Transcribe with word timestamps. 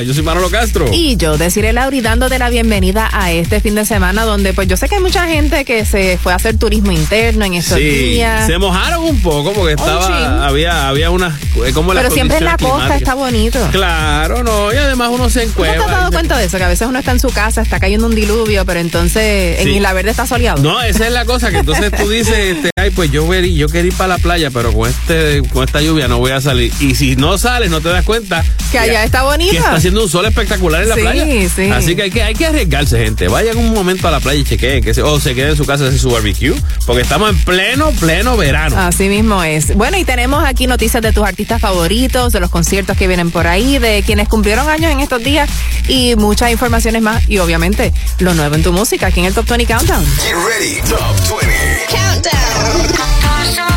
Yo 0.00 0.14
soy 0.14 0.22
Manolo 0.22 0.48
Castro. 0.48 0.86
Y 0.90 1.18
yo, 1.18 1.36
deciré 1.36 1.74
Lauri, 1.74 2.00
dándote 2.00 2.38
la 2.38 2.48
bienvenida 2.48 3.10
a 3.12 3.30
este 3.30 3.60
fin 3.60 3.74
de 3.74 3.84
semana 3.84 4.24
donde 4.24 4.54
pues 4.54 4.66
yo 4.66 4.78
sé 4.78 4.88
que 4.88 4.94
hay 4.94 5.02
mucha 5.02 5.26
gente 5.26 5.66
que 5.66 5.84
se 5.84 6.16
fue 6.16 6.32
a 6.32 6.36
hacer 6.36 6.56
turismo 6.56 6.92
interno 6.92 7.44
en 7.44 7.52
estos 7.52 7.76
sí, 7.76 7.84
días. 7.84 8.46
se 8.46 8.56
mojaron 8.56 9.04
un 9.04 9.20
poco 9.20 9.52
porque 9.52 9.74
estaba, 9.74 10.46
había, 10.46 10.88
había 10.88 11.10
unas, 11.10 11.38
eh, 11.66 11.74
como 11.74 11.92
Pero 11.92 12.10
siempre 12.10 12.38
en 12.38 12.46
la 12.46 12.56
costa 12.56 12.96
está 12.96 13.12
bonito. 13.12 13.58
Claro, 13.70 14.42
no, 14.42 14.72
y 14.72 14.76
además 14.78 15.10
uno 15.12 15.28
se 15.28 15.42
encuentra. 15.42 15.76
¿No 15.76 15.84
te 15.84 15.90
has 15.90 15.98
dado 15.98 16.10
cuenta 16.10 16.38
de 16.38 16.46
eso? 16.46 16.56
Que 16.56 16.64
a 16.64 16.68
veces 16.68 16.88
uno 16.88 16.98
está 16.98 17.10
en 17.10 17.20
su 17.20 17.28
casa, 17.28 17.60
está 17.60 17.78
cayendo 17.78 18.06
un 18.06 18.14
diluvio, 18.14 18.64
pero 18.64 18.80
entonces 18.80 19.60
en 19.60 19.68
Isla 19.68 19.92
Verde 19.92 20.12
está 20.12 20.26
soleado. 20.26 20.62
No, 20.62 20.80
esa 20.80 21.06
es 21.06 21.12
la 21.12 21.26
cosa, 21.26 21.50
que 21.50 21.58
entonces 21.58 21.92
tú 21.94 22.08
dices, 22.08 22.34
este, 22.56 22.70
ay, 22.80 22.88
pues 22.92 23.10
yo, 23.10 23.26
voy, 23.26 23.54
yo 23.54 23.68
quiero 23.68 23.88
ir 23.88 23.94
para 23.94 24.16
la 24.16 24.18
playa, 24.18 24.50
pero 24.50 24.72
con 24.72 24.88
este, 24.88 25.42
con 25.52 25.64
esta 25.64 25.82
lluvia 25.82 26.08
no 26.08 26.16
voy 26.16 26.30
a 26.30 26.40
salir. 26.40 26.72
Y 26.80 26.94
si 26.94 27.14
no 27.14 27.36
sales, 27.36 27.70
no 27.70 27.82
te 27.82 27.90
das 27.90 28.06
cuenta. 28.06 28.42
Que 28.70 28.78
allá 28.78 29.04
está 29.04 29.24
bonito. 29.24 29.62
Haciendo 29.82 30.04
un 30.04 30.08
sol 30.08 30.24
espectacular 30.26 30.84
en 30.84 30.90
la 30.90 30.94
playa. 30.94 31.26
Sí. 31.48 31.68
Así 31.72 31.96
que 31.96 32.02
hay, 32.02 32.10
que 32.12 32.22
hay 32.22 32.34
que 32.34 32.46
arriesgarse, 32.46 33.04
gente. 33.04 33.26
Vayan 33.26 33.58
un 33.58 33.74
momento 33.74 34.06
a 34.06 34.12
la 34.12 34.20
playa 34.20 34.38
y 34.38 34.44
chequeen. 34.44 34.80
Que 34.80 34.94
se, 34.94 35.02
o 35.02 35.18
se 35.18 35.34
queden 35.34 35.50
en 35.50 35.56
su 35.56 35.64
casa 35.64 35.88
hacer 35.88 35.98
su 35.98 36.08
barbecue. 36.08 36.54
Porque 36.86 37.02
estamos 37.02 37.30
en 37.30 37.38
pleno, 37.38 37.90
pleno 37.98 38.36
verano. 38.36 38.78
Así 38.78 39.08
mismo 39.08 39.42
es. 39.42 39.74
Bueno, 39.74 39.98
y 39.98 40.04
tenemos 40.04 40.44
aquí 40.44 40.68
noticias 40.68 41.02
de 41.02 41.10
tus 41.12 41.24
artistas 41.24 41.60
favoritos, 41.60 42.32
de 42.32 42.38
los 42.38 42.48
conciertos 42.48 42.96
que 42.96 43.08
vienen 43.08 43.32
por 43.32 43.48
ahí, 43.48 43.80
de 43.80 44.04
quienes 44.06 44.28
cumplieron 44.28 44.68
años 44.68 44.92
en 44.92 45.00
estos 45.00 45.20
días 45.24 45.50
y 45.88 46.14
muchas 46.14 46.52
informaciones 46.52 47.02
más. 47.02 47.28
Y 47.28 47.38
obviamente, 47.38 47.92
lo 48.20 48.34
nuevo 48.34 48.54
en 48.54 48.62
tu 48.62 48.72
música 48.72 49.08
aquí 49.08 49.18
en 49.18 49.26
el 49.26 49.34
Top 49.34 49.48
20 49.48 49.66
Countdown. 49.66 50.06
Get 50.18 50.36
ready, 50.36 50.80
Top 50.88 51.40
20 51.40 51.86
Countdown. 51.88 53.71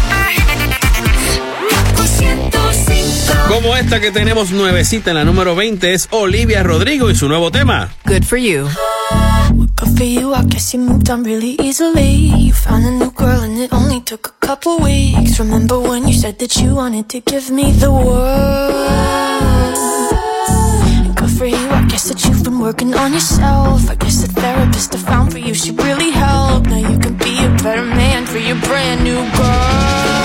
Como 3.47 3.75
esta 3.75 3.99
que 3.99 4.11
tenemos 4.11 4.51
nuevecita 4.51 5.11
en 5.11 5.17
la 5.17 5.23
número 5.23 5.55
20 5.55 5.93
es 5.93 6.07
Olivia 6.11 6.63
Rodrigo 6.63 7.09
y 7.09 7.15
su 7.15 7.27
nuevo 7.27 7.51
tema. 7.51 7.89
Good 8.05 8.23
for 8.23 8.37
you. 8.37 8.67
Good 9.75 9.97
for 9.97 10.03
you, 10.05 10.33
I 10.33 10.43
guess 10.45 10.73
you 10.73 10.79
moved 10.79 11.09
on 11.09 11.23
really 11.23 11.55
easily. 11.61 12.31
You 12.37 12.53
found 12.53 12.85
a 12.85 12.91
new 12.91 13.11
girl 13.11 13.41
and 13.43 13.57
it 13.59 13.71
only 13.71 14.01
took 14.01 14.27
a 14.27 14.45
couple 14.45 14.77
weeks. 14.79 15.39
Remember 15.39 15.79
when 15.79 16.07
you 16.07 16.13
said 16.13 16.37
that 16.39 16.55
you 16.57 16.75
wanted 16.75 17.07
to 17.09 17.19
give 17.21 17.51
me 17.51 17.71
the 17.71 17.91
world? 17.91 18.73
Good 21.15 21.31
for 21.37 21.45
you, 21.45 21.69
I 21.69 21.85
guess 21.87 22.07
that 22.09 22.25
you've 22.25 22.43
been 22.43 22.59
working 22.59 22.93
on 22.95 23.13
yourself. 23.13 23.89
I 23.89 23.95
guess 23.95 24.21
the 24.21 24.27
therapist 24.27 24.95
I 24.95 24.97
found 24.97 25.31
for 25.31 25.39
you 25.39 25.53
should 25.53 25.81
really 25.81 26.11
help. 26.11 26.65
Now 26.65 26.77
you 26.77 26.97
can 26.99 27.15
be 27.17 27.37
a 27.45 27.49
better 27.63 27.85
man 27.85 28.25
for 28.25 28.39
your 28.39 28.57
brand 28.61 29.03
new 29.03 29.21
girl. 29.37 30.24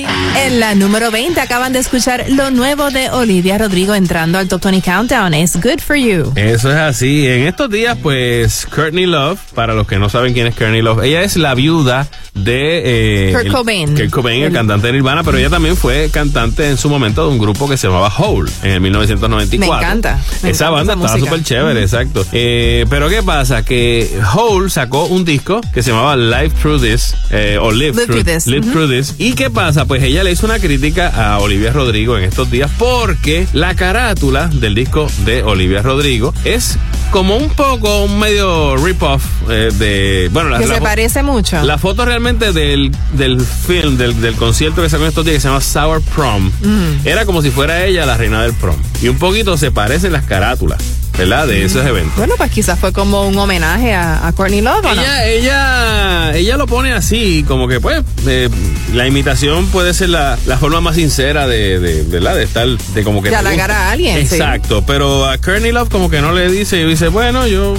En 0.37 0.59
la 0.59 0.75
número 0.75 1.11
20 1.11 1.39
acaban 1.39 1.73
de 1.73 1.79
escuchar 1.79 2.25
lo 2.29 2.51
nuevo 2.51 2.89
de 2.89 3.09
Olivia 3.09 3.57
Rodrigo 3.57 3.93
entrando 3.93 4.37
al 4.37 4.47
Top 4.47 4.63
20 4.63 4.81
Countdown. 4.81 5.33
Es 5.33 5.61
Good 5.61 5.79
for 5.79 5.95
You. 5.95 6.31
Eso 6.35 6.71
es 6.71 6.77
así. 6.77 7.27
En 7.27 7.41
estos 7.41 7.69
días, 7.69 7.97
pues, 8.01 8.65
Courtney 8.73 9.05
Love, 9.05 9.39
para 9.53 9.73
los 9.73 9.87
que 9.87 9.99
no 9.99 10.09
saben 10.09 10.33
quién 10.33 10.47
es 10.47 10.55
Courtney 10.55 10.81
Love, 10.81 11.03
ella 11.03 11.21
es 11.21 11.37
la 11.37 11.53
viuda 11.53 12.07
de 12.33 13.29
eh, 13.29 13.33
Kurt 13.33 13.51
Cobain. 13.51 13.95
Kurt 13.95 14.09
Cobain, 14.09 14.43
el, 14.43 14.53
cantante 14.53 14.87
de 14.87 14.93
Nirvana, 14.93 15.23
pero 15.23 15.37
ella 15.37 15.49
también 15.49 15.75
fue 15.75 16.09
cantante 16.11 16.69
en 16.69 16.77
su 16.77 16.89
momento 16.89 17.25
de 17.25 17.31
un 17.31 17.37
grupo 17.37 17.69
que 17.69 17.77
se 17.77 17.87
llamaba 17.87 18.11
Hole 18.17 18.51
en 18.63 18.71
el 18.71 18.81
1994. 18.81 19.59
Me 19.59 19.77
encanta. 19.77 20.19
esa 20.43 20.69
banda 20.69 20.93
estaba 20.93 21.19
súper 21.19 21.43
chévere, 21.43 21.81
exacto. 21.81 22.25
Eh, 22.31 22.85
pero 22.89 23.09
¿qué 23.09 23.21
pasa? 23.21 23.63
Que 23.63 24.09
Hole 24.33 24.69
sacó 24.69 25.05
un 25.05 25.25
disco 25.25 25.61
que 25.73 25.83
se 25.83 25.91
llamaba 25.91 26.15
Live 26.15 26.51
Through 26.61 26.81
This, 26.81 27.15
eh, 27.31 27.57
o 27.61 27.71
Live, 27.71 28.05
Through, 28.05 28.23
This. 28.23 28.47
Live 28.47 28.67
Through 28.71 28.89
This. 28.89 29.15
¿Y 29.17 29.33
qué 29.33 29.49
pasa? 29.49 29.85
Pues 29.85 30.01
ella 30.03 30.10
le 30.11 30.31
hizo 30.31 30.45
una 30.45 30.59
crítica 30.59 31.07
a 31.07 31.39
Olivia 31.39 31.71
Rodrigo 31.71 32.17
en 32.17 32.25
estos 32.25 32.51
días 32.51 32.69
porque 32.77 33.47
la 33.53 33.75
carátula 33.75 34.47
del 34.47 34.75
disco 34.75 35.07
de 35.23 35.41
Olivia 35.41 35.81
Rodrigo 35.81 36.33
es 36.43 36.77
como 37.11 37.37
un 37.37 37.49
poco 37.49 38.03
un 38.03 38.19
medio 38.19 38.75
rip-off 38.75 39.23
eh, 39.49 39.71
de... 39.73 40.29
Bueno, 40.33 40.49
la, 40.49 40.59
que 40.59 40.67
se 40.67 40.81
parece 40.81 41.23
mucho. 41.23 41.63
La 41.63 41.77
foto 41.77 42.03
realmente 42.03 42.51
del, 42.51 42.91
del 43.13 43.39
film, 43.39 43.97
del, 43.97 44.19
del, 44.19 44.35
concierto 44.35 44.81
que 44.81 44.89
sacó 44.89 45.03
en 45.03 45.09
estos 45.09 45.23
días 45.23 45.35
que 45.35 45.41
se 45.41 45.47
llama 45.47 45.61
Sour 45.61 46.01
Prom, 46.01 46.51
era 47.05 47.25
como 47.25 47.41
si 47.41 47.49
fuera 47.49 47.85
ella 47.85 48.05
la 48.05 48.17
reina 48.17 48.43
del 48.43 48.53
prom. 48.53 48.75
Y 49.01 49.07
un 49.07 49.17
poquito 49.17 49.57
se 49.57 49.71
parecen 49.71 50.11
las 50.11 50.25
carátulas. 50.25 51.00
¿Verdad? 51.21 51.47
De 51.47 51.63
esos 51.63 51.85
eventos. 51.85 52.15
Bueno, 52.17 52.35
pues 52.37 52.51
quizás 52.51 52.79
fue 52.79 52.91
como 52.91 53.27
un 53.27 53.37
homenaje 53.37 53.93
a, 53.93 54.31
Courtney 54.35 54.61
Love. 54.61 54.85
ella, 54.91 55.27
ella, 55.27 56.35
ella 56.35 56.57
lo 56.57 56.65
pone 56.67 56.93
así, 56.93 57.43
como 57.47 57.67
que 57.67 57.79
pues 57.79 58.01
eh, 58.27 58.49
la 58.93 59.07
imitación 59.07 59.67
puede 59.67 59.93
ser 59.93 60.09
la, 60.09 60.37
forma 60.59 60.81
más 60.81 60.95
sincera 60.95 61.47
de, 61.47 61.79
de, 61.79 62.03
¿verdad? 62.03 62.35
De 62.35 62.43
estar, 62.43 62.67
de 62.67 63.03
como 63.03 63.21
que... 63.21 63.29
De 63.29 63.35
halagar 63.35 63.71
a 63.71 63.91
alguien. 63.91 64.17
Exacto, 64.17 64.83
pero 64.85 65.29
a 65.29 65.37
Courtney 65.37 65.71
Love 65.71 65.89
como 65.89 66.09
que 66.09 66.21
no 66.21 66.31
le 66.31 66.49
dice, 66.49 66.77
y 66.77 66.85
dice, 66.85 67.07
bueno, 67.09 67.47
yo 67.47 67.75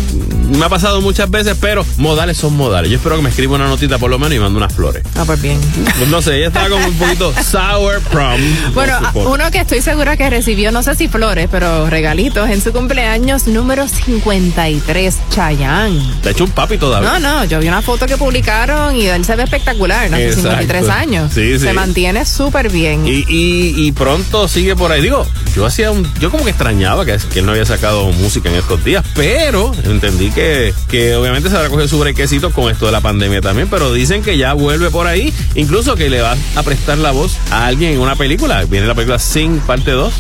me 0.59 0.65
ha 0.65 0.69
pasado 0.69 1.00
muchas 1.00 1.31
veces, 1.31 1.56
pero 1.61 1.85
modales 1.97 2.37
son 2.37 2.56
modales. 2.56 2.91
Yo 2.91 2.97
espero 2.97 3.17
que 3.17 3.23
me 3.23 3.31
escriba 3.31 3.55
una 3.55 3.67
notita 3.67 3.99
por 3.99 4.11
lo 4.11 4.19
menos 4.19 4.35
y 4.35 4.38
mande 4.38 4.56
unas 4.56 4.73
flores. 4.73 5.03
Ah, 5.17 5.25
pues 5.27 5.41
bien. 5.41 5.59
Pues 5.99 6.09
no 6.09 6.21
sé, 6.21 6.37
ella 6.37 6.49
estaba 6.49 6.69
como 6.69 6.87
un 6.87 6.95
poquito 6.95 7.33
sour 7.43 8.00
prom. 8.03 8.41
Bueno, 8.75 8.99
uno 9.15 9.50
que 9.50 9.59
estoy 9.59 9.81
segura 9.81 10.17
que 10.17 10.29
recibió, 10.29 10.73
no 10.73 10.83
sé 10.83 10.95
si 10.95 11.09
flores, 11.09 11.49
pero 11.50 11.88
regalitos 11.88 12.49
en 12.50 12.61
su 12.61 12.73
cumpleaños 12.73 13.31
número 13.46 13.88
53, 13.88 15.19
Chayanne. 15.31 16.00
De 16.23 16.32
hecho, 16.32 16.44
un 16.44 16.50
papi 16.50 16.76
todavía. 16.76 17.19
No, 17.19 17.19
no, 17.19 17.44
yo 17.46 17.61
vi 17.61 17.69
una 17.69 17.81
foto 17.81 18.06
que 18.06 18.19
publicaron 18.19 18.94
y 18.94 19.06
él 19.06 19.25
se 19.25 19.37
ve 19.37 19.44
espectacular, 19.44 20.11
¿no? 20.11 20.19
53 20.19 20.88
años. 20.90 21.32
Sí, 21.32 21.55
sí. 21.55 21.61
Se 21.61 21.73
mantiene 21.73 22.26
súper 22.26 22.70
bien. 22.70 23.06
Y, 23.06 23.25
y, 23.29 23.93
pronto 23.93 24.49
sigue 24.49 24.76
por 24.76 24.93
ahí. 24.93 25.00
Digo, 25.00 25.26
yo 25.56 25.64
hacía 25.64 25.90
un, 25.90 26.06
yo 26.20 26.31
como 26.31 26.44
que 26.44 26.50
extrañaba 26.50 27.06
que, 27.06 27.17
que 27.32 27.38
él 27.38 27.46
no 27.46 27.52
había 27.52 27.64
sacado 27.64 28.12
música 28.12 28.50
en 28.50 28.56
estos 28.56 28.84
días, 28.84 29.05
pero 29.14 29.73
entendí 29.85 30.31
que, 30.31 30.75
que 30.88 31.14
obviamente 31.14 31.49
se 31.49 31.56
habrá 31.56 31.69
cogido 31.70 31.88
su 31.88 31.99
brequecito 31.99 32.50
con 32.50 32.70
esto 32.70 32.87
de 32.87 32.93
la 32.93 33.00
pandemia 33.00 33.40
también, 33.40 33.69
pero 33.69 33.93
dicen 33.93 34.23
que 34.23 34.37
ya 34.37 34.52
vuelve 34.52 34.90
por 34.90 35.06
ahí, 35.06 35.32
incluso 35.55 35.96
que 35.96 36.11
le 36.11 36.20
va 36.20 36.37
a 36.55 36.62
prestar 36.62 36.99
la 36.99 37.12
voz 37.12 37.37
a 37.50 37.67
alguien 37.67 37.93
en 37.93 38.00
una 38.00 38.17
película. 38.17 38.64
Viene 38.64 38.87
la 38.87 38.94
película 38.94 39.19
Sing 39.19 39.61
parte 39.61 39.93
2. 39.93 40.14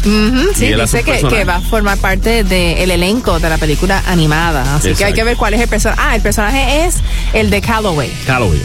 sí, 0.54 0.72
dice 0.74 1.02
que, 1.02 1.44
va 1.44 1.56
a 1.56 1.60
formar 1.60 1.98
parte 1.98 2.44
del 2.44 2.90
elenco 2.94 3.38
de 3.38 3.48
la 3.48 3.58
película 3.58 4.02
animada. 4.06 4.76
Así 4.76 4.94
que 4.94 5.04
hay 5.04 5.12
que 5.12 5.24
ver 5.24 5.36
cuál 5.36 5.54
es 5.54 5.60
el 5.60 5.68
personaje. 5.68 6.00
Ah, 6.02 6.16
el 6.16 6.22
personaje 6.22 6.84
es 6.84 6.96
el 7.32 7.50
de 7.50 7.60
Calloway. 7.60 8.10
Calloway, 8.26 8.60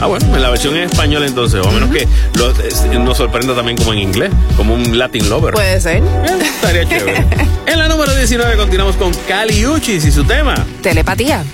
Ah, 0.00 0.06
bueno, 0.06 0.34
en 0.34 0.42
la 0.42 0.50
versión 0.50 0.76
en 0.76 0.84
español 0.84 1.24
entonces, 1.24 1.60
o 1.64 1.68
a 1.68 1.72
menos 1.72 1.90
que 1.90 2.06
nos 2.98 3.16
sorprenda 3.16 3.54
también 3.54 3.76
como 3.76 3.92
en 3.92 4.00
inglés, 4.00 4.30
como 4.56 4.74
un 4.74 4.98
Latin 4.98 5.28
Lover. 5.28 5.54
Puede 5.54 5.80
ser. 5.80 5.96
Eh, 5.96 6.02
estaría 6.42 6.88
chévere. 6.88 7.26
en 7.66 7.78
la 7.78 7.88
número 7.88 8.14
19 8.14 8.56
continuamos 8.56 8.96
con 8.96 9.12
Cali 9.28 9.66
Uchis 9.66 10.04
y 10.04 10.10
su 10.12 10.24
tema. 10.24 10.54
Telepatía. 10.82 11.44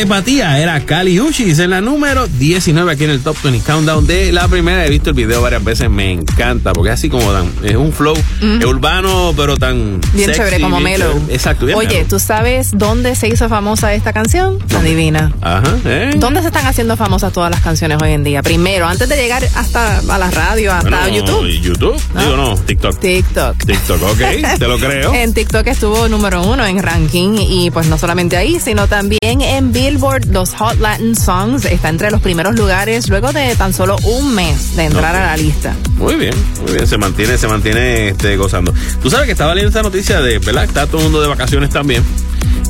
Telepatía 0.00 0.58
era 0.58 0.80
Kali 0.86 1.20
Uchis 1.20 1.58
en 1.58 1.70
la 1.70 1.82
número 1.82 2.26
19 2.26 2.90
aquí 2.90 3.04
en 3.04 3.10
el 3.10 3.20
Top 3.20 3.36
20 3.42 3.60
Countdown 3.70 4.06
de 4.06 4.32
la 4.32 4.48
primera. 4.48 4.86
He 4.86 4.88
visto 4.88 5.10
el 5.10 5.16
video 5.16 5.42
varias 5.42 5.62
veces, 5.62 5.90
me 5.90 6.10
encanta 6.10 6.72
porque 6.72 6.88
es 6.88 6.94
así 6.94 7.10
como 7.10 7.30
tan, 7.30 7.52
es 7.62 7.76
un 7.76 7.92
flow 7.92 8.14
urbano, 8.66 9.34
pero 9.36 9.58
tan. 9.58 10.00
Bien 10.14 10.32
chévere, 10.32 10.58
como 10.58 10.80
mellow. 10.80 11.20
Exacto. 11.28 11.66
Oye, 11.74 12.06
¿tú 12.08 12.18
sabes 12.18 12.70
dónde 12.72 13.14
se 13.14 13.28
hizo 13.28 13.50
famosa 13.50 13.92
esta 13.92 14.14
canción? 14.14 14.58
Adivina. 14.74 15.32
Ajá. 15.42 15.76
¿eh? 15.84 16.12
¿Dónde 16.16 16.40
se 16.40 16.46
están 16.46 16.64
haciendo 16.64 16.96
famosas 16.96 17.34
todas 17.34 17.50
las 17.50 17.60
canciones 17.60 17.98
hoy 18.00 18.12
en 18.12 18.24
día? 18.24 18.42
Primero, 18.42 18.86
antes 18.86 19.06
de 19.06 19.16
llegar 19.16 19.44
hasta 19.54 19.98
a 19.98 20.18
la 20.18 20.30
radio, 20.30 20.72
hasta 20.72 21.10
YouTube. 21.10 21.46
¿YouTube? 21.60 22.00
Digo, 22.18 22.36
no, 22.36 22.56
TikTok. 22.56 22.98
TikTok. 22.98 23.56
TikTok, 23.66 24.02
ok, 24.02 24.58
te 24.58 24.66
lo 24.66 24.78
creo. 24.78 25.12
En 25.20 25.34
TikTok 25.34 25.66
estuvo 25.66 26.08
número 26.08 26.42
uno 26.42 26.64
en 26.64 26.82
ranking 26.82 27.36
y 27.38 27.70
pues 27.70 27.88
no 27.88 27.98
solamente 27.98 28.38
ahí, 28.38 28.58
sino 28.58 28.88
también 28.88 29.42
en 29.42 29.72
Bill 29.72 29.89
Billboard, 29.90 30.26
los 30.26 30.54
Hot 30.54 30.78
Latin 30.78 31.16
Songs, 31.16 31.64
está 31.64 31.88
entre 31.88 32.12
los 32.12 32.20
primeros 32.20 32.54
lugares 32.54 33.08
luego 33.08 33.32
de 33.32 33.56
tan 33.56 33.72
solo 33.72 33.96
un 34.04 34.36
mes 34.36 34.76
de 34.76 34.84
entrar 34.84 35.16
a 35.16 35.26
la 35.26 35.36
lista. 35.36 35.74
Muy 35.96 36.14
bien, 36.14 36.32
muy 36.62 36.74
bien, 36.74 36.86
se 36.86 36.96
mantiene, 36.96 37.36
se 37.36 37.48
mantiene 37.48 38.10
este, 38.10 38.36
gozando. 38.36 38.72
Tú 39.02 39.10
sabes 39.10 39.26
que 39.26 39.32
estaba 39.32 39.52
leyendo 39.52 39.70
esta 39.70 39.82
noticia 39.82 40.20
de, 40.20 40.38
¿verdad? 40.38 40.62
Está 40.62 40.86
todo 40.86 40.98
el 40.98 41.04
mundo 41.04 41.20
de 41.20 41.26
vacaciones 41.26 41.70
también. 41.70 42.04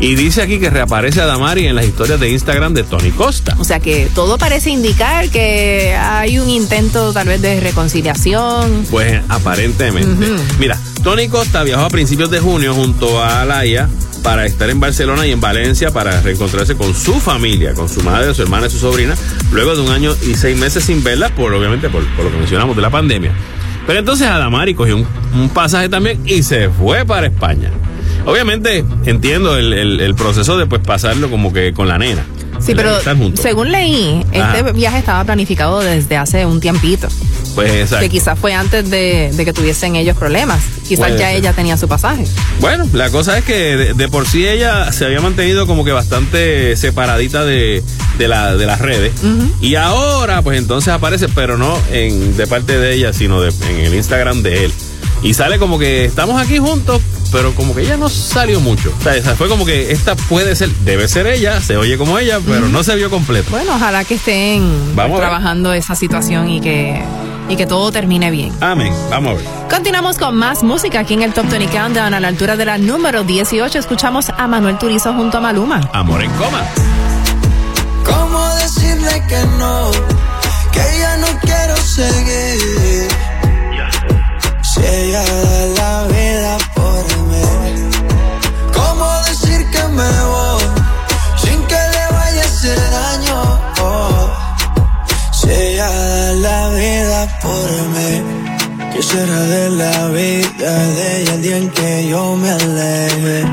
Y 0.00 0.14
dice 0.14 0.40
aquí 0.40 0.58
que 0.58 0.70
reaparece 0.70 1.20
a 1.20 1.26
Damari 1.26 1.66
en 1.66 1.76
las 1.76 1.84
historias 1.84 2.18
de 2.20 2.30
Instagram 2.30 2.72
de 2.72 2.84
Tony 2.84 3.10
Costa. 3.10 3.54
O 3.58 3.64
sea 3.64 3.80
que 3.80 4.08
todo 4.14 4.38
parece 4.38 4.70
indicar 4.70 5.28
que 5.28 5.94
hay 5.94 6.38
un 6.38 6.48
intento 6.48 7.12
tal 7.12 7.28
vez 7.28 7.42
de 7.42 7.60
reconciliación. 7.60 8.86
Pues 8.90 9.20
aparentemente. 9.28 10.26
Mira, 10.58 10.78
Tony 11.02 11.28
Costa 11.28 11.64
viajó 11.64 11.84
a 11.84 11.90
principios 11.90 12.30
de 12.30 12.40
junio 12.40 12.74
junto 12.74 13.22
a 13.22 13.44
Laia 13.44 13.90
para 14.22 14.46
estar 14.46 14.70
en 14.70 14.80
Barcelona 14.80 15.26
y 15.26 15.32
en 15.32 15.40
Valencia 15.40 15.90
para 15.90 16.20
reencontrarse 16.20 16.76
con 16.76 16.94
su 16.94 17.14
familia, 17.20 17.74
con 17.74 17.88
su 17.88 18.02
madre, 18.02 18.34
su 18.34 18.42
hermana 18.42 18.66
y 18.66 18.70
su 18.70 18.78
sobrina, 18.78 19.14
luego 19.52 19.74
de 19.74 19.82
un 19.82 19.90
año 19.90 20.14
y 20.28 20.34
seis 20.34 20.56
meses 20.56 20.84
sin 20.84 21.02
verla, 21.02 21.28
por 21.30 21.52
obviamente 21.52 21.88
por, 21.88 22.02
lo 22.02 22.30
que 22.30 22.36
mencionamos 22.36 22.76
de 22.76 22.82
la 22.82 22.90
pandemia. 22.90 23.32
Pero 23.86 23.98
entonces 23.98 24.26
Adamari 24.28 24.74
cogió 24.74 24.96
un, 24.96 25.48
pasaje 25.50 25.88
también 25.88 26.20
y 26.26 26.42
se 26.42 26.68
fue 26.68 27.04
para 27.04 27.26
España. 27.26 27.70
Obviamente 28.26 28.84
entiendo 29.06 29.56
el, 29.56 30.14
proceso 30.16 30.58
de 30.58 30.66
pues 30.66 30.82
pasarlo 30.82 31.30
como 31.30 31.52
que 31.52 31.72
con 31.72 31.88
la 31.88 31.98
nena. 31.98 32.24
Sí, 32.60 32.74
pero 32.74 32.98
según 33.34 33.72
leí, 33.72 34.24
este 34.32 34.72
viaje 34.72 34.98
estaba 34.98 35.24
planificado 35.24 35.80
desde 35.80 36.16
hace 36.16 36.44
un 36.44 36.60
tiempito. 36.60 37.08
Pues 37.54 37.90
Que 37.92 38.08
quizás 38.08 38.38
fue 38.38 38.54
antes 38.54 38.90
de, 38.90 39.32
que 39.36 39.52
tuviesen 39.52 39.96
ellos 39.96 40.16
problemas. 40.16 40.60
Quizás 40.90 41.16
ya 41.16 41.30
ella 41.30 41.52
tenía 41.52 41.76
su 41.76 41.86
pasaje. 41.86 42.24
Bueno, 42.58 42.84
la 42.92 43.10
cosa 43.10 43.38
es 43.38 43.44
que 43.44 43.94
de, 43.94 44.08
por 44.08 44.26
sí 44.26 44.48
ella 44.48 44.90
se 44.90 45.04
había 45.04 45.20
mantenido 45.20 45.68
como 45.68 45.84
que 45.84 45.92
bastante 45.92 46.76
separadita 46.76 47.44
de, 47.44 47.80
la, 48.18 48.56
de 48.56 48.66
las 48.66 48.80
redes. 48.80 49.12
Y 49.60 49.76
ahora, 49.76 50.42
pues 50.42 50.58
entonces 50.58 50.92
aparece, 50.92 51.28
pero 51.28 51.56
no 51.56 51.78
en, 51.92 52.36
de 52.36 52.44
parte 52.48 52.76
de 52.76 52.92
ella, 52.92 53.12
sino 53.12 53.40
de, 53.40 53.54
en 53.68 53.86
el 53.86 53.94
Instagram 53.94 54.42
de 54.42 54.64
él. 54.64 54.72
Y 55.22 55.34
sale 55.34 55.60
como 55.60 55.78
que 55.78 56.06
estamos 56.06 56.42
aquí 56.42 56.58
juntos, 56.58 57.00
pero 57.30 57.54
como 57.54 57.72
que 57.72 57.82
ella 57.82 57.96
no 57.96 58.08
salió 58.08 58.58
mucho. 58.58 58.92
O 58.98 59.02
sea, 59.04 59.22
fue 59.36 59.46
como 59.48 59.64
que 59.64 59.92
esta 59.92 60.16
puede 60.16 60.56
ser, 60.56 60.70
debe 60.84 61.06
ser 61.06 61.28
ella, 61.28 61.60
se 61.60 61.76
oye 61.76 61.96
como 61.98 62.18
ella, 62.18 62.40
pero 62.44 62.68
no 62.68 62.82
se 62.82 62.96
vio 62.96 63.10
completo. 63.10 63.48
Bueno, 63.52 63.76
ojalá 63.76 64.02
que 64.02 64.14
estén 64.14 64.92
trabajando 64.96 65.72
esa 65.72 65.94
situación 65.94 66.48
y 66.48 66.60
que 66.60 67.00
y 67.50 67.56
que 67.56 67.66
todo 67.66 67.90
termine 67.90 68.30
bien. 68.30 68.52
Amén. 68.60 68.94
Vamos 69.10 69.32
a 69.32 69.34
ver. 69.34 69.44
Continuamos 69.68 70.18
con 70.18 70.36
más 70.36 70.62
música 70.62 71.00
aquí 71.00 71.14
en 71.14 71.22
el 71.22 71.34
Top 71.34 71.46
20 71.50 71.76
Countdown 71.76 72.14
a 72.14 72.20
la 72.20 72.28
altura 72.28 72.56
de 72.56 72.64
la 72.64 72.78
número 72.78 73.24
18. 73.24 73.78
Escuchamos 73.78 74.30
a 74.30 74.46
Manuel 74.46 74.78
Turizo 74.78 75.12
junto 75.14 75.38
a 75.38 75.40
Maluma. 75.40 75.80
Amor 75.92 76.22
en 76.22 76.30
coma. 76.32 76.62
¿Cómo 78.04 78.48
decirle 78.54 79.22
que 79.28 79.44
no? 79.58 79.90
Que 80.72 80.98
ya 81.00 81.16
no 81.18 81.26
quiero 81.42 81.76
seguir. 81.76 83.08
Si 84.62 84.80
ella 84.80 85.22
da 85.22 85.66
la 85.78 86.04
vida 86.06 86.56
por 86.74 87.04
mí. 87.26 87.90
¿Cómo 88.72 89.12
decir 89.26 89.68
que 89.70 89.82
me 89.88 90.10
voy? 90.22 90.62
Sin 91.36 91.62
que 91.66 91.74
le 91.74 92.16
vaya 92.16 92.42
a 92.42 92.46
hacer 92.46 92.78
daño. 92.78 93.60
Si 95.32 95.50
ella 95.50 95.79
la 96.40 96.68
vida 96.70 97.38
por 97.42 97.70
mí. 97.94 98.22
¿Qué 98.92 99.02
será 99.02 99.40
de 99.54 99.70
la 99.70 100.08
vida 100.08 100.72
de 100.96 101.20
ella 101.20 101.34
el 101.34 101.42
día 101.42 101.56
en 101.56 101.70
que 101.70 102.08
yo 102.08 102.36
me 102.36 102.50
aleje? 102.50 103.44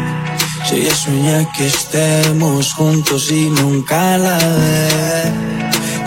Si 0.65 0.75
ella 0.75 0.95
sueña 0.95 1.51
que 1.55 1.67
estemos 1.67 2.73
juntos 2.73 3.31
y 3.31 3.49
nunca 3.49 4.17
la 4.17 4.37
ve. 4.37 5.31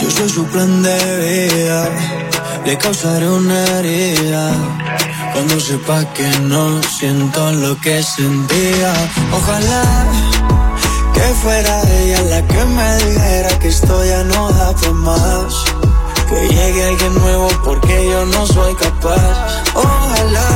Yo 0.01 0.11
soy 0.11 0.29
su 0.29 0.45
plan 0.47 0.83
de 0.83 0.99
vida, 1.27 1.89
le 2.65 2.79
causaré 2.79 3.29
una 3.29 3.65
herida. 3.79 4.53
Cuando 5.33 5.61
sepa 5.61 6.05
que 6.15 6.29
no 6.41 6.83
siento 6.83 7.53
lo 7.53 7.79
que 7.81 8.03
sentía. 8.03 8.93
Ojalá 9.33 10.07
que 11.15 11.23
fuera 11.43 11.83
ella 12.01 12.23
la 12.23 12.47
que 12.47 12.65
me 12.65 12.97
dijera 13.05 13.59
que 13.59 13.69
esto 13.69 14.05
ya 14.05 14.25
no 14.25 14.51
da 14.51 14.75
para 14.75 14.93
más. 14.93 15.55
Que 16.31 16.49
llegue 16.49 16.85
alguien 16.85 17.15
nuevo 17.15 17.49
porque 17.65 18.09
yo 18.09 18.25
no 18.25 18.47
soy 18.47 18.75
capaz. 18.77 19.63
Ojalá 19.75 20.49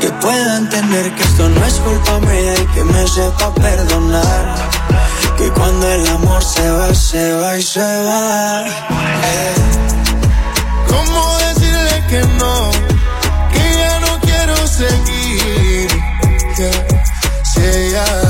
que 0.00 0.08
pueda 0.22 0.56
entender 0.58 1.14
que 1.14 1.22
esto 1.22 1.48
no 1.48 1.66
es 1.66 1.74
culpa 1.74 2.20
mía 2.20 2.54
y 2.54 2.66
que 2.74 2.84
me 2.84 3.06
sepa 3.06 3.52
perdonar. 3.54 4.70
Que 5.36 5.50
cuando 5.50 5.86
el 5.86 6.06
amor 6.08 6.42
se 6.42 6.70
va, 6.70 6.94
se 6.94 7.32
va 7.34 7.58
y 7.58 7.62
se 7.62 7.80
va. 7.80 8.64
Eh. 8.66 9.54
¿Cómo 10.88 11.38
decirle 11.38 12.04
que 12.08 12.22
no? 12.38 12.70
Que 13.52 13.74
ya 13.78 14.00
no 14.00 14.20
quiero 14.20 14.56
seguir. 14.66 15.30
Ella 17.62 18.29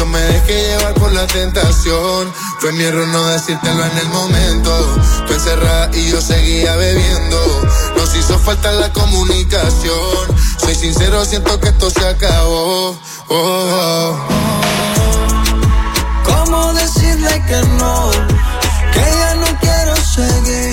Yo 0.00 0.06
me 0.06 0.18
dejé 0.18 0.54
llevar 0.54 0.94
por 0.94 1.12
la 1.12 1.26
tentación. 1.26 2.32
Fue 2.58 2.72
mi 2.72 2.84
error 2.84 3.06
no 3.08 3.22
decírtelo 3.26 3.84
en 3.84 3.98
el 3.98 4.08
momento. 4.08 4.72
Fue 5.26 5.36
encerrada 5.36 5.90
y 5.94 6.10
yo 6.10 6.22
seguía 6.22 6.74
bebiendo. 6.74 7.36
Nos 7.98 8.16
hizo 8.16 8.38
falta 8.38 8.72
la 8.72 8.90
comunicación. 8.94 10.38
Soy 10.58 10.74
sincero, 10.74 11.22
siento 11.26 11.60
que 11.60 11.68
esto 11.68 11.90
se 11.90 12.08
acabó. 12.08 12.98
Oh, 13.28 13.36
oh. 13.36 14.16
¿Cómo 16.24 16.72
decirle 16.72 17.44
que 17.46 17.60
no? 17.76 18.10
Que 18.94 19.00
ya 19.00 19.34
no 19.34 19.58
quiero 19.60 19.96
seguir. 19.96 20.69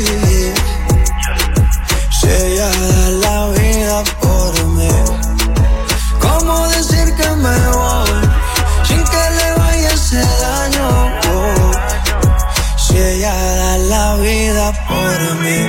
Por 14.88 15.20
mí. 15.44 15.60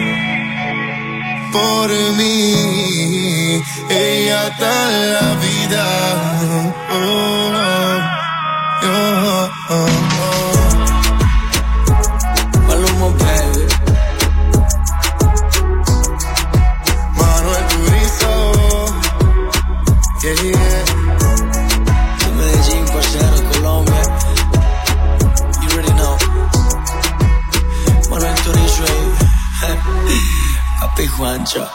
Por 1.53 1.91
mí, 2.19 3.63
ella 3.89 4.51
da 4.59 4.91
la 5.15 5.35
vida. 5.45 5.87
Oh, 6.93 8.03
oh, 8.83 9.51
oh, 9.71 10.08
Juancho. 31.07 31.69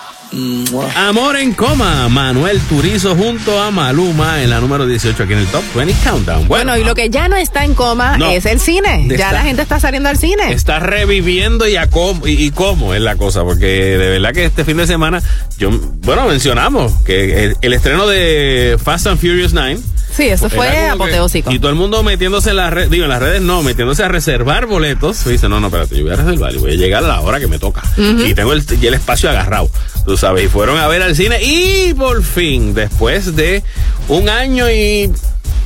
Amor 0.96 1.36
en 1.38 1.54
coma, 1.54 2.10
Manuel 2.10 2.60
Turizo 2.62 3.16
junto 3.16 3.62
a 3.62 3.70
Maluma 3.70 4.42
en 4.42 4.50
la 4.50 4.60
número 4.60 4.88
18 4.88 5.24
aquí 5.24 5.34
en 5.34 5.40
el 5.40 5.48
Top 5.48 5.64
20 5.76 5.94
Countdown. 6.04 6.48
Bueno, 6.48 6.76
y 6.76 6.84
lo 6.84 6.96
que 6.96 7.12
ya 7.12 7.28
no 7.28 7.36
está 7.36 7.64
en 7.64 7.76
coma 7.76 8.18
es 8.34 8.48
el 8.48 8.60
cine. 8.60 9.08
ya 9.16 9.32
la 9.32 9.44
gente 9.44 9.62
está 9.62 9.80
saliendo 9.80 10.10
al 10.10 10.18
cine. 10.18 10.52
Está 10.52 10.80
reviviendo 10.80 11.68
y, 11.68 11.76
a 11.76 11.88
cómo, 11.88 12.28
y, 12.28 12.50
cómo 12.50 12.96
es 12.96 13.02
la 13.02 13.16
cosa, 13.16 13.44
porque 13.44 13.66
de 13.66 14.10
verdad 14.10 14.34
que 14.34 14.46
este 14.46 14.66
fin 14.66 14.78
de 14.78 14.88
semana, 14.88 15.22
yo, 15.60 15.70
bueno, 16.02 16.28
mencionamos 16.28 16.94
que 17.04 17.54
el, 17.62 17.74
estreno 17.74 18.08
de 18.08 18.80
Fast 18.84 19.06
and 19.06 19.20
Furious 19.20 19.54
9 19.54 19.80
Sí, 20.16 20.28
eso 20.28 20.50
fue 20.50 20.90
apoteósico. 20.90 21.52
Y 21.52 21.60
todo 21.60 21.70
el 21.70 21.76
mundo 21.76 22.04
metiéndose 22.04 22.52
en 22.52 22.58
las 22.58 22.72
redes, 22.72 22.90
digo, 22.90 23.06
en 23.06 23.10
las 23.10 23.22
redes 23.22 23.42
no, 23.42 23.64
metiéndose 23.64 24.04
a 24.04 24.08
reservar 24.08 24.66
boletos. 24.68 25.26
Y 25.26 25.32
dice, 25.32 25.50
no, 25.50 25.60
no, 25.60 25.68
espérate, 25.68 25.98
yo 25.98 26.04
voy 26.04 26.14
a 26.14 26.16
reservar 26.18 26.54
y 26.54 26.58
voy 26.58 26.72
a 26.72 26.76
llegar 26.76 27.04
a 27.04 27.08
la 27.08 27.22
hora 27.22 27.40
que 27.40 27.48
me 27.48 27.60
toca. 27.60 27.82
Y 27.98 28.34
tengo 28.34 28.54
el, 28.54 28.64
y 28.80 28.88
el 28.88 28.94
espacio 28.94 29.30
agarrado, 29.30 29.70
tú 30.06 30.16
sabes. 30.18 30.46
Y 30.46 30.48
fueron 30.48 30.78
a 30.78 30.88
ver 30.88 31.02
al 31.02 31.16
cine 31.16 31.40
y 31.42 31.94
por 31.94 32.24
fin, 32.24 32.74
después 32.74 33.36
de 33.36 33.64
un 34.08 34.30
año 34.30 34.70
y 34.70 35.12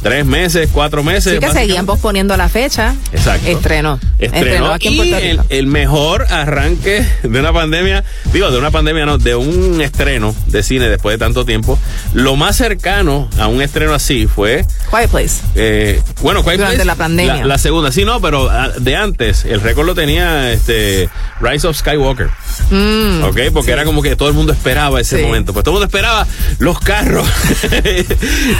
tres 0.01 0.25
meses, 0.25 0.69
cuatro 0.71 1.03
meses. 1.03 1.33
Sí, 1.33 1.39
que 1.39 1.51
seguían 1.51 1.85
posponiendo 1.85 2.35
la 2.37 2.49
fecha. 2.49 2.95
Exacto. 3.11 3.47
Estreno. 3.47 3.99
Estreno 4.19 4.71
aquí 4.73 4.87
en 4.87 4.97
Puerto 4.97 5.19
Rico. 5.19 5.45
El, 5.49 5.67
mejor 5.67 6.25
arranque 6.29 7.05
de 7.23 7.39
una 7.39 7.53
pandemia, 7.53 8.03
digo, 8.31 8.51
de 8.51 8.57
una 8.57 8.71
pandemia 8.71 9.05
no, 9.05 9.17
de 9.17 9.35
un 9.35 9.81
estreno 9.81 10.33
de 10.47 10.63
cine 10.63 10.89
después 10.89 11.15
de 11.15 11.19
tanto 11.19 11.45
tiempo. 11.45 11.77
Lo 12.13 12.35
más 12.35 12.55
cercano 12.55 13.29
a 13.37 13.47
un 13.47 13.61
estreno 13.61 13.93
así 13.93 14.27
fue... 14.27 14.65
Quiet 14.89 15.09
Place. 15.09 15.41
Eh, 15.55 16.01
bueno, 16.21 16.43
Quiet 16.43 16.57
Durante 16.57 16.85
la 16.85 16.95
pandemia. 16.95 17.45
La, 17.45 17.57
segunda, 17.57 17.91
sí, 17.91 18.05
no, 18.05 18.21
pero 18.21 18.49
ah, 18.49 18.69
de 18.77 18.95
antes, 18.95 19.45
el 19.45 19.61
récord 19.61 19.85
lo 19.85 19.95
tenía 19.95 20.51
este 20.51 21.09
Rise 21.41 21.67
of 21.67 21.77
Skywalker. 21.77 22.29
Mm, 22.71 23.23
ok, 23.23 23.39
porque 23.53 23.71
era 23.71 23.83
como 23.83 24.01
que 24.01 24.15
todo 24.15 24.29
el 24.29 24.33
mundo 24.33 24.53
esperaba 24.53 24.99
ese 25.01 25.21
momento. 25.21 25.53
Pues 25.53 25.63
todo 25.63 25.73
el 25.75 25.81
mundo 25.81 25.85
esperaba 25.85 26.25
los 26.59 26.79
carros. 26.79 27.27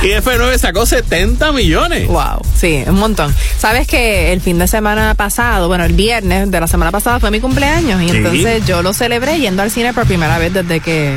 y 0.03 0.07
F9 0.07 0.57
sacó 0.57 0.85
70 0.85 1.36
millones. 1.53 2.07
Wow, 2.07 2.41
sí, 2.55 2.83
un 2.87 2.95
montón. 2.95 3.33
Sabes 3.57 3.87
que 3.87 4.33
el 4.33 4.41
fin 4.41 4.59
de 4.59 4.67
semana 4.67 5.13
pasado 5.15 5.67
bueno, 5.67 5.85
el 5.85 5.93
viernes 5.93 6.49
de 6.49 6.59
la 6.59 6.67
semana 6.67 6.91
pasada 6.91 7.19
fue 7.19 7.31
mi 7.31 7.39
cumpleaños 7.39 8.01
y 8.01 8.09
entonces 8.09 8.65
yo 8.65 8.81
lo 8.81 8.93
celebré 8.93 9.39
yendo 9.39 9.61
al 9.61 9.71
cine 9.71 9.93
por 9.93 10.05
primera 10.05 10.37
vez 10.37 10.53
desde 10.53 10.79
que 10.79 11.15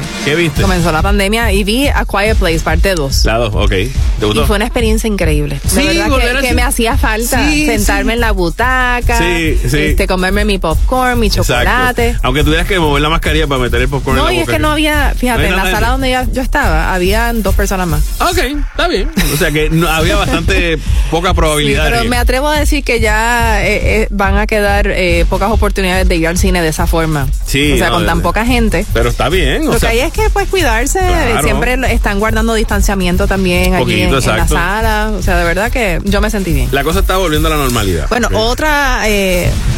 comenzó 0.61 0.93
la 0.93 1.03
pandemia 1.03 1.53
y 1.53 1.65
vi 1.65 1.89
A 1.89 2.05
Quiet 2.05 2.37
Place 2.37 2.61
parte 2.61 2.95
2. 2.95 3.25
La 3.25 3.39
2, 3.39 3.55
ok. 3.55 3.71
¿Te 3.71 3.91
gustó? 4.27 4.43
Y 4.43 4.47
fue 4.47 4.57
una 4.57 4.67
experiencia 4.67 5.09
increíble. 5.09 5.61
De 5.75 5.85
verdad 5.85 6.41
que, 6.41 6.55
me 6.55 6.63
hacía 6.63 6.97
falta 6.97 7.49
sentarme 7.49 8.15
en 8.15 8.21
la 8.21 8.33
butaca, 8.33 9.19
este, 9.29 10.07
comerme 10.07 10.45
mi 10.45 10.59
popcorn, 10.59 11.19
mi 11.19 11.31
chocolate. 11.31 12.17
Aunque 12.23 12.45
tuvieras 12.45 12.67
que 12.67 12.79
mover 12.79 13.03
la 13.03 13.11
mascarilla 13.11 13.47
para 13.47 13.61
meter 13.61 13.81
el 13.81 13.89
popcorn 13.89 14.19
en 14.19 14.25
la 14.25 14.31
boca. 14.31 14.33
No, 14.33 14.39
y 14.39 14.43
es 14.43 14.49
que 14.49 14.59
no 14.59 14.71
había, 14.71 15.15
fíjate, 15.17 15.47
en 15.47 15.57
la 15.57 15.71
sala 15.71 15.91
donde 15.91 16.11
yo, 16.33 16.43
estaba, 16.43 16.95
habían 16.95 17.43
dos 17.43 17.55
personas 17.55 17.87
más. 17.87 18.03
Ok, 18.21 18.39
está 18.39 18.89
bien. 18.89 19.09
O 19.33 19.37
sea 19.37 19.51
que 19.51 19.71
no, 19.71 19.89
había 20.01 20.17
bastante 20.17 20.79
poca 21.11 21.35
probabilidad. 21.35 21.91
pero 21.91 22.05
me 22.05 22.17
atrevo 22.17 22.49
a 22.49 22.59
decir 22.59 22.85
que 22.85 23.01
ya 23.01 23.65
eh, 23.65 24.03
eh, 24.03 24.09
van 24.11 24.37
a 24.37 24.47
quedar 24.47 24.89
eh, 24.89 25.25
pocas 25.29 25.51
oportunidades 25.51 26.09
de 26.09 26.17
ir 26.17 26.27
al 26.27 26.39
cine 26.39 26.63
de 26.63 26.69
esa 26.69 26.87
forma. 26.87 27.29
Sí. 27.47 27.73
O 27.73 27.79
sea, 27.79 27.91
con 27.91 28.07
tan 28.07 28.23
poca 28.23 28.45
gente. 28.45 28.87
Pero 28.93 29.09
está 29.09 29.29
bien. 29.29 29.67
Lo 29.67 29.79
que 29.79 29.87
hay 29.87 30.01
es 30.01 30.13
que 30.13 30.31
pues 30.31 30.49
cuidarse. 30.49 31.01
Siempre 31.43 31.79
están 31.93 32.19
guardando 32.19 32.55
distanciamiento 32.55 33.27
también 33.27 33.75
allí 33.75 34.03
en, 34.03 34.13
la 34.13 34.21
sala. 34.49 35.13
O 35.17 35.23
sea, 35.23 35.37
de 35.39 35.45
verdad 35.45 35.71
que 35.71 36.01
yo 36.05 36.21
me 36.21 36.31
sentí 36.31 36.53
bien. 36.53 36.69
La 36.73 36.85
cosa 36.85 37.01
está 37.01 37.17
volviendo 37.17 37.49
a 37.49 37.51
la 37.51 37.57
normalidad. 37.57 38.07
Bueno, 38.09 38.29
otra 38.35 39.03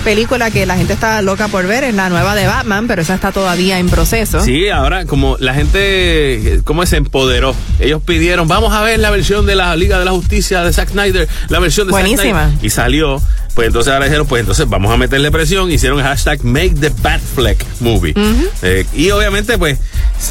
película 0.04 0.50
que 0.50 0.66
la 0.66 0.76
gente 0.76 0.92
está 0.92 1.22
loca 1.22 1.48
por 1.48 1.66
ver 1.66 1.84
es 1.84 1.94
la 1.94 2.08
nueva 2.08 2.34
de 2.34 2.46
Batman, 2.46 2.86
pero 2.86 3.02
esa 3.02 3.14
está 3.14 3.32
todavía 3.32 3.78
en 3.78 3.88
proceso. 3.88 4.40
Sí, 4.40 4.68
ahora 4.68 5.06
como 5.06 5.36
la 5.38 5.54
gente, 5.54 6.60
¿cómo 6.64 6.84
se 6.86 6.96
empoderó? 6.96 7.54
Ellos 7.78 8.02
pidieron, 8.02 8.48
vamos 8.48 8.72
a 8.72 8.82
ver 8.82 8.98
la 8.98 9.10
versión 9.10 9.46
de 9.46 9.54
la 9.54 9.74
Liga 9.76 9.98
de 9.98 10.04
la 10.04 10.11
Justicia 10.12 10.62
de 10.62 10.72
Zack 10.72 10.90
Snyder, 10.90 11.28
la 11.48 11.58
versión 11.58 11.86
de 11.86 11.92
Buenísima. 11.92 12.40
Zack 12.40 12.48
Snyder. 12.50 12.66
Y 12.66 12.70
salió 12.70 13.22
pues 13.54 13.66
entonces 13.66 13.92
ahora 13.92 14.06
dijeron, 14.06 14.26
pues 14.26 14.40
entonces 14.40 14.68
vamos 14.68 14.92
a 14.92 14.96
meterle 14.96 15.30
presión. 15.30 15.70
Hicieron 15.70 15.98
el 15.98 16.04
hashtag 16.04 16.44
Make 16.44 16.74
the 16.80 16.90
Batfleck 17.02 17.64
Movie. 17.80 18.14
Eh, 18.62 18.86
y 18.94 19.10
obviamente, 19.10 19.58
pues. 19.58 19.78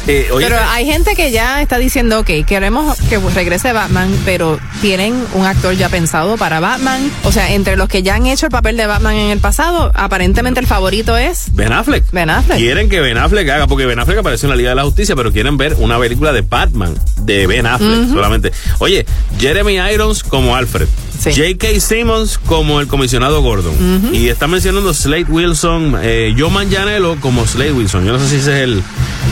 Eh, 0.06 0.28
pero 0.38 0.56
hay 0.70 0.86
gente 0.86 1.14
que 1.14 1.30
ya 1.30 1.60
está 1.60 1.78
diciendo, 1.78 2.20
ok, 2.20 2.30
queremos 2.46 2.98
que 3.08 3.18
regrese 3.18 3.72
Batman, 3.72 4.10
pero 4.24 4.58
tienen 4.80 5.22
un 5.34 5.44
actor 5.44 5.74
ya 5.74 5.88
pensado 5.88 6.36
para 6.36 6.60
Batman. 6.60 7.10
O 7.24 7.32
sea, 7.32 7.52
entre 7.52 7.76
los 7.76 7.88
que 7.88 8.02
ya 8.02 8.14
han 8.14 8.26
hecho 8.26 8.46
el 8.46 8.52
papel 8.52 8.76
de 8.76 8.86
Batman 8.86 9.14
en 9.14 9.30
el 9.30 9.38
pasado, 9.38 9.92
aparentemente 9.94 10.60
el 10.60 10.66
favorito 10.66 11.16
es. 11.16 11.46
Ben 11.52 11.72
Affleck. 11.72 12.10
Ben 12.10 12.30
Affleck. 12.30 12.58
Quieren 12.58 12.88
que 12.88 13.00
Ben 13.00 13.18
Affleck 13.18 13.48
haga, 13.48 13.66
porque 13.66 13.86
Ben 13.86 13.98
Affleck 13.98 14.18
apareció 14.18 14.46
en 14.46 14.50
la 14.50 14.56
Liga 14.56 14.70
de 14.70 14.76
la 14.76 14.84
Justicia, 14.84 15.14
pero 15.14 15.32
quieren 15.32 15.56
ver 15.56 15.76
una 15.78 15.98
película 15.98 16.32
de 16.32 16.40
Batman 16.40 16.94
de 17.18 17.46
Ben 17.46 17.66
Affleck 17.66 18.08
solamente. 18.08 18.52
Oye, 18.78 19.06
Jeremy 19.38 19.78
Irons 19.92 20.24
como 20.24 20.56
Alfred. 20.56 20.88
J.K. 21.24 21.80
Simmons 21.80 22.38
como 22.38 22.80
el 22.80 22.88
comisionado 22.88 23.42
Gordon. 23.42 23.74
Y 24.12 24.28
está 24.28 24.46
mencionando 24.46 24.92
Slade 24.92 25.26
Wilson, 25.28 25.96
eh, 26.02 26.34
Joe 26.36 26.50
Manganiello 26.50 27.16
como 27.20 27.46
Slade 27.46 27.72
Wilson. 27.72 28.04
Yo 28.04 28.12
no 28.12 28.18
sé 28.18 28.28
si 28.28 28.36
ese 28.36 28.56
es 28.56 28.62
el, 28.64 28.82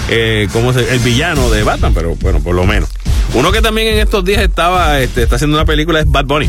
eh, 0.08 0.49
¿cómo 0.52 0.72
el 0.72 0.99
villano 1.00 1.50
de 1.50 1.62
Batman, 1.62 1.92
pero 1.94 2.14
bueno, 2.16 2.40
por 2.40 2.54
lo 2.54 2.64
menos. 2.64 2.88
Uno 3.34 3.52
que 3.52 3.62
también 3.62 3.88
en 3.88 3.99
estos 3.99 4.25
días 4.25 4.42
estaba, 4.42 5.00
este, 5.00 5.22
está 5.22 5.37
haciendo 5.37 5.56
una 5.56 5.64
película 5.64 6.00
es 6.00 6.10
Bad 6.10 6.25
Bunny. 6.26 6.49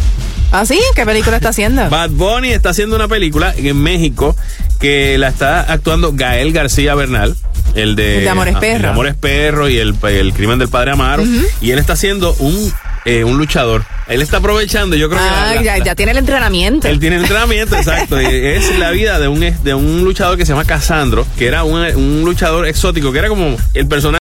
¿Ah, 0.51 0.65
sí? 0.65 0.79
¿Qué 0.95 1.05
película 1.05 1.37
está 1.37 1.49
haciendo? 1.49 1.89
Bad 1.89 2.09
Bunny 2.11 2.49
está 2.49 2.71
haciendo 2.71 2.95
una 2.95 3.07
película 3.07 3.53
en 3.55 3.77
México 3.77 4.35
que 4.79 5.17
la 5.17 5.29
está 5.29 5.61
actuando 5.61 6.11
Gael 6.13 6.51
García 6.51 6.95
Bernal. 6.95 7.35
El 7.75 7.95
de, 7.95 8.17
el 8.17 8.23
de 8.25 8.29
Amores 8.29 8.55
Perro. 8.57 8.75
El 8.75 8.81
de 8.81 8.87
Amores 8.87 9.15
Perro 9.15 9.69
y 9.69 9.77
el, 9.77 9.95
el 10.03 10.33
crimen 10.33 10.59
del 10.59 10.67
padre 10.67 10.91
Amaro. 10.91 11.23
Y 11.61 11.71
él 11.71 11.79
está 11.79 11.93
haciendo 11.93 12.33
un 12.39 12.73
eh, 13.05 13.23
un 13.23 13.37
luchador. 13.37 13.83
Él 14.07 14.21
está 14.21 14.37
aprovechando, 14.37 14.95
yo 14.95 15.09
creo 15.09 15.21
que. 15.21 15.27
Ah, 15.27 15.79
ya, 15.83 15.95
tiene 15.95 16.11
el 16.11 16.17
entrenamiento. 16.17 16.87
Él 16.87 16.99
tiene 16.99 17.17
el 17.17 17.23
entrenamiento, 17.23 17.75
exacto. 17.75 18.17
es 18.19 18.77
la 18.77 18.91
vida 18.91 19.19
de 19.19 19.27
un, 19.27 19.39
de 19.39 19.73
un 19.73 20.03
luchador 20.03 20.37
que 20.37 20.45
se 20.45 20.53
llama 20.53 20.65
Casandro, 20.65 21.25
que 21.37 21.47
era 21.47 21.63
un, 21.63 21.79
un 21.95 22.21
luchador 22.23 22.67
exótico, 22.67 23.11
que 23.11 23.19
era 23.19 23.29
como 23.29 23.57
el 23.73 23.87
personaje 23.87 24.21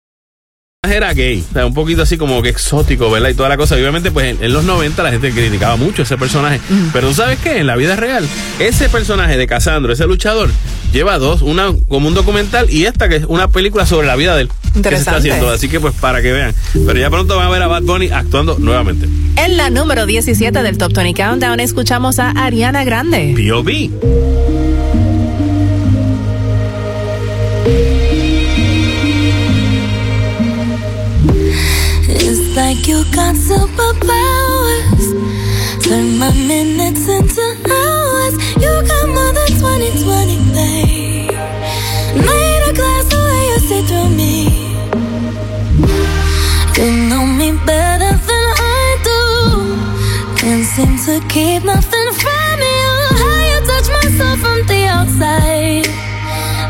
era 0.92 1.14
gay, 1.14 1.44
o 1.50 1.54
sea, 1.54 1.66
un 1.66 1.74
poquito 1.74 2.02
así 2.02 2.18
como 2.18 2.42
que 2.42 2.50
exótico, 2.50 3.10
¿verdad? 3.10 3.30
Y 3.30 3.34
toda 3.36 3.48
la 3.48 3.58
cosa. 3.58 3.76
obviamente, 3.76 4.12
pues 4.12 4.38
en, 4.40 4.54
los 4.54 4.66
90 4.66 5.02
la 5.02 5.12
gente 5.12 5.32
criticaba 5.32 5.78
mucho 5.78 6.02
ese 6.02 6.18
personaje. 6.18 6.60
Pero 6.92 7.08
¿tú 7.08 7.14
sabes 7.14 7.40
qué? 7.40 7.60
En 7.60 7.68
la 7.68 7.76
vida 7.76 7.96
real, 7.96 8.28
ese 8.60 8.90
personaje 8.90 9.38
de 9.38 9.48
Casandro, 9.48 9.94
ese 9.94 10.06
luchador, 10.06 10.50
lleva 10.92 11.18
dos, 11.20 11.42
una 11.42 11.74
como 11.88 12.08
un 12.08 12.14
documental 12.14 12.70
y 12.70 12.86
esta 12.86 13.08
que 13.08 13.18
es 13.18 13.26
una 13.28 13.48
película 13.48 13.86
sobre 13.86 14.08
la 14.08 14.16
vida 14.16 14.36
de 14.36 14.44
él. 14.44 14.50
Interesante. 14.76 14.90
Que 14.90 14.96
se 14.96 15.02
está 15.02 15.16
haciendo. 15.18 15.50
Así 15.50 15.70
que 15.70 15.80
pues 15.80 15.94
para 15.96 16.22
que 16.22 16.32
vean. 16.32 16.54
Pero 16.86 17.00
ya 17.00 17.10
pronto 17.10 17.38
van 17.38 17.48
a 17.48 17.50
ver 17.50 17.62
a 17.62 17.68
Bad 17.68 17.84
Bunny 17.84 18.10
actuando 18.10 18.58
nuevamente. 18.60 19.08
En 19.36 19.58
la 19.58 19.70
número 19.70 20.06
17 20.06 20.64
del 20.64 20.78
Top 20.78 20.94
20 20.94 21.22
Countdown 21.22 21.60
escuchamos 21.60 22.20
a 22.20 22.32
Ariana 22.32 22.84
Grande. 22.84 23.34
P.O.B. 23.36 23.92
like 32.56 32.88
you 32.88 33.04
got 33.12 33.36
superpowers. 33.36 35.06
Turn 35.84 36.18
my 36.20 36.32
minutes 36.34 37.08
into 37.08 37.46
hours. 37.70 38.34
You 38.62 38.72
got 38.88 39.08
more 39.10 39.34
than 39.34 39.52
2020, 39.60 40.54
babe. 40.54 41.13
To 51.06 51.20
keep 51.28 51.66
nothing 51.66 52.10
from 52.14 52.60
you. 52.62 52.88
How 53.20 53.40
you 53.50 53.60
touch 53.68 53.88
my 53.92 54.08
soul 54.18 54.36
from 54.38 54.66
the 54.68 54.86
outside. 54.88 55.86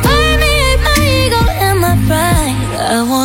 Permeate 0.02 0.82
my 0.88 0.98
ego 1.22 1.44
and 1.62 1.80
my 1.80 1.94
pride. 2.08 2.82
I 2.82 3.04
wanna 3.08 3.23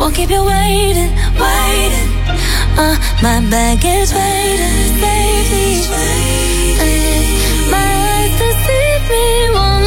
won't 0.00 0.14
keep 0.14 0.30
you 0.30 0.42
waiting, 0.42 1.12
waiting. 1.38 2.10
Uh, 2.76 2.96
my 3.22 3.38
bag 3.50 3.84
is 3.84 4.14
waiting, 4.14 4.98
baby. 4.98 5.86
My 7.70 7.90
eyes 8.16 8.38
deceive 8.38 9.10
me. 9.10 9.79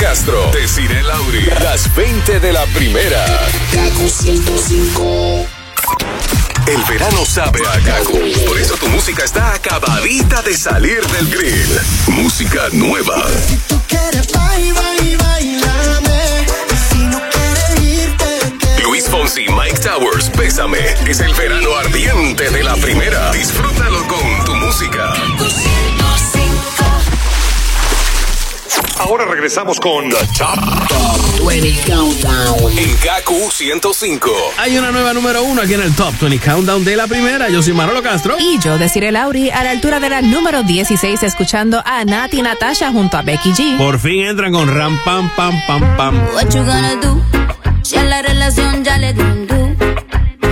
Castro, 0.00 0.50
Desiree 0.52 1.02
Lauri, 1.02 1.44
las 1.62 1.94
20 1.94 2.40
de 2.40 2.52
la 2.54 2.64
primera. 2.66 3.22
Kaku 3.70 4.08
105. 4.08 5.46
El 6.66 6.82
verano 6.84 7.26
sabe 7.26 7.60
a 7.68 7.78
Kaku. 7.80 8.18
Por 8.46 8.58
eso 8.58 8.76
tu 8.76 8.88
música 8.88 9.24
está 9.24 9.52
acabadita 9.52 10.40
de 10.40 10.56
salir 10.56 11.06
del 11.08 11.28
grill. 11.28 11.80
Música 12.06 12.68
nueva. 12.72 13.22
Si 13.46 13.56
tú 13.68 13.78
quieres, 13.88 14.26
baila 14.32 14.94
y 15.02 15.16
bailame. 15.16 16.46
Si 16.90 16.98
no 16.98 17.20
quieres 17.30 17.80
irte, 17.82 18.82
Luis 18.82 19.06
Fonsi, 19.06 19.48
Mike 19.50 19.80
Towers, 19.80 20.30
Pésame. 20.30 20.78
Es 21.06 21.20
el 21.20 21.34
verano 21.34 21.76
ardiente 21.76 22.48
de 22.48 22.64
la 22.64 22.74
primera. 22.76 23.32
Disfrútalo 23.32 24.06
con 24.08 24.44
tu 24.46 24.54
música. 24.54 25.12
Ahora 29.00 29.24
regresamos 29.24 29.80
con 29.80 30.10
The 30.10 30.16
Top 30.36 31.48
20 31.48 31.90
Countdown 31.90 32.78
en 32.78 32.94
Kaku 32.96 33.50
105. 33.50 34.30
Hay 34.58 34.76
una 34.76 34.90
nueva 34.90 35.14
número 35.14 35.42
uno 35.42 35.62
aquí 35.62 35.72
en 35.72 35.80
el 35.80 35.94
Top 35.96 36.12
20 36.20 36.38
Countdown 36.38 36.84
de 36.84 36.96
la 36.96 37.06
primera. 37.06 37.48
Yo 37.48 37.62
soy 37.62 37.72
Manolo 37.72 38.02
Castro. 38.02 38.36
Y 38.38 38.58
yo, 38.58 38.76
Desiree 38.76 39.10
Lauri, 39.10 39.48
a 39.48 39.64
la 39.64 39.70
altura 39.70 40.00
de 40.00 40.10
la 40.10 40.20
número 40.20 40.62
16, 40.64 41.22
escuchando 41.22 41.82
a 41.82 42.04
Nati 42.04 42.42
Natasha 42.42 42.92
junto 42.92 43.16
a 43.16 43.22
Becky 43.22 43.52
G. 43.52 43.78
Por 43.78 43.98
fin 43.98 44.26
entran 44.26 44.52
con 44.52 44.68
ram, 44.68 44.98
pam, 45.02 45.30
pam, 45.34 45.58
pam, 45.66 45.96
pam. 45.96 46.18
What 46.34 46.50
you 46.54 46.62
gonna 46.62 46.96
do? 46.96 47.22
Si 47.82 47.96
a 47.96 48.04
la 48.04 48.20
relación 48.20 48.84
ya 48.84 48.98
le 48.98 49.14
di 49.14 49.22
un 49.22 49.46
do. 49.46 49.70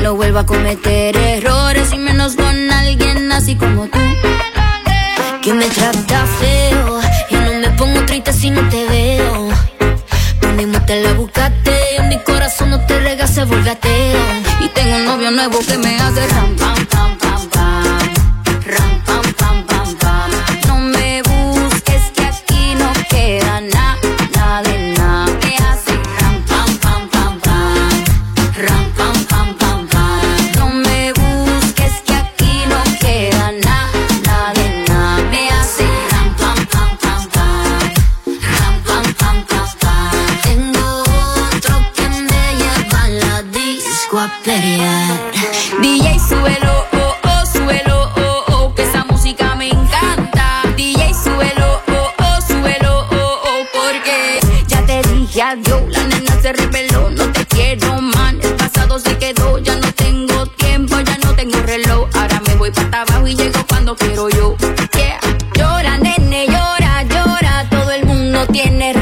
No 0.03 0.15
vuelvo 0.15 0.39
a 0.39 0.47
cometer 0.47 1.15
errores 1.19 1.93
y 1.93 1.99
menos 1.99 2.35
con 2.35 2.71
alguien 2.71 3.31
así 3.31 3.57
como 3.57 3.89
tú. 3.89 3.99
Que 5.43 5.53
me 5.53 5.67
trata 5.67 6.27
feo 6.41 7.08
si 8.27 8.51
no 8.51 8.69
te 8.69 8.85
veo. 8.87 9.49
Tú 10.41 10.49
mismo 10.49 10.81
te 10.83 11.03
la 11.03 11.13
buscaste, 11.13 11.73
mi 12.09 12.19
corazón 12.19 12.71
no 12.71 12.85
te 12.85 12.99
rega, 13.01 13.27
se 13.27 13.45
vuelve 13.45 13.71
ateo. 13.71 14.21
Y 14.61 14.69
tengo 14.69 14.97
un 14.97 15.05
novio 15.05 15.31
nuevo 15.31 15.59
que 15.61 15.79
me 15.79 15.97
hace 15.97 16.27
ram, 16.27 16.57
pam, 16.57 16.87
pam, 16.87 17.19
pam. 17.19 17.38
Se 56.49 56.53
rebeló, 56.55 57.11
no 57.11 57.31
te 57.33 57.45
quiero, 57.47 58.01
man. 58.01 58.39
El 58.43 58.55
pasado 58.55 58.99
se 58.99 59.19
quedó, 59.19 59.59
ya 59.59 59.75
no 59.77 59.93
tengo 59.93 60.47
tiempo, 60.47 60.99
ya 61.01 61.19
no 61.19 61.35
tengo 61.35 61.59
reloj. 61.61 62.09
Ahora 62.15 62.41
me 62.47 62.55
voy 62.55 62.71
para 62.71 63.03
abajo 63.03 63.27
y 63.27 63.35
llego 63.35 63.61
cuando 63.69 63.95
quiero 63.95 64.29
yo. 64.31 64.57
Yeah. 64.95 65.21
Llora, 65.55 65.99
nene, 65.99 66.47
llora, 66.47 67.03
llora. 67.03 67.69
Todo 67.69 67.91
el 67.93 68.07
mundo 68.07 68.47
tiene 68.47 68.95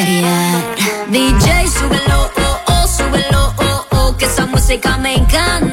DJ, 0.00 1.66
súbelo, 1.66 2.30
oh, 2.36 2.60
oh, 2.68 2.86
súbelo, 2.86 3.52
oh, 3.58 3.86
oh, 3.90 4.16
que 4.16 4.26
esa 4.26 4.46
música 4.46 4.96
me 4.98 5.14
encanta. 5.16 5.67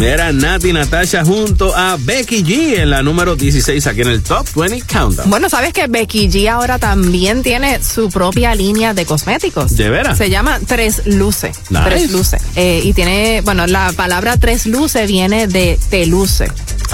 Era 0.00 0.32
Nati 0.32 0.72
Natasha 0.72 1.24
junto 1.24 1.74
a 1.74 1.96
Becky 1.98 2.44
G 2.44 2.78
en 2.78 2.90
la 2.90 3.02
número 3.02 3.34
16 3.34 3.84
aquí 3.86 4.02
en 4.02 4.08
el 4.08 4.22
Top 4.22 4.46
20 4.54 4.82
Countdown. 4.86 5.28
Bueno, 5.28 5.48
¿sabes 5.48 5.72
que 5.72 5.88
Becky 5.88 6.28
G 6.28 6.48
ahora 6.48 6.78
también 6.78 7.42
tiene 7.42 7.82
su 7.82 8.08
propia 8.08 8.54
línea 8.54 8.94
de 8.94 9.04
cosméticos? 9.04 9.76
¿De 9.76 9.90
veras? 9.90 10.16
Se 10.16 10.30
llama 10.30 10.60
Tres 10.66 11.02
Luce. 11.06 11.52
Nice. 11.70 11.84
Tres 11.84 12.12
Luce. 12.12 12.38
Eh, 12.54 12.80
y 12.84 12.92
tiene, 12.92 13.40
bueno, 13.44 13.66
la 13.66 13.92
palabra 13.92 14.36
Tres 14.36 14.66
Luce 14.66 15.06
viene 15.06 15.48
de 15.48 15.78
Te 15.90 16.06
Luce. 16.06 16.48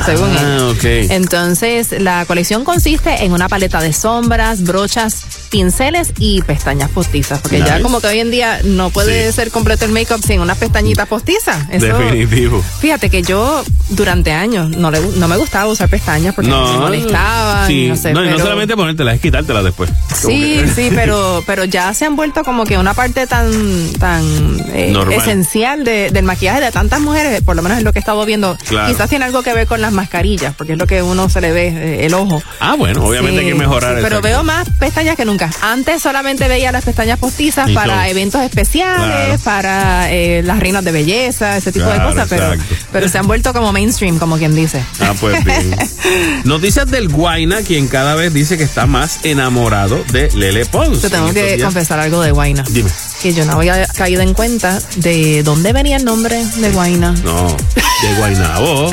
Según 0.05 0.31
Ah, 0.37 0.73
él. 0.83 1.07
Entonces, 1.11 1.93
la 2.01 2.25
colección 2.27 2.65
consiste 2.65 3.25
en 3.25 3.33
una 3.33 3.49
paleta 3.49 3.81
de 3.81 3.93
sombras, 3.93 4.63
brochas, 4.63 5.25
pinceles 5.51 6.13
y 6.19 6.43
pestañas 6.43 6.91
postizas. 6.91 7.41
Porque 7.41 7.61
ya 7.61 7.81
como 7.81 8.01
que 8.01 8.09
hoy 8.09 8.19
en 8.21 8.31
día 8.31 8.61
no 8.65 8.91
puede 8.91 9.27
Sí. 9.29 9.33
ser 9.33 9.51
completo 9.51 9.85
el 9.85 9.93
make-up 9.93 10.21
sin 10.27 10.41
unas 10.41 10.59
pestañitas 10.59 11.07
postizas. 11.09 11.67
Eso- 11.71 11.87
Definitivo. 11.87 12.63
Fíjate 12.81 13.09
que 13.11 13.23
yo 13.23 13.63
durante 13.91 14.33
años 14.33 14.71
no, 14.71 14.91
le, 14.91 15.01
no 15.01 15.29
me 15.29 15.37
gustaba 15.37 15.71
usar 15.71 15.89
pestañas 15.89 16.35
porque 16.35 16.51
me 16.51 16.57
molestaban. 16.57 17.67
Sí, 17.69 17.87
no 17.89 17.97
sé, 17.97 18.13
no, 18.13 18.23
no 18.25 18.39
solamente 18.39 18.75
ponértelas, 18.77 19.15
es 19.17 19.21
quitártelas 19.21 19.63
después. 19.65 19.91
Sí, 20.15 20.61
que- 20.65 20.69
sí, 20.75 20.91
pero, 20.95 21.43
pero 21.47 21.65
ya 21.65 21.93
se 21.95 22.05
han 22.05 22.17
vuelto 22.17 22.43
como 22.43 22.65
que 22.65 22.79
una 22.79 22.95
parte 22.95 23.27
tan, 23.27 23.93
tan 23.99 24.25
eh, 24.73 24.95
esencial 25.13 25.85
de- 25.85 26.11
del 26.11 26.25
maquillaje 26.25 26.61
de 26.61 26.73
tantas 26.73 27.01
mujeres, 27.01 27.43
por 27.43 27.55
lo 27.57 27.63
menos 27.63 27.79
es 27.79 27.85
lo 27.85 27.93
que 27.93 27.99
he 27.99 28.01
estado 28.01 28.25
viendo. 28.27 28.57
Claro. 28.69 28.89
Quizás 28.93 29.09
tiene 29.09 29.25
algo 29.25 29.43
que 29.43 29.53
ver 29.53 29.67
con 29.67 29.81
las 29.85 29.92
mascarillas, 29.92 30.55
porque 30.57 30.73
es 30.73 30.79
lo 30.79 30.87
que 30.87 31.03
uno 31.03 31.29
se 31.29 31.40
le 31.40 31.53
ve, 31.53 31.68
eh, 31.68 32.07
el 32.07 32.14
ojo. 32.14 32.42
Ah, 32.61 32.75
bueno, 32.77 33.05
obviamente 33.05 33.40
Sí, 33.40 33.47
hay 33.47 33.53
que 33.53 33.59
mejorar 33.59 33.97
sí, 33.97 34.01
Pero 34.03 34.20
veo 34.20 34.42
más 34.42 34.68
pestañas 34.79 35.16
que 35.16 35.25
nunca. 35.25 35.51
Antes 35.62 36.03
solamente 36.03 36.49
veía 36.49 36.73
las 36.73 36.85
pestañas 36.85 37.18
postizas 37.18 37.68
Y 37.70 37.75
para 37.75 38.09
eventos 38.09 38.42
especiales, 38.42 39.05
Claro. 39.05 39.38
para 39.44 40.11
eh, 40.11 40.42
las 40.44 40.59
reinas 40.59 40.85
de 40.85 40.92
belleza, 40.92 41.57
ese 41.57 41.73
tipo 41.73 41.85
Claro, 41.87 42.01
de 42.09 42.14
cosas, 42.14 42.27
pero, 42.29 42.53
pero 42.92 43.09
se 43.09 43.18
han 43.18 43.27
vuelto 43.27 43.53
como 43.53 43.73
mainstream, 43.73 44.18
como 44.18 44.37
quien 44.38 44.55
dice. 44.55 44.83
Ah, 45.01 45.12
pues 45.20 45.44
bien. 45.44 45.77
Noticias 46.44 46.90
del 46.90 47.09
Guaina, 47.09 47.62
quien 47.62 47.88
cada 47.88 48.14
vez 48.14 48.33
dice 48.33 48.57
que 48.59 48.64
está 48.64 48.87
más 48.87 49.20
enamorado 49.25 50.03
de 50.12 50.31
Lele 50.35 50.64
Pons. 50.66 51.01
Te 51.01 51.11
tengo 51.11 51.29
En 51.29 51.35
que 51.35 51.57
días- 51.57 51.62
confesar 51.64 52.01
algo 52.01 52.20
de 52.23 52.31
Guaina. 52.33 52.64
Dime. 52.70 52.90
Que 53.25 53.33
yo 53.33 53.47
no 53.47 53.55
había 53.55 53.87
caído 53.87 54.21
en 54.21 54.35
cuenta 54.35 54.79
de 54.97 55.43
dónde 55.43 55.73
venía 55.73 55.97
el 55.97 56.05
nombre 56.05 56.45
de 56.45 56.71
Guaina. 56.73 57.13
No, 57.25 57.47
de 57.57 58.15
Guainabo. 58.19 58.91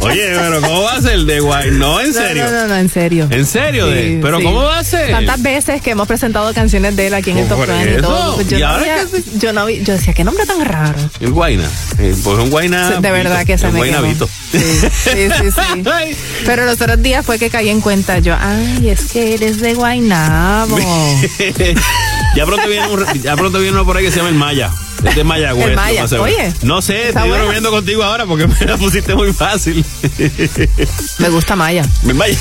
Oye, 0.00 0.32
pero 0.38 0.62
¿cómo 0.62 0.82
va 0.84 0.94
a 0.94 1.02
ser 1.02 1.18
de 1.20 1.38
Guainabo? 1.40 1.78
No, 1.78 2.00
en 2.00 2.14
serio. 2.14 2.46
No, 2.46 2.50
no, 2.50 2.60
no, 2.62 2.68
no, 2.68 2.76
en 2.76 2.88
serio. 2.88 3.26
¿En 3.30 3.44
serio? 3.44 3.86
de- 3.88 4.02
Sí, 4.14 4.18
¿Pero 4.22 4.38
sí. 4.38 4.44
cómo 4.44 4.62
va 4.62 4.78
a 4.78 4.84
ser? 4.84 5.10
Tantas 5.10 5.42
veces 5.42 5.82
que 5.82 5.90
hemos 5.90 6.08
presentado 6.08 6.54
canciones 6.54 6.96
de 6.96 7.08
él 7.08 7.14
aquí 7.14 7.32
en 7.32 7.38
el 7.38 7.46
Top 7.48 7.58
Por 7.58 7.68
20 7.68 7.98
y 7.98 8.00
todo. 8.00 8.36
pues 8.36 8.48
yo, 8.48 8.56
¿Y 8.56 8.60
no 8.62 8.68
ahora 8.68 8.80
había- 8.80 9.04
qué 9.10 9.22
yo 9.38 9.52
no 9.52 9.66
vi- 9.66 9.82
yo 9.84 9.92
decía, 9.92 10.14
qué 10.14 10.24
nombre 10.24 10.46
tan 10.46 10.64
raro. 10.64 10.98
El 11.20 11.32
Guaina. 11.32 11.68
Eh, 11.98 12.14
Pues 12.24 12.38
un 12.38 12.48
Guaina. 12.48 13.00
de 13.02 13.10
verdad 13.10 13.44
que 13.44 13.58
se 13.58 13.66
me 13.66 13.72
quemó. 13.72 13.78
Guainabito. 13.80 14.26
Sí, 14.50 14.58
sí, 15.12 15.50
sí. 15.50 16.16
Pero 16.46 16.64
los 16.64 16.80
otros 16.80 17.02
días 17.02 17.24
fue 17.26 17.38
que 17.38 17.50
caí 17.50 17.68
en 17.68 17.82
cuenta 17.82 18.18
yo, 18.20 18.34
ay, 18.40 18.88
es 18.88 19.12
que 19.12 19.34
eres 19.34 19.60
de 19.60 19.74
Guainabo. 19.74 20.78
ya 22.36 22.46
pronto 22.46 22.66
viene 22.68 22.86
un, 22.88 23.04
ya 23.22 23.36
pronto 23.36 23.58
viene 23.58 23.73
uno 23.74 23.84
por 23.84 23.96
ahí 23.96 24.04
que 24.04 24.10
se 24.12 24.18
llama 24.18 24.28
el 24.28 24.36
Maya. 24.36 24.70
Es 25.04 25.16
de 25.16 25.24
Mayagüez. 25.24 25.68
El 25.68 25.76
Maya. 25.76 26.06
Oye. 26.20 26.52
No 26.62 26.82
sé, 26.82 27.08
estoy 27.08 27.30
bromeando 27.30 27.70
contigo 27.70 28.02
ahora 28.02 28.26
porque 28.26 28.46
me 28.60 28.66
la 28.66 28.76
pusiste 28.76 29.14
muy 29.14 29.32
fácil. 29.32 29.84
me 31.18 31.28
gusta 31.28 31.56
Maya. 31.56 31.84
Maya. 32.02 32.38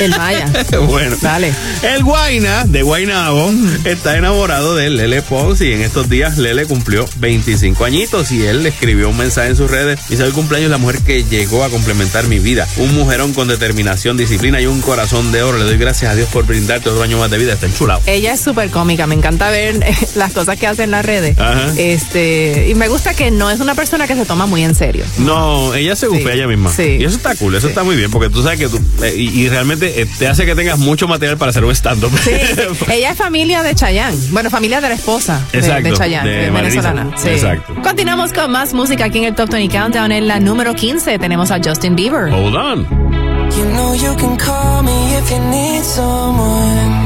El 0.00 0.10
Maya. 0.10 0.46
bueno. 0.86 1.16
Dale. 1.20 1.52
El 1.82 2.04
Guaina 2.04 2.64
de 2.64 2.82
Guainabo 2.82 3.52
está 3.84 4.16
enamorado 4.16 4.74
de 4.76 4.90
Lele 4.90 5.22
Pons 5.22 5.60
y 5.60 5.72
en 5.72 5.82
estos 5.82 6.08
días 6.08 6.38
Lele 6.38 6.66
cumplió 6.66 7.06
25 7.16 7.84
añitos 7.84 8.30
y 8.32 8.44
él 8.44 8.62
le 8.62 8.68
escribió 8.70 9.08
un 9.08 9.16
mensaje 9.16 9.48
en 9.48 9.56
sus 9.56 9.70
redes. 9.70 10.00
Dice, 10.08 10.24
el 10.24 10.32
cumpleaños 10.32 10.70
la 10.70 10.78
mujer 10.78 11.00
que 11.02 11.24
llegó 11.24 11.64
a 11.64 11.70
complementar 11.70 12.26
mi 12.26 12.38
vida. 12.38 12.66
Un 12.76 12.94
mujerón 12.94 13.32
con 13.34 13.48
determinación, 13.48 14.16
disciplina 14.16 14.60
y 14.60 14.66
un 14.66 14.80
corazón 14.80 15.32
de 15.32 15.42
oro. 15.42 15.58
Le 15.58 15.64
doy 15.64 15.78
gracias 15.78 16.12
a 16.12 16.14
Dios 16.14 16.28
por 16.30 16.46
brindarte 16.46 16.88
otro 16.88 17.02
año 17.02 17.18
más 17.18 17.30
de 17.30 17.38
vida. 17.38 17.54
Está 17.54 17.66
enchulado. 17.66 18.00
Ella 18.06 18.32
es 18.32 18.40
súper 18.40 18.70
cómica. 18.70 19.06
Me 19.06 19.14
encanta 19.14 19.50
ver 19.50 19.80
las 20.14 20.32
cosas 20.32 20.58
que 20.58 20.66
hace 20.66 20.84
en 20.84 20.90
las 20.90 21.04
redes. 21.04 21.36
Este, 21.76 22.68
y 22.68 22.74
me 22.74 22.88
gusta 22.88 23.14
que 23.14 23.30
no 23.30 23.50
es 23.50 23.60
una 23.60 23.74
persona 23.74 24.06
que 24.06 24.14
se 24.14 24.24
toma 24.24 24.46
muy 24.46 24.62
en 24.62 24.74
serio. 24.74 25.04
No, 25.18 25.74
ella 25.74 25.96
se 25.96 26.06
gufea 26.06 26.34
ella 26.34 26.46
misma. 26.46 26.70
Sí. 26.70 26.96
Y 27.00 27.04
eso 27.04 27.16
está 27.16 27.34
cool, 27.36 27.54
eso 27.54 27.68
está 27.68 27.84
muy 27.84 27.96
bien, 27.96 28.10
porque 28.10 28.30
tú 28.30 28.42
sabes 28.42 28.58
que 28.58 28.68
tú, 28.68 28.80
eh, 29.02 29.14
y, 29.16 29.48
realmente 29.48 30.02
eh, 30.02 30.06
te 30.18 30.26
hace 30.26 30.46
que 30.46 30.54
tengas 30.54 30.78
mucho 30.78 31.08
material 31.08 31.38
para 31.38 31.50
hacer 31.50 31.64
un 31.64 31.72
stand-up. 31.74 32.10
Sí. 32.22 32.30
ella 32.92 33.10
es 33.10 33.18
familia 33.18 33.62
de 33.62 33.74
Chayanne. 33.74 34.16
Bueno, 34.30 34.50
familia 34.50 34.80
de 34.80 34.88
la 34.88 34.94
esposa 34.94 35.40
de, 35.52 35.60
de 35.60 35.92
Chayanne, 35.92 36.50
venezolana. 36.50 37.10
Sí. 37.16 37.28
Exacto. 37.28 37.74
Continuamos 37.82 38.32
con 38.32 38.50
más 38.50 38.74
música 38.74 39.06
aquí 39.06 39.18
en 39.18 39.24
el 39.24 39.34
Top 39.34 39.50
20 39.50 39.76
Countdown. 39.76 40.12
En 40.12 40.28
la 40.28 40.40
número 40.40 40.74
15 40.74 41.18
tenemos 41.18 41.50
a 41.50 41.60
Justin 41.62 41.96
Bieber. 41.96 42.32
Hold 42.32 42.56
on. 42.56 43.14
You 43.50 43.64
know 43.66 43.94
you 43.94 44.16
can 44.16 44.36
call 44.36 44.82
me 44.82 45.16
if 45.16 45.30
you 45.30 45.38
need 45.50 45.82
someone. 45.84 47.03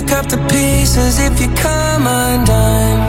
Pick 0.00 0.12
up 0.12 0.26
the 0.26 0.36
pieces 0.48 1.18
if 1.18 1.40
you 1.40 1.48
come 1.56 2.06
undone. 2.06 3.00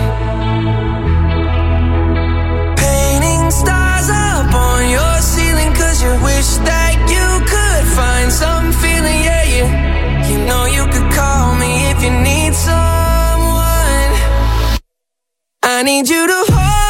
Painting 2.77 3.51
stars 3.51 4.09
up 4.09 4.53
on 4.53 4.89
your 4.89 5.15
ceiling 5.21 5.73
cause 5.75 6.01
you 6.01 6.13
wish 6.23 6.49
that 6.69 6.95
you 7.13 7.27
could 7.51 7.85
find 7.97 8.31
some 8.31 8.71
feeling, 8.81 9.19
yeah, 9.27 9.43
yeah. 9.55 10.29
You 10.29 10.37
know 10.47 10.65
you 10.65 10.85
could 10.85 11.11
call 11.13 11.55
me 11.55 11.91
if 11.91 12.01
you 12.03 12.11
need 12.11 12.53
someone. 12.55 14.11
I 15.61 15.83
need 15.83 16.09
you 16.09 16.25
to 16.25 16.43
hold 16.53 16.88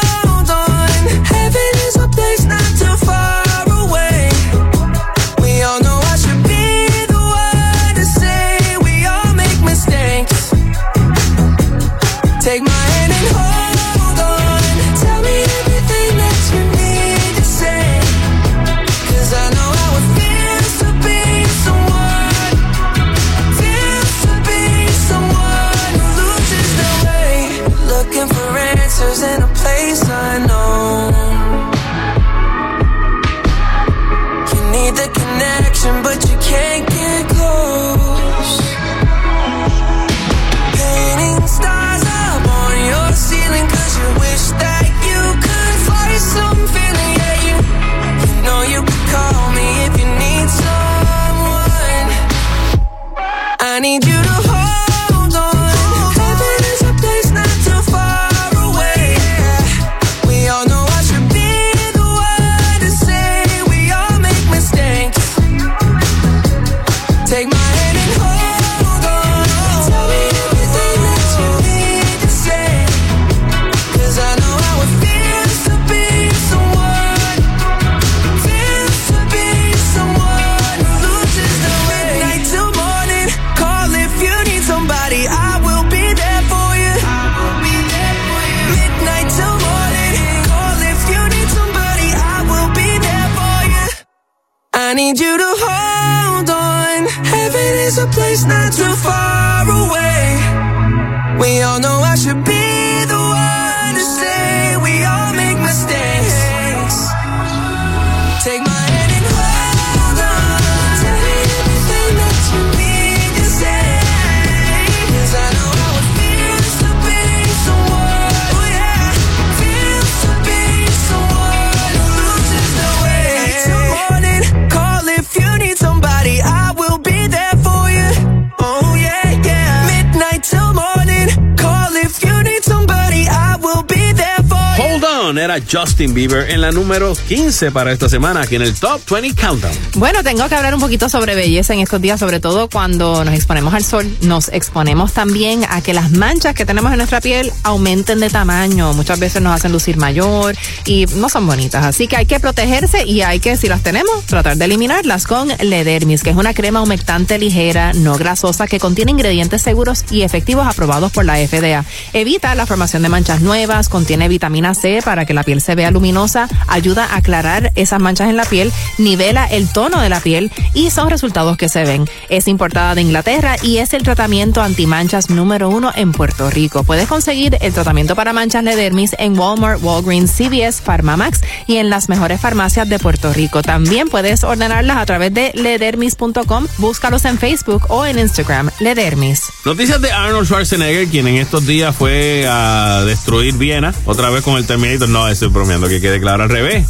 Justin 135.70 136.14
Bieber 136.14 136.50
en 136.50 136.60
la 136.60 136.72
número 136.72 137.14
15 137.14 137.70
para 137.70 137.92
esta 137.92 138.08
semana 138.08 138.40
aquí 138.42 138.56
en 138.56 138.62
el 138.62 138.74
Top 138.74 139.00
20 139.08 139.40
Countdown. 139.40 139.72
Bueno, 139.94 140.24
tengo 140.24 140.48
que 140.48 140.54
hablar 140.56 140.74
un 140.74 140.80
poquito 140.80 141.08
sobre 141.08 141.36
belleza 141.36 141.74
en 141.74 141.80
estos 141.80 142.00
días, 142.00 142.18
sobre 142.18 142.40
todo 142.40 142.68
cuando 142.68 143.24
nos 143.24 143.34
exponemos 143.34 143.72
al 143.74 143.84
sol, 143.84 144.16
nos 144.22 144.48
exponemos 144.48 145.12
también 145.12 145.64
a 145.68 145.80
que 145.80 145.94
las 145.94 146.10
manchas 146.10 146.54
que 146.54 146.66
tenemos 146.66 146.90
en 146.90 146.98
nuestra 146.98 147.20
piel 147.20 147.52
aumenten 147.62 148.18
de 148.18 148.30
tamaño. 148.30 148.92
Muchas 148.94 149.20
veces 149.20 149.42
nos 149.42 149.54
hacen 149.54 149.70
lucir 149.70 149.96
mayor 149.96 150.56
y 150.86 151.06
no 151.16 151.28
son 151.28 151.46
bonitas. 151.46 151.84
Así 151.84 152.08
que 152.08 152.16
hay 152.16 152.26
que 152.26 152.40
protegerse 152.40 153.04
y 153.04 153.22
hay 153.22 153.38
que, 153.38 153.56
si 153.56 153.68
las 153.68 153.82
tenemos, 153.82 154.24
tratar 154.26 154.56
de 154.56 154.64
eliminarlas 154.64 155.26
con 155.26 155.48
Ledermis, 155.48 156.22
que 156.22 156.30
es 156.30 156.36
una 156.36 156.52
crema 156.52 156.82
humectante 156.82 157.38
ligera, 157.38 157.92
no 157.92 158.16
grasosa, 158.16 158.66
que 158.66 158.80
contiene 158.80 159.12
ingredientes 159.12 159.62
seguros 159.62 160.04
y 160.10 160.22
efectivos 160.22 160.66
aprobados 160.66 161.12
por 161.12 161.24
la 161.24 161.36
FDA. 161.36 161.84
Evita 162.12 162.54
la 162.56 162.66
formación 162.66 163.02
de 163.02 163.08
manchas 163.08 163.40
nuevas, 163.40 163.88
contiene 163.88 164.28
vitamina 164.28 164.74
C 164.74 165.00
para 165.04 165.24
que 165.26 165.34
la 165.34 165.44
piel 165.44 165.59
se 165.60 165.74
vea 165.74 165.90
luminosa, 165.90 166.48
ayuda 166.66 167.04
a 167.04 167.16
aclarar 167.16 167.72
esas 167.74 168.00
manchas 168.00 168.28
en 168.28 168.36
la 168.36 168.44
piel, 168.44 168.72
nivela 168.98 169.46
el 169.46 169.68
tono 169.68 170.00
de 170.00 170.08
la 170.08 170.20
piel 170.20 170.50
y 170.74 170.90
son 170.90 171.10
resultados 171.10 171.56
que 171.56 171.68
se 171.68 171.84
ven. 171.84 172.08
Es 172.28 172.48
importada 172.48 172.94
de 172.94 173.02
Inglaterra 173.02 173.56
y 173.62 173.78
es 173.78 173.94
el 173.94 174.02
tratamiento 174.02 174.62
antimanchas 174.62 175.30
número 175.30 175.68
uno 175.68 175.92
en 175.94 176.12
Puerto 176.12 176.50
Rico. 176.50 176.84
Puedes 176.84 177.08
conseguir 177.08 177.58
el 177.60 177.72
tratamiento 177.72 178.16
para 178.16 178.32
manchas 178.32 178.64
Ledermis 178.64 179.14
en 179.18 179.38
Walmart, 179.38 179.82
Walgreens, 179.82 180.30
CVS, 180.32 180.82
Pharmamax 180.82 181.40
y 181.66 181.76
en 181.76 181.90
las 181.90 182.08
mejores 182.08 182.40
farmacias 182.40 182.88
de 182.88 182.98
Puerto 182.98 183.32
Rico. 183.32 183.62
También 183.62 184.08
puedes 184.08 184.44
ordenarlas 184.44 184.96
a 184.96 185.06
través 185.06 185.32
de 185.34 185.52
ledermis.com. 185.54 186.66
Búscalos 186.78 187.24
en 187.24 187.38
Facebook 187.38 187.86
o 187.88 188.06
en 188.06 188.18
Instagram, 188.18 188.70
Ledermis. 188.80 189.44
Noticias 189.64 190.00
de 190.00 190.10
Arnold 190.12 190.46
Schwarzenegger, 190.46 191.08
quien 191.08 191.26
en 191.28 191.36
estos 191.36 191.66
días 191.66 191.94
fue 191.94 192.46
a 192.48 193.02
destruir 193.06 193.54
Viena, 193.54 193.94
otra 194.04 194.30
vez 194.30 194.42
con 194.42 194.56
el 194.56 194.66
Terminator. 194.66 195.08
No, 195.08 195.28
estoy 195.28 195.49
bromeando, 195.52 195.88
que 195.88 196.00
quede 196.00 196.20
claro 196.20 196.44
al 196.44 196.48
revés. 196.48 196.86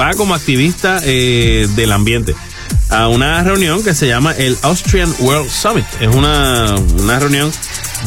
Va 0.00 0.12
como 0.12 0.34
activista 0.34 1.00
eh, 1.04 1.68
del 1.76 1.92
ambiente 1.92 2.34
a 2.88 3.08
una 3.08 3.42
reunión 3.42 3.82
que 3.82 3.94
se 3.94 4.06
llama 4.06 4.32
el 4.32 4.56
Austrian 4.62 5.12
World 5.20 5.50
Summit. 5.50 5.86
Es 6.00 6.14
una, 6.14 6.74
una 7.00 7.18
reunión 7.18 7.50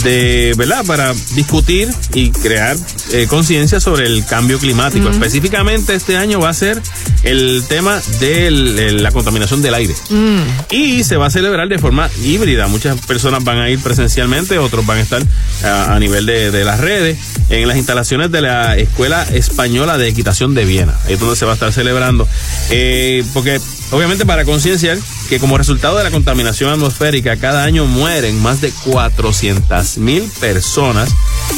de, 0.04 0.54
¿verdad? 0.58 0.86
Para 0.86 1.13
discutir 1.34 1.89
y 2.13 2.32
crear 2.32 2.78
eh, 3.12 3.28
conciencia 3.28 3.80
sobre 3.80 4.06
el 4.06 4.25
cambio 4.25 4.60
climático. 4.60 5.10
Específicamente 5.10 5.95
este 5.95 6.17
año 6.17 6.39
va 6.39 6.49
a 6.49 6.54
ser 6.54 6.82
el 7.23 7.63
tema 7.67 7.99
de 8.19 8.52
la 8.93 9.12
contaminación 9.12 9.62
del 9.62 9.73
aire. 9.73 9.93
Mm. 10.10 10.41
Y 10.71 11.04
se 11.04 11.17
va 11.17 11.28
a 11.28 11.30
celebrar 11.30 11.67
de 11.67 11.80
forma 11.80 12.10
híbrida. 12.23 12.67
Muchas 12.67 12.99
personas 13.02 13.43
van 13.43 13.60
a 13.60 13.69
ir 13.69 13.80
presencialmente, 13.80 14.58
otros 14.58 14.86
van 14.86 14.99
a 14.99 15.02
estar 15.02 15.23
a, 15.63 15.99
nivel 15.99 16.25
de, 16.25 16.63
las 16.63 16.80
redes, 16.80 17.17
en 17.49 17.67
las 17.67 17.78
instalaciones 17.78 18.32
de 18.32 18.41
la 18.41 18.78
Escuela 18.78 19.23
Española 19.23 19.97
de 19.97 20.08
Equitación 20.08 20.54
de 20.54 20.65
Viena. 20.65 20.95
Ahí 21.06 21.13
es 21.13 21.19
donde 21.19 21.36
se 21.36 21.45
va 21.45 21.52
a 21.52 21.54
estar 21.56 21.73
celebrando. 21.73 22.28
Eh, 22.69 23.23
porque 23.34 23.60
obviamente 23.91 24.25
para 24.25 24.45
concienciar 24.45 24.97
que 25.30 25.39
como 25.39 25.58
resultado 25.58 25.97
de 25.97 26.04
la 26.04 26.12
contaminación 26.12 26.71
atmosférica 26.71 27.38
cada 27.38 27.63
año 27.63 27.86
mueren 27.86 28.41
más 28.41 28.62
de 28.62 28.71
400 28.86 29.88
mil 29.97 30.30
personas 30.39 31.10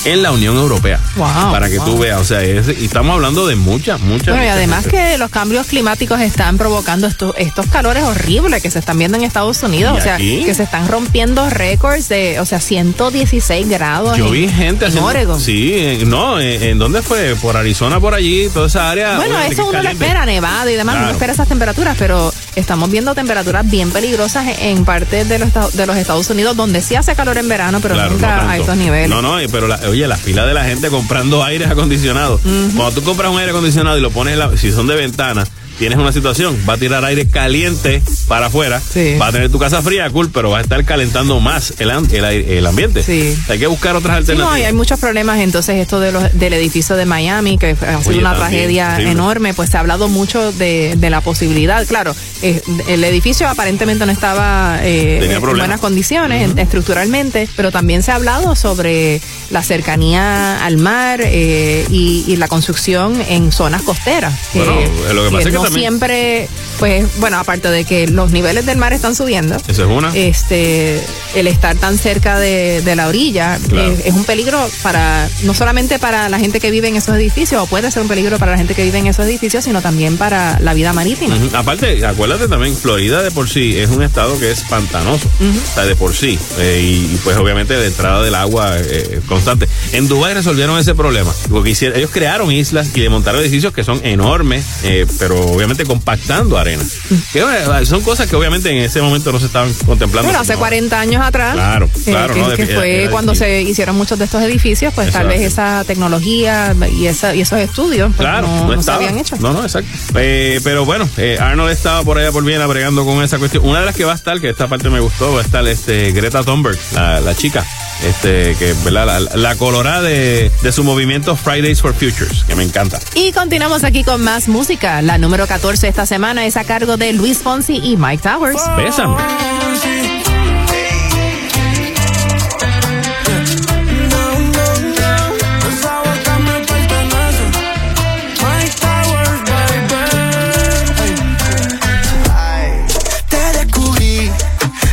en 0.06 0.24
la 0.24 0.32
Unión 0.32 0.58
Europea. 0.58 1.00
Wow, 1.16 1.52
para 1.52 1.70
que 1.70 1.80
tú 1.80 1.98
veas, 1.98 2.22
o 2.22 2.26
sea, 2.26 2.44
y 2.44 2.86
estamos 2.86 3.14
hablando 3.14 3.48
de 3.48 3.56
muchas, 3.56 4.00
muchas. 4.02 4.28
Bueno, 4.28 4.44
y 4.44 4.48
además 4.48 4.88
que 4.88 5.18
los 5.18 5.30
cambios 5.30 5.68
climáticos 5.68 6.20
están 6.22 6.58
provocando 6.58 7.08
estos, 7.08 7.34
estos 7.38 7.68
calores 7.68 8.04
horribles 8.04 8.62
que 8.62 8.72
se 8.72 8.80
están 8.80 8.98
viendo 8.98 9.18
en 9.18 9.24
Estados 9.24 9.62
Unidos, 9.64 9.98
o 9.98 10.02
sea, 10.02 10.18
que 10.18 10.54
se 10.54 10.64
están 10.64 10.88
rompiendo 10.88 11.50
récords 11.50 12.10
de, 12.10 12.40
o 12.40 12.46
sea, 12.46 12.60
116 12.60 13.68
grados. 13.70 14.18
Yo 14.18 14.30
vi 14.30 14.48
gente 14.48 14.86
en 14.86 14.98
Oregon. 14.98 15.40
Sí, 15.40 16.00
no, 16.06 16.40
en, 16.40 16.78
dónde 16.78 17.02
fue? 17.02 17.36
Por 17.36 17.58
Arizona, 17.58 18.00
por 18.00 18.14
allí, 18.14 18.50
toda 18.50 18.68
esa 18.68 18.90
área. 18.90 19.18
Bueno, 19.18 19.40
eso 19.40 19.68
uno 19.68 19.82
lo 19.82 19.90
espera, 19.90 20.26
Nevada 20.26 20.72
y 20.72 20.76
demás, 20.76 20.98
uno 21.00 21.12
espera 21.12 21.34
esas 21.34 21.48
temperaturas, 21.48 21.96
pero 21.98 22.34
estamos 22.56 22.92
viendo 22.92 23.16
temperaturas 23.16 23.70
bien 23.70 23.92
peligrosas 23.92 24.46
en 24.60 24.86
partes 24.86 25.28
de 25.30 25.40
los, 25.40 25.54
de 25.74 25.86
los 25.86 25.98
Estados 25.98 26.30
Unidos 26.30 26.56
donde 26.56 26.82
sí 26.82 26.96
hace 26.96 27.16
calor 27.16 27.38
en 27.38 27.48
verano, 27.48 27.80
pero 27.82 27.96
nunca 28.10 28.50
a 28.50 28.58
estos 28.58 28.78
niveles. 28.78 29.10
No, 29.10 29.22
no, 29.22 29.38
pero 29.52 29.68
oye, 29.90 30.08
la 30.08 30.18
fila 30.18 30.46
de 30.46 30.54
la 30.54 30.64
gente 30.66 30.90
comprando 30.90 31.44
aires 31.44 31.70
acondicionados. 31.70 32.42
Cuando 32.76 32.92
tú 32.92 33.04
compras 33.04 33.32
un 33.32 33.40
aire 33.40 33.52
acondicionado 33.52 33.98
y 33.98 34.02
lo 34.02 34.12
pones, 34.12 34.38
la, 34.38 34.56
si 34.58 34.72
son 34.72 34.88
de 34.88 34.96
ventana, 34.96 35.46
tienes 35.82 35.98
una 35.98 36.12
situación, 36.12 36.56
va 36.70 36.74
a 36.74 36.78
tirar 36.78 37.04
aire 37.06 37.28
caliente 37.28 38.04
para 38.28 38.46
afuera, 38.46 38.80
va 39.20 39.28
a 39.28 39.32
tener 39.32 39.50
tu 39.50 39.58
casa 39.58 39.82
fría, 39.82 40.08
cool, 40.12 40.30
pero 40.30 40.52
va 40.52 40.60
a 40.60 40.62
estar 40.62 40.86
calentando 40.86 41.40
más 41.40 41.74
el, 41.80 41.90
el, 41.90 42.68
ambiente. 42.68 43.02
Sí. 43.02 43.36
hay 43.50 43.58
que 43.58 43.66
buscar 43.66 43.96
otras 43.96 44.18
alternativas. 44.18 44.60
no, 44.60 44.68
hay 44.68 44.74
muchos 44.74 45.00
problemas, 45.00 45.40
entonces 45.40 45.78
esto 45.78 46.00
de 46.00 46.12
los, 46.12 46.38
del 46.38 46.54
edificio 46.54 46.96
de 46.96 47.08
Miami, 47.08 47.58
que 47.58 47.72
ha 47.72 48.00
sido 48.04 48.20
una 48.20 48.36
tragedia 48.36 49.02
enorme, 49.02 49.56
pues 49.56 49.72
se 49.72 49.78
ha 49.78 49.80
hablado 49.80 50.08
mucho 50.08 50.52
de, 50.52 50.96
la 51.10 51.22
posibilidad, 51.22 51.84
claro, 51.88 52.16
eh, 52.44 52.62
el 52.88 53.04
edificio 53.04 53.50
aparentemente 53.50 54.06
no 54.06 54.12
estaba 54.12 54.82
eh, 54.84 55.34
en 55.34 55.42
buenas 55.42 55.80
condiciones 55.80 56.52
estructuralmente, 56.58 57.50
pero 57.56 57.72
también 57.72 58.04
se 58.04 58.12
ha 58.12 58.16
hablado 58.18 58.56
sobre 58.56 59.20
la 59.50 59.64
cercanía 59.64 60.64
al 60.64 60.78
mar 60.78 61.22
eh, 61.24 61.88
y, 61.90 62.36
la 62.42 62.48
construcción 62.48 63.22
en 63.30 63.52
zonas 63.52 63.82
costeras. 63.82 64.34
Bueno, 64.54 64.74
lo 65.14 65.24
que 65.26 65.32
pasa 65.32 65.50
es 65.50 65.56
que 65.56 65.71
siempre, 65.72 66.48
pues, 66.80 67.06
bueno, 67.20 67.38
aparte 67.38 67.70
de 67.70 67.86
que 67.86 68.08
los 68.08 68.32
niveles 68.32 68.66
del 68.66 68.78
mar 68.78 68.94
están 68.94 69.16
subiendo. 69.16 69.56
Esa 69.68 69.84
es 69.84 69.88
una. 69.88 70.16
Este, 70.16 71.02
el 71.36 71.48
estar 71.48 71.76
tan 71.78 71.98
cerca 71.98 72.40
de, 72.40 72.82
la 72.96 73.08
orilla 73.08 73.58
es, 74.04 74.14
un 74.14 74.26
peligro 74.26 74.60
para, 74.84 75.30
no 75.44 75.54
solamente 75.54 75.98
para 75.98 76.28
la 76.30 76.40
gente 76.40 76.60
que 76.60 76.72
vive 76.72 76.88
en 76.90 76.96
esos 76.98 77.16
edificios, 77.16 77.62
o 77.62 77.68
puede 77.68 77.90
ser 77.92 78.02
un 78.02 78.08
peligro 78.08 78.38
para 78.38 78.52
la 78.52 78.58
gente 78.58 78.76
que 78.76 78.84
vive 78.84 78.98
en 78.98 79.08
esos 79.08 79.26
edificios, 79.26 79.64
sino 79.64 79.82
también 79.82 80.18
para 80.18 80.60
la 80.60 80.74
vida 80.74 80.94
marítima. 80.94 81.36
Aparte, 81.54 82.06
acuérdate 82.06 82.48
también, 82.48 82.76
Florida 82.76 83.24
de 83.24 83.32
por 83.32 83.50
sí 83.50 83.78
es 83.78 83.90
un 83.90 84.04
estado 84.04 84.38
que 84.40 84.52
es 84.52 84.62
pantanoso, 84.62 85.28
o 85.28 85.74
sea, 85.74 85.86
de 85.86 85.96
por 85.96 86.14
sí, 86.14 86.38
eh, 86.60 86.82
y, 86.84 87.18
pues 87.24 87.38
obviamente 87.38 87.76
de 87.76 87.88
entrada 87.88 88.22
del 88.24 88.36
agua 88.36 88.78
eh, 88.78 89.22
constante. 89.28 89.68
En 89.94 90.08
Dubái 90.08 90.34
resolvieron 90.34 90.78
ese 90.80 90.96
problema, 90.96 91.34
porque 91.50 91.72
hicieron, 91.72 91.98
ellos 91.98 92.12
crearon 92.12 92.52
islas 92.52 92.90
y 92.96 93.10
montaron 93.10 93.42
edificios 93.42 93.74
que 93.74 93.84
son 93.84 94.00
enormes, 94.04 94.66
eh, 94.84 95.06
pero 95.20 95.61
obviamente 95.62 95.86
compactando 95.86 96.58
arena. 96.58 96.84
Que, 97.32 97.46
son 97.86 98.02
cosas 98.02 98.28
que 98.28 98.36
obviamente 98.36 98.72
en 98.72 98.78
ese 98.78 99.00
momento 99.00 99.32
no 99.32 99.40
se 99.40 99.46
estaban 99.46 99.72
contemplando. 99.86 100.28
Pero 100.30 100.42
hace 100.42 100.56
40 100.56 101.00
años 101.00 101.22
atrás. 101.24 101.54
Claro, 101.54 101.86
eh, 101.86 102.12
claro. 102.12 102.56
que, 102.56 102.66
fue 102.66 103.08
cuando 103.12 103.36
se 103.36 103.62
hicieron 103.62 103.96
muchos 103.96 104.18
de 104.18 104.26
estos 104.26 104.42
edificios, 104.42 104.92
pues 104.94 105.12
tal 105.12 105.28
vez 105.28 105.42
esa 105.42 105.84
tecnología 105.86 106.76
y, 106.92 107.06
esa, 107.06 107.36
y 107.36 107.42
esos 107.42 107.60
estudios 107.60 108.12
pues, 108.16 108.28
no, 108.28 108.82
se 108.82 108.92
habían 108.92 109.20
hecho. 109.20 109.36
No, 109.40 109.54
no, 109.54 109.62
exacto. 109.62 109.90
Eh, 110.16 110.60
pero 110.64 110.84
bueno, 110.84 111.08
eh, 111.18 111.38
Arnold 111.40 111.72
estaba 111.72 112.04
por 112.04 112.18
allá 112.18 112.32
por 112.32 112.44
bien 112.44 112.68
bregando 112.68 113.06
con 113.06 113.24
esa 113.24 113.38
cuestión. 113.38 113.64
Una 113.66 113.82
de 113.82 113.86
las 113.86 113.96
que 113.96 114.06
va 114.06 114.14
a 114.14 114.16
estar, 114.16 114.42
que 114.42 114.50
esta 114.50 114.68
parte 114.68 114.90
me 114.90 115.00
gustó, 115.00 115.34
va 115.34 115.42
a 115.42 115.44
estar 115.44 115.68
este, 115.68 116.12
Greta 116.12 116.44
Thunberg, 116.44 116.78
la, 116.94 117.36
chica, 117.36 117.66
este, 118.04 118.56
que, 118.56 118.74
¿verdad? 118.84 119.30
La, 119.36 119.56
colorada 119.56 120.02
de, 120.02 120.52
de 120.64 120.72
su 120.72 120.84
movimiento 120.84 121.36
Fridays 121.36 121.82
for 121.82 121.94
Futures, 121.94 122.44
que 122.46 122.56
me 122.56 122.64
encanta. 122.64 123.00
Y 123.14 123.32
continuamos 123.32 123.84
aquí 123.84 124.04
con 124.04 124.24
más 124.24 124.48
música. 124.48 125.02
La 125.02 125.18
número 125.18 125.48
14 125.52 125.90
esta 125.90 126.06
semana 126.06 126.46
es 126.46 126.56
a 126.56 126.64
cargo 126.64 126.96
de 126.96 127.12
Luis 127.12 127.40
Fonsi 127.40 127.76
y 127.84 127.98
Mike 127.98 128.24
Towers. 128.24 128.62
Bésame. 128.78 129.18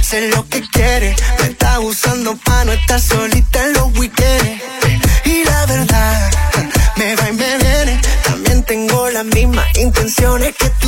Sé 0.02 0.28
lo 0.30 0.44
que 0.48 0.62
quiere, 0.62 1.14
me 1.38 1.50
está 1.50 1.78
usando 1.78 2.34
pa' 2.36 2.64
no 2.64 2.72
estar 2.72 3.00
solita 3.00 3.47
intenciones 10.18 10.56
que 10.56 10.70
tú 10.80 10.87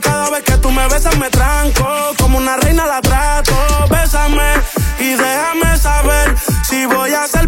cada 0.00 0.30
vez 0.30 0.42
que 0.44 0.56
tú 0.58 0.70
me 0.70 0.86
besas 0.88 1.16
me 1.18 1.30
tranco. 1.30 1.86
Como 2.18 2.38
una 2.38 2.56
reina 2.56 2.86
la 2.86 3.00
trato. 3.00 3.54
Bésame 3.90 4.52
y 5.00 5.10
déjame 5.14 5.76
saber 5.78 6.34
si 6.68 6.86
voy 6.86 7.12
a 7.12 7.26
ser 7.26 7.47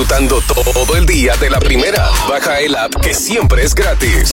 disfrutando 0.00 0.40
todo 0.40 0.96
el 0.96 1.04
día 1.04 1.36
de 1.36 1.50
la 1.50 1.58
primera? 1.58 2.08
Baja 2.26 2.58
el 2.60 2.74
app 2.74 2.94
que 3.02 3.12
siempre 3.12 3.64
es 3.64 3.74
gratis. 3.74 4.30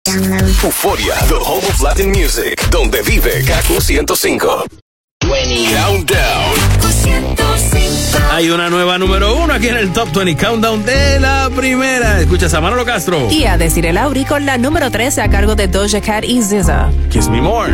Euforia, 0.62 1.14
the 1.28 1.34
home 1.34 1.64
of 1.68 1.80
Latin 1.80 2.10
music, 2.10 2.68
donde 2.70 3.00
vive 3.02 3.44
Kaku 3.44 3.80
105. 3.80 4.66
Countdown. 5.20 6.72
Hay 8.32 8.50
una 8.50 8.70
nueva 8.70 8.98
número 8.98 9.36
uno 9.36 9.54
aquí 9.54 9.68
en 9.68 9.76
el 9.76 9.92
Top 9.92 10.12
20 10.12 10.36
Countdown 10.36 10.84
de 10.84 11.20
la 11.20 11.48
primera. 11.54 12.20
Escuchas 12.20 12.52
a 12.54 12.60
Manolo 12.60 12.84
Castro. 12.84 13.30
Y 13.30 13.44
a 13.44 13.56
decir 13.56 13.86
el 13.86 13.98
Auri 13.98 14.24
con 14.24 14.44
la 14.44 14.58
número 14.58 14.90
13 14.90 15.22
a 15.22 15.30
cargo 15.30 15.54
de 15.54 15.68
Doja 15.68 16.00
Cat 16.00 16.24
y 16.24 16.42
SZA. 16.42 16.90
Kiss 17.08 17.28
Me 17.28 17.40
More. 17.40 17.72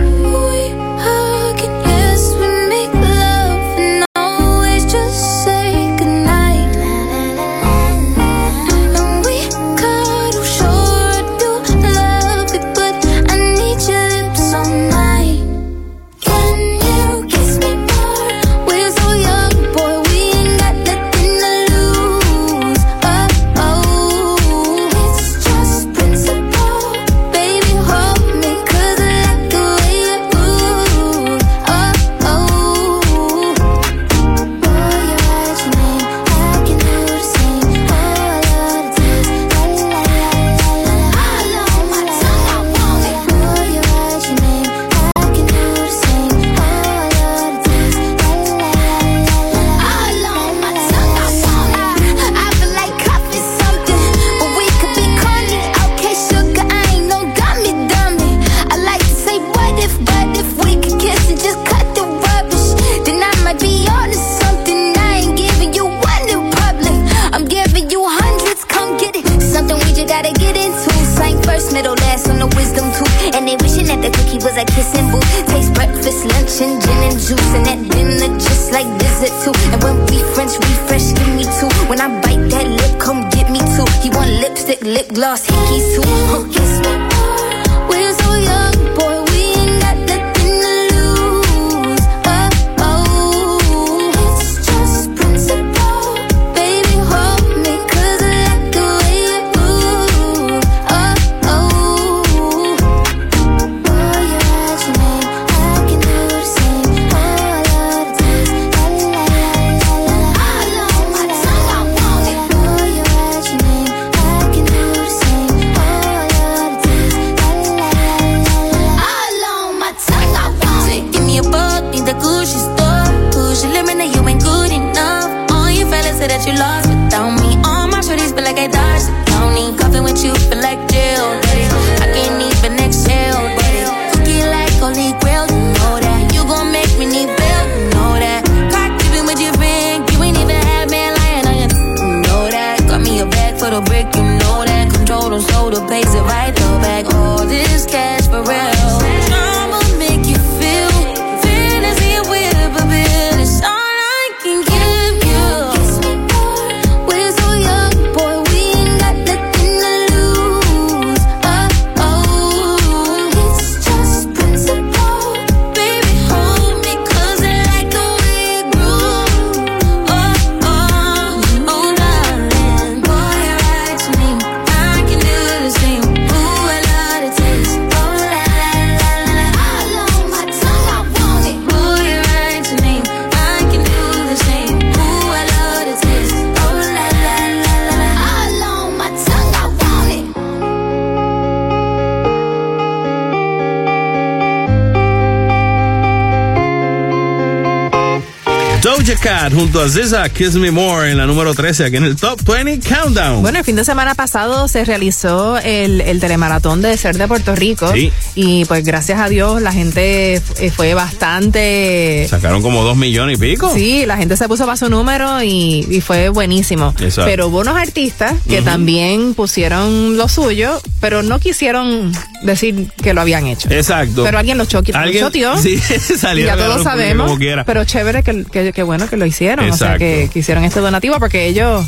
Junto 199.68 199.82
a 199.82 199.88
Ziza, 199.90 200.26
Kiss 200.30 200.54
Me 200.54 200.70
More 200.70 201.10
en 201.10 201.18
la 201.18 201.26
número 201.26 201.52
13 201.52 201.84
aquí 201.84 201.96
en 201.96 202.04
el 202.04 202.16
Top 202.16 202.40
20 202.42 202.88
Countdown. 202.88 203.42
Bueno, 203.42 203.58
el 203.58 203.64
fin 203.66 203.76
de 203.76 203.84
semana 203.84 204.14
pasado 204.14 204.66
se 204.66 204.82
realizó 204.82 205.58
el, 205.58 206.00
el 206.00 206.20
telemaratón 206.20 206.80
de 206.80 206.96
Ser 206.96 207.18
de 207.18 207.28
Puerto 207.28 207.54
Rico. 207.54 207.92
Y 208.34 208.64
pues 208.64 208.82
gracias 208.82 209.20
a 209.20 209.28
Dios 209.28 209.60
la 209.60 209.72
gente 209.72 210.36
eh, 210.36 210.70
fue 210.74 210.94
bastante... 210.94 212.26
Sacaron 212.30 212.62
como 212.62 212.82
dos 212.82 212.96
millones 212.96 213.36
y 213.36 213.40
pico. 213.42 213.70
Sí, 213.74 214.06
la 214.06 214.16
gente 214.16 214.38
se 214.38 214.48
puso 214.48 214.64
para 214.64 214.78
su 214.78 214.88
número 214.88 215.42
y, 215.42 216.02
fue 216.06 216.30
buenísimo. 216.30 216.94
Pero 217.16 217.48
hubo 217.48 217.60
unos 217.60 217.76
artistas 217.76 218.32
que 218.48 218.62
también 218.62 219.34
pusieron 219.34 220.16
lo 220.16 220.30
suyo, 220.30 220.80
pero 221.01 221.22
no 221.22 221.38
quisieron 221.38 222.12
decir 222.42 222.90
que 223.03 223.14
lo 223.14 223.20
habían 223.20 223.46
hecho. 223.46 223.68
Exacto. 223.70 224.24
Pero 224.24 224.38
alguien 224.38 224.59
lo 224.59 224.64
choqueó. 224.64 224.94
Sí, 225.59 225.78
salió. 226.18 226.46
Ya 226.46 226.57
todos 226.57 226.82
sabemos. 226.82 227.38
Pero 227.66 227.84
chévere 227.84 228.22
que, 228.22 228.82
bueno 228.82 229.09
que 229.09 229.16
lo 229.16 229.26
hicieron. 229.26 229.70
O 229.70 229.76
sea, 229.76 229.99
que, 229.99 230.30
que 230.32 230.38
hicieron 230.40 230.64
este 230.64 230.80
donativo 230.80 231.18
porque 231.18 231.46
ellos 231.46 231.86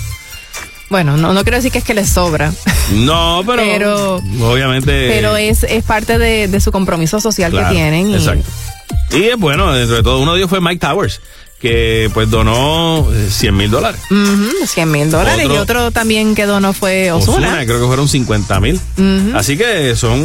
bueno, 0.91 1.17
no, 1.17 1.33
no 1.33 1.45
quiero 1.45 1.57
decir 1.57 1.71
que 1.71 1.79
es 1.79 1.85
que 1.85 1.95
les 1.95 2.11
sobra. 2.11 2.53
No, 2.91 3.45
pero, 3.47 4.17
obviamente. 4.17 5.09
Pero 5.09 5.37
es, 5.37 5.63
es 5.63 5.85
parte 5.85 6.19
de, 6.19 6.61
su 6.61 6.73
compromiso 6.73 7.21
social 7.21 7.53
que 7.53 7.63
tienen. 7.73 8.13
Exacto. 8.13 8.51
Y 9.13 9.29
es 9.29 9.37
bueno, 9.37 9.73
dentro 9.73 9.95
de 9.95 10.03
todo, 10.03 10.19
uno 10.19 10.33
de 10.33 10.39
ellos 10.39 10.51
fue 10.51 10.61
Mike 10.61 10.81
Towers 10.81 11.21
que 11.61 12.11
pues 12.15 12.31
donó 12.31 13.07
100 13.29 13.57
mil 13.57 13.71
dólares. 13.71 14.01
100 14.67 14.91
mil 14.91 15.11
dólares. 15.11 15.47
y 15.47 15.57
otro 15.59 15.91
también 15.91 16.35
que 16.35 16.47
donó 16.47 16.73
fue 16.73 17.13
Osuna. 17.13 17.65
creo 17.67 17.81
que 17.81 17.87
fueron 17.87 18.09
50 18.09 18.61
mil. 18.61 18.81
Así 19.35 19.57
que 19.57 19.95
son. 19.95 20.25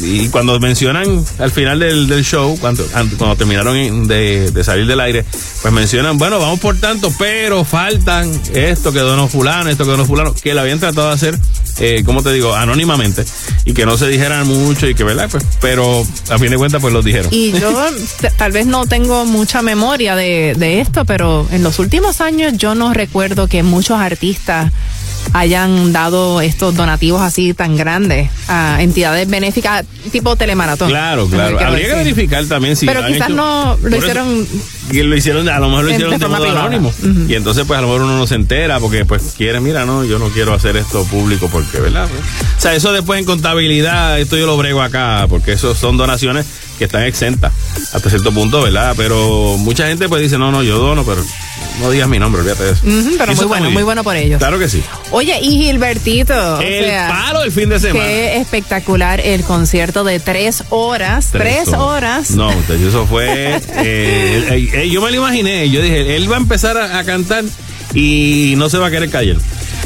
Y 0.00 0.28
cuando 0.28 0.60
mencionan 0.60 1.24
al 1.38 1.50
final 1.50 1.78
del, 1.78 2.06
del 2.06 2.22
show, 2.22 2.56
cuando, 2.60 2.84
cuando 3.16 3.36
terminaron 3.36 4.06
de, 4.06 4.50
de, 4.50 4.64
salir 4.64 4.86
del 4.86 5.00
aire, 5.00 5.24
pues 5.62 5.72
mencionan, 5.72 6.18
bueno, 6.18 6.38
vamos 6.38 6.60
por 6.60 6.78
tanto, 6.78 7.12
pero 7.18 7.64
faltan 7.64 8.30
esto 8.52 8.92
que 8.92 9.00
donó 9.00 9.28
Fulano, 9.28 9.70
esto 9.70 9.84
que 9.84 9.90
donó 9.90 10.04
Fulano, 10.04 10.34
que 10.34 10.52
lo 10.52 10.60
habían 10.60 10.78
tratado 10.78 11.08
de 11.08 11.14
hacer, 11.14 11.38
eh, 11.80 12.02
como 12.04 12.22
te 12.22 12.32
digo, 12.32 12.54
anónimamente 12.54 13.24
y 13.64 13.72
que 13.72 13.86
no 13.86 13.96
se 13.96 14.08
dijeran 14.08 14.46
mucho 14.46 14.86
y 14.88 14.94
que, 14.94 15.04
¿verdad? 15.04 15.28
Pues, 15.30 15.44
pero 15.60 16.06
a 16.30 16.38
fin 16.38 16.50
de 16.50 16.56
cuentas, 16.56 16.80
pues 16.80 16.92
los 16.92 17.04
dijeron. 17.04 17.28
Y 17.32 17.52
yo 17.52 17.72
tal 18.36 18.52
vez 18.52 18.66
no 18.66 18.86
tengo 18.86 19.24
mucha 19.24 19.62
memoria 19.62 20.16
de 20.16 20.54
de 20.56 20.80
esto, 20.80 21.04
pero 21.04 21.46
en 21.50 21.62
los 21.62 21.78
últimos 21.78 22.20
años 22.20 22.54
yo 22.56 22.74
no 22.74 22.92
recuerdo 22.92 23.48
que 23.48 23.62
muchos 23.62 23.98
artistas 23.98 24.72
hayan 25.32 25.92
dado 25.92 26.40
estos 26.40 26.74
donativos 26.74 27.20
así 27.20 27.54
tan 27.54 27.76
grandes 27.76 28.30
a 28.48 28.82
entidades 28.82 29.28
benéficas 29.28 29.84
tipo 30.10 30.36
telemaratón. 30.36 30.88
Claro, 30.88 31.26
claro. 31.28 31.58
Habría 31.60 31.88
que 31.88 31.94
verificar 31.94 32.44
también 32.46 32.76
si. 32.76 32.86
Pero 32.86 33.06
quizás 33.06 33.30
no 33.30 33.76
lo 33.82 33.96
hicieron. 33.96 34.46
y 34.90 35.02
lo 35.02 35.16
hicieron, 35.16 35.48
a 35.48 35.58
lo 35.58 35.68
mejor 35.68 35.84
lo 35.84 35.90
hicieron 35.90 36.18
de, 36.18 36.26
modo 36.26 36.50
anónimo. 36.50 36.92
Y 37.28 37.34
entonces, 37.34 37.64
pues 37.66 37.78
a 37.78 37.82
lo 37.82 37.88
mejor 37.88 38.02
uno 38.02 38.16
no 38.16 38.26
se 38.26 38.34
entera 38.34 38.80
porque, 38.80 39.04
pues, 39.04 39.34
quiere, 39.36 39.60
mira, 39.60 39.84
no, 39.84 40.04
yo 40.04 40.18
no 40.18 40.28
quiero 40.28 40.54
hacer 40.54 40.76
esto 40.76 41.04
público 41.04 41.48
porque, 41.50 41.78
¿verdad? 41.78 42.06
O 42.06 42.60
sea, 42.60 42.74
eso 42.74 42.92
después 42.92 43.18
en 43.18 43.26
contabilidad, 43.26 44.18
esto 44.18 44.36
yo 44.36 44.46
lo 44.46 44.56
brego 44.56 44.82
acá 44.82 45.26
porque 45.28 45.52
eso 45.52 45.74
son 45.74 45.96
donaciones 45.96 46.46
que 46.78 46.84
están 46.84 47.02
exentas 47.02 47.52
hasta 47.92 48.08
cierto 48.08 48.32
punto, 48.32 48.62
¿verdad? 48.62 48.94
Pero 48.96 49.56
mucha 49.58 49.86
gente 49.88 50.08
pues 50.08 50.22
dice, 50.22 50.38
no, 50.38 50.52
no, 50.52 50.62
yo 50.62 50.78
dono, 50.78 51.04
pero 51.04 51.22
no 51.80 51.90
digas 51.90 52.08
mi 52.08 52.18
nombre, 52.18 52.40
olvídate 52.40 52.64
de 52.64 52.72
eso. 52.72 52.82
pero 53.18 53.34
muy 53.34 53.44
bueno, 53.46 53.70
muy, 53.70 53.82
bueno 53.82 54.04
por 54.04 54.16
ellos. 54.16 54.38
Claro 54.38 54.58
que 54.58 54.68
sí. 54.68 54.82
Oye, 55.10 55.38
y 55.40 55.62
Gilbertito. 55.62 56.60
El 56.60 56.90
palo 57.08 57.40
del 57.40 57.52
fin 57.52 57.68
de 57.68 57.78
semana. 57.78 58.04
Qué 58.04 58.36
espectacular 58.38 59.20
el 59.20 59.44
concierto 59.44 60.04
de 60.04 60.20
tres 60.20 60.64
horas. 60.70 61.28
Tres, 61.32 61.68
horas. 61.68 62.32
No, 62.32 62.50
eso 62.50 63.06
fue. 63.06 63.56
Eh, 63.80 64.70
eh, 64.74 64.90
yo 64.90 65.00
me 65.00 65.10
lo 65.10 65.16
imaginé. 65.16 65.68
Yo 65.70 65.82
dije, 65.82 66.16
él 66.16 66.30
va 66.30 66.36
a 66.36 66.40
empezar 66.40 66.76
a, 66.76 66.98
a 66.98 67.04
cantar 67.04 67.44
y 67.94 68.54
no 68.56 68.68
se 68.68 68.78
va 68.78 68.88
a 68.88 68.90
querer 68.90 69.10
callar 69.10 69.36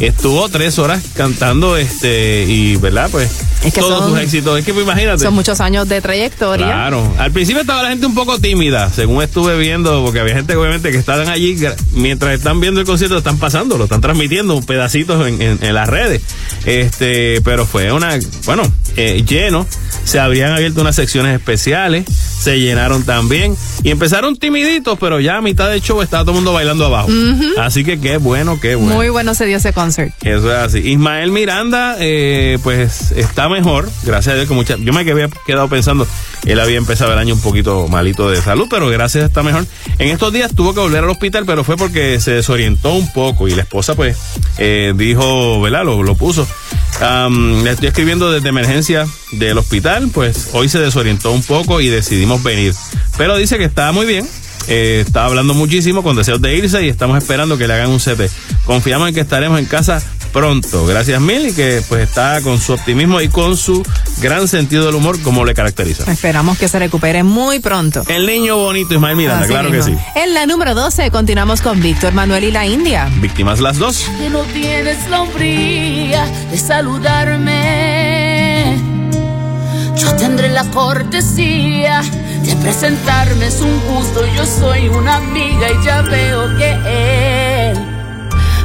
estuvo 0.01 0.49
tres 0.49 0.79
horas 0.79 1.03
cantando 1.15 1.77
este 1.77 2.45
y 2.49 2.77
verdad 2.77 3.09
pues 3.11 3.31
todos 3.75 4.11
sus 4.11 4.19
éxitos. 4.19 4.59
Es 4.59 4.65
que 4.65 4.73
pues, 4.73 4.85
imagínate. 4.85 5.23
son 5.23 5.35
muchos 5.35 5.61
años 5.61 5.89
de 5.89 6.01
trayectoria. 6.01 6.67
Claro. 6.67 7.15
Al 7.19 7.31
principio 7.33 7.61
estaba 7.61 7.83
la 7.83 7.91
gente 7.91 8.07
un 8.07 8.15
poco 8.15 8.39
tímida 8.39 8.91
según 8.91 9.23
estuve 9.23 9.57
viendo 9.59 10.05
porque 10.05 10.21
había 10.21 10.35
gente 10.35 10.57
obviamente 10.57 10.91
que 10.91 10.99
estaban 10.99 11.29
allí 11.29 11.57
mientras 11.93 12.35
están 12.35 12.61
viendo 12.61 12.81
el 12.81 12.87
concierto 12.87 13.19
están 13.19 13.39
pasando 13.39 13.79
lo 13.79 13.85
están 13.85 14.01
transmitiendo 14.01 14.61
pedacitos 14.63 15.27
en, 15.27 15.41
en, 15.41 15.75
las 15.75 15.89
redes. 15.89 16.23
Este 16.67 17.41
pero 17.43 17.67
fue 17.67 17.93
una 17.93 18.19
bueno 18.45 18.63
eh, 18.97 19.25
lleno. 19.27 19.67
Se 20.05 20.19
habrían 20.19 20.53
abierto 20.53 20.81
unas 20.81 20.97
secciones 20.97 21.35
especiales 21.35 22.05
se 22.43 22.59
llenaron 22.59 23.05
también 23.05 23.57
y 23.83 23.91
empezaron 23.91 24.37
timiditos 24.37 24.99
pero 24.99 25.21
ya 25.21 25.39
a 25.39 25.43
mitad 25.43 25.71
del 25.71 25.81
show 25.81 26.03
estaba 26.03 26.25
todo 26.25 26.33
el 26.33 26.37
mundo 26.37 26.53
bailando 26.53 26.87
abajo 26.87 27.09
así 27.59 27.85
que 27.85 28.01
qué 28.01 28.17
bueno 28.17 28.61
qué 28.61 28.75
bueno 28.75 28.95
muy 28.95 29.09
bueno 29.09 29.35
se 29.35 29.47
dio 29.47 29.57
ese 29.57 29.73
concierto 29.73 30.17
eso 30.23 30.51
es 30.51 30.59
así. 30.59 30.79
Ismael 30.79 31.31
Miranda, 31.31 31.97
eh, 31.99 32.59
pues 32.63 33.13
está 33.13 33.49
mejor, 33.49 33.91
gracias 34.05 34.33
a 34.33 34.37
Dios. 34.37 34.49
Que 34.49 34.55
mucha, 34.55 34.77
yo 34.77 34.93
me 34.93 35.01
había 35.01 35.29
quedado 35.47 35.69
pensando, 35.69 36.07
él 36.45 36.61
había 36.61 36.77
empezado 36.77 37.13
el 37.13 37.19
año 37.19 37.35
un 37.35 37.41
poquito 37.41 37.87
malito 37.89 38.31
de 38.31 38.41
salud, 38.43 38.67
pero 38.69 38.89
gracias 38.89 39.25
está 39.25 39.43
mejor. 39.43 39.67
En 39.99 40.09
estos 40.09 40.33
días 40.33 40.55
tuvo 40.55 40.75
que 40.75 40.81
volver 40.81 41.05
al 41.05 41.11
hospital, 41.11 41.45
pero 41.47 41.65
fue 41.65 41.77
porque 41.77 42.21
se 42.21 42.33
desorientó 42.33 42.95
un 42.95 43.13
poco 43.13 43.49
y 43.49 43.55
la 43.55 43.63
esposa, 43.63 43.95
pues, 43.95 44.17
eh, 44.59 44.93
dijo, 44.97 45.61
¿verdad? 45.61 45.85
Lo, 45.85 46.03
lo 46.03 46.15
puso. 46.17 46.47
le 47.01 47.71
estoy 47.71 47.89
escribiendo 47.89 48.31
desde 48.33 48.49
emergencia 48.49 49.07
del 49.33 49.59
hospital, 49.59 50.11
pues 50.13 50.51
hoy 50.53 50.69
se 50.69 50.79
desorientó 50.79 51.31
un 51.33 51.43
poco 51.43 51.81
y 51.81 51.89
decidimos 51.89 52.43
venir. 52.43 52.75
Pero 53.17 53.37
dice 53.37 53.59
que 53.59 53.65
está 53.65 53.93
muy 53.93 54.07
bien, 54.07 54.27
eh, 54.69 55.03
está 55.07 55.25
hablando 55.25 55.55
muchísimo 55.55 56.03
con 56.03 56.17
deseos 56.17 56.41
de 56.41 56.57
irse 56.57 56.85
y 56.85 56.89
estamos 56.89 57.19
esperando 57.19 57.59
que 57.59 57.67
le 57.67 57.75
hagan 57.75 57.91
un 57.91 57.99
CT. 57.99 58.31
Confiamos 58.65 59.09
en 59.09 59.15
que 59.15 59.21
estaremos 59.21 59.59
en 59.59 59.67
casa 59.67 60.03
pronto. 60.33 60.87
Gracias 60.87 61.21
mil 61.21 61.49
y 61.49 61.53
que 61.53 61.83
pues 61.89 62.09
está 62.09 62.41
con 62.43 62.59
su 62.61 62.73
optimismo 62.73 63.21
y 63.21 63.29
con 63.29 63.57
su 63.57 63.83
gran 64.21 64.49
sentido 64.49 64.87
del 64.87 64.95
humor 64.95 65.21
como 65.23 65.45
le 65.45 65.55
caracteriza. 65.55 66.11
Esperamos 66.11 66.59
que 66.59 66.69
se 66.69 66.79
recupere 66.79 67.23
muy 67.23 67.61
pronto. 67.61 68.03
El 68.09 68.27
niño 68.27 68.57
bonito 68.57 68.95
Ismael 68.95 69.17
Miranda, 69.17 69.47
claro 69.47 69.71
que 69.71 69.83
sí. 69.83 69.97
En 70.15 70.35
la 70.35 70.47
número 70.47 70.75
12 70.75 71.11
continuamos 71.11 71.61
con 71.63 71.81
Víctor 71.81 72.13
Manuel 72.15 72.45
y 72.45 72.51
la 72.51 72.67
India. 72.67 73.11
Víctimas 73.21 73.61
las 73.61 73.79
dos. 73.79 74.07
Que 74.19 74.31
no 74.31 74.41
tienes 74.45 75.09
la 75.09 75.23
de 76.51 76.59
saludarme. 76.59 77.53
Yo 79.97 80.15
tendré 80.17 80.49
la 80.49 80.65
cortesía 80.65 82.03
de 82.43 82.57
presentarme 82.57 83.47
es 83.47 83.61
un 83.61 83.79
gusto, 83.87 84.27
yo 84.35 84.45
soy 84.45 84.89
una 84.89 85.17
amiga 85.17 85.71
y 85.71 85.85
ya 85.85 86.03
veo 86.03 86.57
que 86.57 86.71
él 86.71 87.52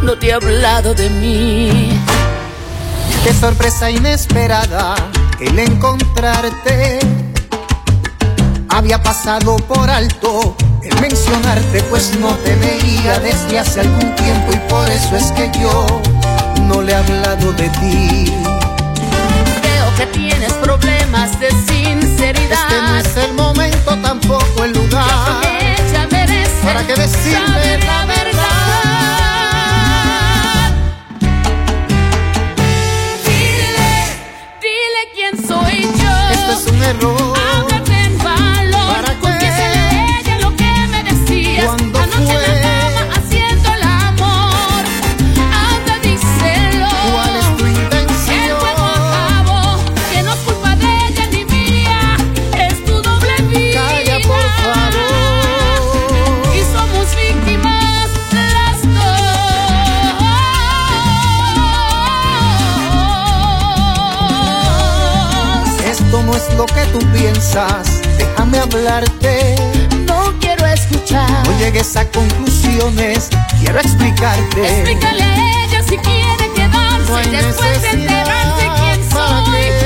no 0.08 0.18
te 0.18 0.32
ha 0.32 0.38
hablado 0.38 0.94
de 0.94 1.10
mí. 1.10 1.90
Qué 3.26 3.34
sorpresa 3.34 3.92
inesperada 3.92 4.96
el 5.42 5.60
encontrarte. 5.60 7.00
Había 8.70 9.04
pasado 9.04 9.58
por 9.58 9.90
alto 9.90 10.56
el 10.82 10.98
mencionarte, 11.02 11.84
pues 11.90 12.18
no 12.22 12.30
te 12.36 12.56
veía 12.56 13.20
desde 13.20 13.60
hace 13.60 13.82
algún 13.82 14.16
tiempo 14.16 14.54
y 14.54 14.70
por 14.70 14.90
eso 14.90 15.18
es 15.18 15.26
que 15.34 15.52
yo 15.60 15.86
no 16.62 16.82
le 16.82 16.94
he 16.94 16.96
hablado 16.96 17.52
de 17.52 17.68
ti. 17.68 18.34
Veo 19.62 19.96
que 19.98 20.06
tienes 20.18 20.54
problemas 20.54 21.38
de 21.38 21.50
sinceridad. 21.52 22.62
Este 22.70 22.82
no 22.82 22.98
es 22.98 23.18
el 23.18 23.34
momento, 23.34 23.98
tampoco 24.02 24.64
el 24.64 24.72
lugar. 24.72 25.42
ella 25.44 26.08
merece 26.10 26.64
para 26.64 26.88
que 26.88 26.96
decirme 26.96 27.78
la 27.86 28.06
verdad. 28.06 28.17
Lo 66.58 66.66
que 66.66 66.84
tú 66.88 67.00
piensas, 67.14 68.02
déjame 68.18 68.58
hablarte. 68.58 69.56
No 70.08 70.34
quiero 70.40 70.66
escuchar. 70.66 71.30
No 71.46 71.58
llegues 71.60 71.96
a 71.96 72.06
conclusiones, 72.10 73.30
quiero 73.60 73.80
explicarte. 73.80 74.82
Explícale 74.82 75.24
a 75.24 75.64
ella 75.64 75.84
si 75.84 75.98
quiere 75.98 76.52
quedarse 76.56 77.30
después 77.30 77.82
de 77.84 77.90
enterarse 77.90 78.70
quién 78.76 79.10
soy. 79.12 79.77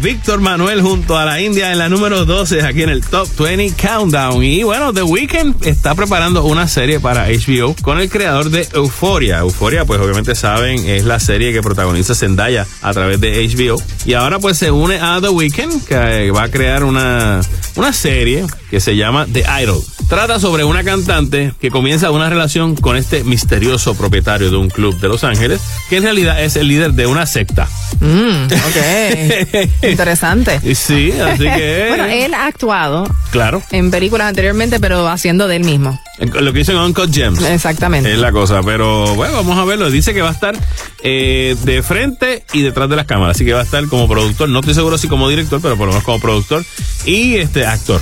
Víctor 0.00 0.40
Manuel 0.40 0.80
junto 0.80 1.18
a 1.18 1.24
la 1.24 1.40
India 1.40 1.72
en 1.72 1.78
la 1.78 1.88
número 1.88 2.24
12 2.24 2.62
aquí 2.62 2.82
en 2.82 2.88
el 2.88 3.04
Top 3.04 3.28
20 3.38 3.74
Countdown. 3.76 4.42
Y 4.44 4.62
bueno, 4.62 4.92
The 4.92 5.02
Weeknd 5.02 5.66
está 5.66 5.94
preparando 5.94 6.44
una 6.44 6.68
serie 6.68 7.00
para 7.00 7.26
HBO 7.28 7.74
con 7.82 7.98
el 7.98 8.08
creador 8.08 8.50
de 8.50 8.68
Euphoria. 8.74 9.38
Euphoria, 9.38 9.84
pues 9.84 10.00
obviamente 10.00 10.34
saben, 10.34 10.86
es 10.88 11.04
la 11.04 11.18
serie 11.18 11.52
que 11.52 11.62
protagoniza 11.62 12.14
Zendaya 12.14 12.66
a 12.82 12.92
través 12.92 13.20
de 13.20 13.46
HBO. 13.48 13.82
Y 14.04 14.14
ahora 14.14 14.38
pues 14.38 14.58
se 14.58 14.70
une 14.70 15.00
a 15.00 15.20
The 15.20 15.30
Weeknd 15.30 15.84
que 15.84 16.30
va 16.30 16.44
a 16.44 16.50
crear 16.50 16.84
una, 16.84 17.40
una 17.76 17.92
serie 17.92 18.46
que 18.70 18.80
se 18.80 18.96
llama 18.96 19.26
The 19.32 19.44
Idol. 19.62 19.82
Trata 20.08 20.40
sobre 20.40 20.64
una 20.64 20.84
cantante 20.84 21.52
que 21.60 21.70
comienza 21.70 22.10
una 22.10 22.30
relación 22.30 22.76
con 22.76 22.96
este 22.96 23.24
misterioso 23.24 23.94
propietario 23.94 24.50
de 24.50 24.56
un 24.56 24.70
club 24.70 24.98
de 25.00 25.08
Los 25.08 25.22
Ángeles, 25.22 25.60
que 25.90 25.96
en 25.96 26.04
realidad 26.04 26.42
es 26.42 26.56
el 26.56 26.68
líder 26.68 26.92
de 26.94 27.06
una 27.06 27.26
secta. 27.26 27.68
Mm, 28.00 28.44
ok. 28.46 29.68
Interesante. 29.88 30.60
Sí, 30.74 31.12
así 31.12 31.44
que. 31.44 31.86
Bueno, 31.88 32.04
él 32.06 32.34
ha 32.34 32.46
actuado 32.46 33.06
Claro. 33.30 33.62
en 33.70 33.90
películas 33.90 34.28
anteriormente, 34.28 34.78
pero 34.80 35.08
haciendo 35.08 35.48
de 35.48 35.56
él 35.56 35.64
mismo. 35.64 35.98
Lo 36.18 36.52
que 36.52 36.58
dicen 36.60 36.76
Uncut 36.76 37.12
Gems. 37.14 37.40
Exactamente. 37.42 38.12
Es 38.12 38.18
la 38.18 38.32
cosa, 38.32 38.60
pero 38.64 39.14
bueno, 39.14 39.34
vamos 39.34 39.58
a 39.58 39.64
verlo. 39.64 39.90
Dice 39.90 40.12
que 40.14 40.22
va 40.22 40.30
a 40.30 40.32
estar 40.32 40.56
eh, 41.02 41.56
de 41.62 41.82
frente 41.82 42.44
y 42.52 42.62
detrás 42.62 42.88
de 42.90 42.96
las 42.96 43.06
cámaras, 43.06 43.36
así 43.36 43.44
que 43.44 43.52
va 43.52 43.60
a 43.60 43.64
estar 43.64 43.86
como 43.86 44.08
productor. 44.08 44.48
No 44.48 44.60
estoy 44.60 44.74
seguro 44.74 44.98
si 44.98 45.08
como 45.08 45.28
director, 45.28 45.60
pero 45.60 45.76
por 45.76 45.86
lo 45.86 45.92
menos 45.92 46.04
como 46.04 46.20
productor 46.20 46.64
y 47.04 47.36
este 47.36 47.66
actor. 47.66 48.00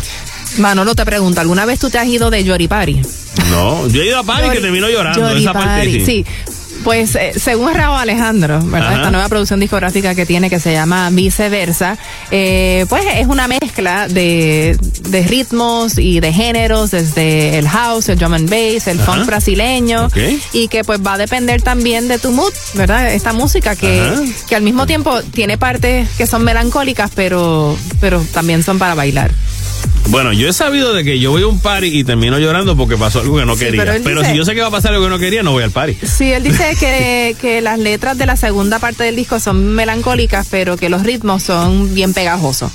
Manolo 0.58 0.94
te 0.94 1.04
pregunta, 1.04 1.40
¿alguna 1.42 1.66
vez 1.66 1.78
tú 1.78 1.90
te 1.90 1.98
has 1.98 2.06
ido 2.06 2.30
de 2.30 2.42
Yoripari? 2.44 3.02
No, 3.50 3.86
yo 3.88 4.00
he 4.02 4.06
ido 4.06 4.18
a 4.18 4.22
Party 4.24 4.50
que 4.50 4.60
terminó 4.60 4.88
llorando. 4.88 5.28
Esa 5.30 5.52
parte 5.52 5.84
sí. 5.84 6.00
sí. 6.04 6.26
Pues 6.86 7.16
eh, 7.16 7.32
según 7.36 7.74
Raúl 7.74 7.98
Alejandro, 7.98 8.60
¿verdad? 8.62 8.90
Ajá. 8.90 8.96
Esta 8.98 9.10
nueva 9.10 9.28
producción 9.28 9.58
discográfica 9.58 10.14
que 10.14 10.24
tiene 10.24 10.48
que 10.48 10.60
se 10.60 10.72
llama 10.72 11.10
Viceversa, 11.10 11.98
eh, 12.30 12.86
pues 12.88 13.04
es 13.12 13.26
una 13.26 13.48
mezcla 13.48 14.06
de, 14.06 14.78
de 15.08 15.22
ritmos 15.24 15.98
y 15.98 16.20
de 16.20 16.32
géneros, 16.32 16.92
desde 16.92 17.58
el 17.58 17.68
house, 17.68 18.08
el 18.08 18.16
drum 18.20 18.34
and 18.34 18.48
bass, 18.48 18.86
el 18.86 19.00
Ajá. 19.00 19.14
funk 19.14 19.26
brasileño, 19.26 20.08
y 20.52 20.68
que 20.68 20.84
pues 20.84 21.00
va 21.04 21.14
a 21.14 21.18
depender 21.18 21.60
también 21.60 22.06
de 22.06 22.20
tu 22.20 22.30
mood, 22.30 22.52
¿verdad? 22.74 23.12
Esta 23.12 23.32
música 23.32 23.74
que, 23.74 24.00
que 24.48 24.54
al 24.54 24.62
mismo 24.62 24.86
tiempo 24.86 25.22
tiene 25.22 25.58
partes 25.58 26.08
que 26.10 26.28
son 26.28 26.44
melancólicas, 26.44 27.10
pero, 27.16 27.76
pero 28.00 28.24
también 28.32 28.62
son 28.62 28.78
para 28.78 28.94
bailar. 28.94 29.32
Bueno, 30.08 30.32
yo 30.32 30.48
he 30.48 30.52
sabido 30.52 30.94
de 30.94 31.02
que 31.04 31.18
yo 31.18 31.30
voy 31.32 31.42
a 31.42 31.46
un 31.48 31.58
party 31.60 31.86
y 31.88 32.04
termino 32.04 32.38
llorando 32.38 32.76
porque 32.76 32.96
pasó 32.96 33.20
algo 33.20 33.38
que 33.38 33.44
no 33.44 33.54
Sí, 33.54 33.64
quería. 33.64 33.84
pero 33.84 34.02
Pero, 34.04 34.20
él 34.20 34.22
dice- 34.24 34.32
si 34.32 34.38
yo 34.38 34.44
sé 34.44 34.54
que 34.54 34.60
va 34.60 34.68
a 34.68 34.70
pasar 34.70 34.92
algo 34.92 35.04
que 35.04 35.10
no 35.10 35.18
quería, 35.18 35.42
no 35.42 35.52
voy 35.52 35.64
al 35.64 35.72
party. 35.72 35.96
Sí, 36.06 36.30
él 36.32 36.42
dice 36.44 36.76
que, 36.80 37.36
que 37.40 37.60
las 37.60 37.78
letras 37.78 38.16
de 38.16 38.26
la 38.26 38.36
segunda 38.36 38.78
parte 38.78 39.02
del 39.04 39.16
disco 39.16 39.40
son 39.40 39.74
melancólicas, 39.74 40.46
pero 40.50 40.76
que 40.76 40.88
los 40.88 41.02
ritmos 41.02 41.42
son 41.42 41.92
bien 41.94 42.14
pegajosos. 42.14 42.70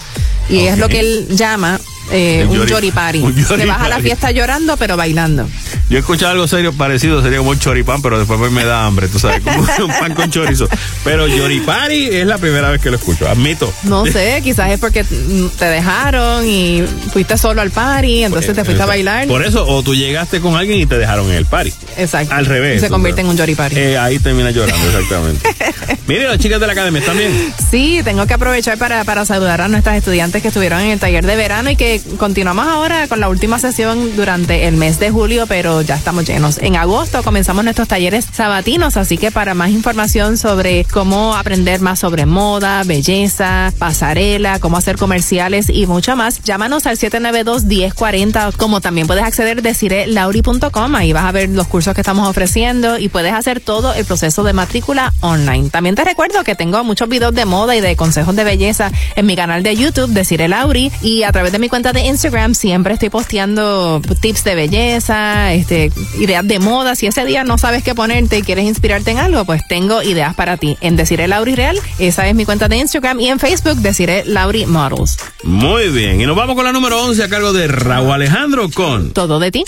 Y 0.49 0.65
es 0.65 0.77
lo 0.77 0.89
que 0.89 0.99
él 0.99 1.27
llama 1.29 1.79
eh, 2.11 2.45
un 2.47 2.65
llori 2.65 2.91
Te 2.91 3.65
vas 3.65 3.81
a 3.81 3.89
la 3.89 3.99
fiesta 3.99 4.31
llorando, 4.31 4.77
pero 4.77 4.97
bailando. 4.97 5.47
Yo 5.89 5.97
he 5.97 5.99
escuchado 5.99 6.31
algo 6.31 6.47
serio 6.47 6.73
parecido, 6.73 7.21
sería 7.21 7.39
como 7.39 7.51
un 7.51 7.59
choripán, 7.59 8.01
pero 8.01 8.17
después 8.17 8.39
me 8.51 8.63
da 8.63 8.85
hambre, 8.85 9.07
tú 9.07 9.19
sabes, 9.19 9.41
como 9.41 9.59
un 9.85 9.91
pan 9.99 10.13
con 10.15 10.31
chorizo. 10.31 10.67
Pero 11.03 11.27
yoripari 11.27 12.07
es 12.07 12.25
la 12.25 12.37
primera 12.37 12.69
vez 12.69 12.81
que 12.81 12.89
lo 12.89 12.97
escucho, 12.97 13.27
admito. 13.27 13.71
No 13.83 14.05
sé, 14.05 14.39
quizás 14.43 14.71
es 14.71 14.79
porque 14.79 15.03
mm, 15.03 15.47
te 15.59 15.65
dejaron 15.65 16.47
y 16.47 16.83
fuiste 17.11 17.37
solo 17.37 17.61
al 17.61 17.71
party, 17.71 18.23
entonces 18.23 18.55
te 18.55 18.63
fuiste 18.63 18.83
a 18.83 18.85
bailar. 18.85 19.27
Por 19.27 19.43
eso, 19.43 19.65
o 19.67 19.83
tú 19.83 19.95
llegaste 19.95 20.39
con 20.39 20.55
alguien 20.55 20.79
y 20.79 20.85
te 20.85 20.97
dejaron 20.97 21.29
en 21.29 21.35
el 21.35 21.45
party. 21.45 21.73
Exacto. 21.97 22.33
Al 22.33 22.45
revés. 22.45 22.81
Se 22.81 22.89
convierte 22.89 23.21
en 23.21 23.27
un 23.27 23.37
llori 23.37 23.55
party. 23.55 23.75
Eh, 23.77 23.97
ahí 23.97 24.19
termina 24.19 24.51
llorando, 24.51 24.85
exactamente. 24.87 25.49
Mire, 26.07 26.27
las 26.27 26.39
chicas 26.39 26.59
de 26.59 26.67
la 26.67 26.73
academia, 26.73 26.99
¿están 26.99 27.17
bien? 27.17 27.53
Sí, 27.69 28.01
tengo 28.03 28.25
que 28.27 28.33
aprovechar 28.33 28.77
para, 28.77 29.03
para 29.03 29.25
saludar 29.25 29.61
a 29.61 29.67
nuestras 29.67 29.97
estudiantes 29.97 30.41
que 30.41 30.49
estuvieron 30.49 30.81
en 30.81 30.91
el 30.91 30.99
taller 30.99 31.25
de 31.25 31.35
verano 31.35 31.69
y 31.69 31.75
que 31.75 32.00
continuamos 32.17 32.67
ahora 32.67 33.07
con 33.07 33.19
la 33.19 33.29
última 33.29 33.59
sesión 33.59 34.15
durante 34.15 34.67
el 34.67 34.77
mes 34.77 34.99
de 34.99 35.11
julio, 35.11 35.45
pero 35.47 35.81
ya 35.81 35.95
estamos 35.95 36.27
llenos. 36.27 36.57
En 36.57 36.75
agosto 36.75 37.23
comenzamos 37.23 37.63
nuestros 37.63 37.87
talleres 37.87 38.25
sabatinos, 38.31 38.97
así 38.97 39.17
que 39.17 39.31
para 39.31 39.53
más 39.53 39.69
información 39.69 40.37
sobre 40.37 40.85
cómo 40.85 41.35
aprender 41.35 41.81
más 41.81 41.99
sobre 41.99 42.25
moda, 42.25 42.83
belleza, 42.83 43.73
pasarela, 43.77 44.59
cómo 44.59 44.77
hacer 44.77 44.97
comerciales 44.97 45.69
y 45.69 45.87
mucho 45.87 46.15
más, 46.15 46.41
llámanos 46.43 46.85
al 46.85 46.97
792-1040, 46.97 48.55
como 48.57 48.81
también 48.81 49.07
puedes 49.07 49.23
acceder 49.23 49.61
de 49.61 49.73
cirelauri.com, 49.73 50.95
ahí 50.95 51.13
vas 51.13 51.25
a 51.25 51.31
ver 51.31 51.49
los 51.49 51.67
cursos 51.67 51.93
que 51.93 52.01
estamos 52.01 52.27
ofreciendo 52.27 52.97
y 52.97 53.09
puedes 53.09 53.33
hacer 53.33 53.59
todo 53.59 53.93
el 53.93 54.05
proceso 54.05 54.43
de 54.43 54.53
matrícula 54.53 55.13
online. 55.21 55.69
También 55.69 55.95
te 55.95 56.03
recuerdo 56.03 56.43
que 56.43 56.55
tengo 56.55 56.83
muchos 56.83 57.09
videos 57.09 57.33
de 57.33 57.45
moda 57.45 57.75
y 57.75 57.81
de 57.81 57.95
consejos 57.95 58.35
de 58.35 58.43
belleza 58.43 58.91
en 59.15 59.25
mi 59.25 59.35
canal 59.35 59.63
de 59.63 59.75
YouTube 59.75 60.11
de 60.11 60.25
Cire 60.25 60.47
Lauri 60.47 60.91
y 61.01 61.23
a 61.23 61.31
través 61.31 61.51
de 61.51 61.59
mi 61.59 61.69
cuenta 61.69 61.90
de 61.93 62.01
Instagram 62.01 62.55
siempre 62.55 62.93
estoy 62.93 63.09
posteando 63.09 64.01
tips 64.21 64.43
de 64.43 64.55
belleza, 64.55 65.53
este, 65.53 65.91
ideas 66.19 66.47
de 66.47 66.59
moda. 66.59 66.95
Si 66.95 67.07
ese 67.07 67.25
día 67.25 67.43
no 67.43 67.57
sabes 67.57 67.83
qué 67.83 67.95
ponerte 67.95 68.37
y 68.37 68.41
quieres 68.41 68.65
inspirarte 68.65 69.11
en 69.11 69.17
algo, 69.17 69.45
pues 69.45 69.61
tengo 69.67 70.01
ideas 70.03 70.35
para 70.35 70.57
ti. 70.57 70.77
En 70.81 70.95
Deciré 70.95 71.27
Lauri 71.27 71.55
Real, 71.55 71.77
esa 71.99 72.27
es 72.27 72.35
mi 72.35 72.45
cuenta 72.45 72.67
de 72.67 72.77
Instagram 72.77 73.19
y 73.19 73.29
en 73.29 73.39
Facebook 73.39 73.77
Deciré 73.77 74.23
Lauri 74.25 74.65
Models. 74.65 75.17
Muy 75.43 75.89
bien, 75.89 76.21
y 76.21 76.25
nos 76.25 76.35
vamos 76.35 76.55
con 76.55 76.65
la 76.65 76.71
número 76.71 77.03
11 77.03 77.23
a 77.23 77.29
cargo 77.29 77.53
de 77.53 77.67
Raúl 77.67 78.11
Alejandro 78.11 78.69
con... 78.69 79.11
Todo 79.11 79.39
de 79.39 79.51
ti. 79.51 79.63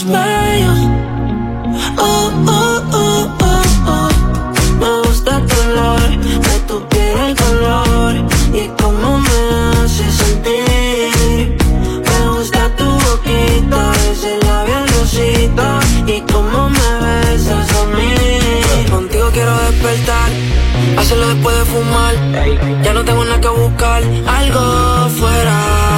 Oh, 0.00 0.12
oh, 1.98 2.82
oh, 2.92 3.36
oh, 3.42 3.66
oh. 3.88 4.08
Me 4.78 5.08
gusta 5.08 5.38
el 5.38 5.44
color 5.48 6.00
de 6.20 6.58
tu 6.68 6.88
piel, 6.88 7.18
el 7.18 7.34
color 7.34 8.14
y 8.54 8.68
cómo 8.80 9.18
me 9.18 9.82
hace 9.82 10.08
sentir. 10.12 11.58
Me 12.06 12.28
gusta 12.28 12.70
tu 12.76 12.84
boquita, 12.84 13.92
ese 14.12 14.38
labial 14.46 14.88
rosita 14.88 15.80
y 16.06 16.20
cómo 16.32 16.70
me 16.70 16.90
besas 17.02 17.68
a 17.74 17.84
mí. 17.96 18.88
Contigo 18.88 19.30
quiero 19.32 19.56
despertar, 19.62 20.30
hacerlo 20.96 21.26
después 21.26 21.58
de 21.58 21.64
fumar. 21.64 22.14
Ya 22.84 22.92
no 22.94 23.04
tengo 23.04 23.24
nada 23.24 23.40
que 23.40 23.48
buscar, 23.48 24.02
algo 24.28 25.08
fuera 25.18 25.97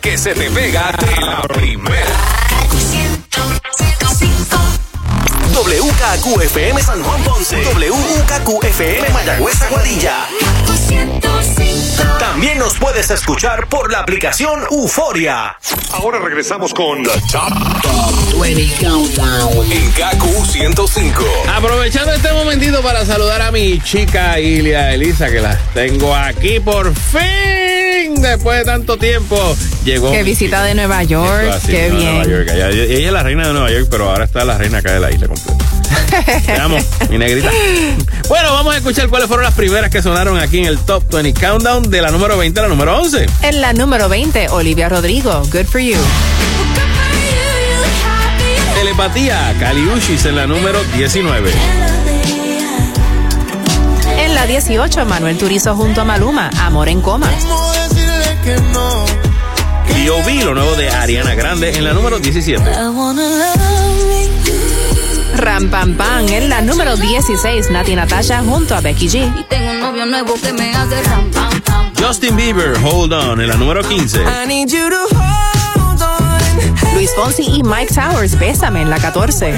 Que 0.00 0.16
se 0.16 0.34
te 0.34 0.50
pega 0.50 0.92
de 0.92 1.20
la 1.20 1.42
primera. 1.42 2.16
WKQFM 5.52 6.82
San 6.82 7.02
Juan 7.02 7.22
Ponce. 7.22 7.62
WKQFM 7.64 9.10
Mayagüez 9.12 9.62
Aguadilla. 9.62 10.26
También 12.18 12.58
nos 12.58 12.78
puedes 12.78 13.10
escuchar 13.10 13.68
por 13.68 13.92
la 13.92 14.00
aplicación 14.00 14.62
Euforia. 14.70 15.58
Ahora 15.92 16.18
regresamos 16.18 16.72
con 16.72 17.02
The 17.02 17.20
Top, 17.30 17.52
20 18.40 18.68
Countdown 18.80 19.70
en 19.70 19.90
KQ 19.92 20.46
105. 20.46 21.24
Aprovechando 21.54 22.10
este 22.14 22.32
momentito 22.32 22.82
para 22.82 23.04
saludar 23.04 23.42
a 23.42 23.52
mi 23.52 23.78
chica 23.80 24.40
Ilia 24.40 24.94
Elisa, 24.94 25.28
que 25.30 25.40
la 25.40 25.58
tengo 25.74 26.14
aquí 26.16 26.58
por 26.58 26.94
fin, 26.94 28.14
después 28.22 28.60
de 28.60 28.64
tanto 28.64 28.96
tiempo. 28.96 29.36
Llegó. 29.84 30.10
Qué 30.10 30.22
visita 30.22 30.64
de 30.64 30.74
Nueva 30.74 31.02
York. 31.02 31.60
Qué 31.66 31.90
bien. 31.90 32.22
Ella, 32.48 32.70
es 32.70 33.12
la 33.12 33.22
reina 33.22 33.46
de 33.46 33.52
Nueva 33.52 33.70
York, 33.70 33.88
pero 33.90 34.08
ahora 34.08 34.24
está 34.24 34.42
la 34.46 34.56
reina 34.56 34.78
acá 34.78 34.94
de 34.94 35.00
la 35.00 35.10
isla 35.10 35.28
completa. 35.28 35.64
Te 36.46 36.52
amo, 36.52 36.78
mi 37.10 37.18
negrita. 37.18 37.50
Bueno, 38.28 38.52
vamos 38.52 38.74
a 38.74 38.78
escuchar 38.78 39.08
cuáles 39.08 39.26
fueron 39.26 39.44
las 39.44 39.54
primeras 39.54 39.90
que 39.90 40.02
sonaron 40.02 40.38
aquí 40.38 40.60
en 40.60 40.66
el 40.66 40.78
Top 40.78 41.02
20 41.12 41.34
Countdown 41.38 41.90
de 41.90 42.00
la 42.00 42.12
número 42.12 42.38
20 42.38 42.60
a 42.60 42.62
la 42.62 42.68
número 42.68 42.96
11. 42.96 43.26
En 43.42 43.60
la 43.60 43.72
número 43.72 44.08
20, 44.08 44.50
Olivia 44.50 44.88
Rodrigo, 44.88 45.42
Good 45.52 45.66
for 45.66 45.80
You. 45.80 45.98
Telepatía, 49.00 49.56
Caliushis 49.58 50.26
en 50.26 50.36
la 50.36 50.46
número 50.46 50.78
19. 50.94 51.50
En 54.18 54.34
la 54.34 54.46
18, 54.46 55.06
Manuel 55.06 55.38
Turizo 55.38 55.74
junto 55.74 56.02
a 56.02 56.04
Maluma, 56.04 56.50
Amor 56.60 56.90
en 56.90 57.00
Coma. 57.00 57.30
B.O.B., 59.88 60.44
lo 60.44 60.54
nuevo 60.54 60.74
de 60.74 60.90
Ariana 60.90 61.34
Grande 61.34 61.78
en 61.78 61.84
la 61.84 61.94
número 61.94 62.18
17. 62.18 62.62
Ram 65.36 65.70
Pam 65.70 65.94
Pam 65.94 66.28
en 66.28 66.50
la 66.50 66.60
número 66.60 66.98
16, 66.98 67.70
Nati 67.70 67.96
Natasha 67.96 68.42
junto 68.42 68.74
a 68.74 68.82
Becky 68.82 69.08
G. 69.08 69.40
Y 69.40 69.44
tengo 69.44 69.70
un 69.70 69.80
novio 69.80 70.04
nuevo 70.04 70.34
que 70.34 70.52
me 70.52 70.74
hace 70.74 71.02
ram 71.04 71.30
pam 71.30 71.60
pam. 71.62 71.90
Justin 71.98 72.36
Bieber, 72.36 72.76
Hold 72.84 73.14
On 73.14 73.40
en 73.40 73.48
la 73.48 73.56
número 73.56 73.82
15. 73.82 74.26
Luis 77.00 77.14
Fonsi 77.16 77.44
y 77.44 77.62
Mike 77.62 77.94
Towers, 77.94 78.38
Bésame 78.38 78.82
en 78.82 78.90
la 78.90 78.98
14. 78.98 79.54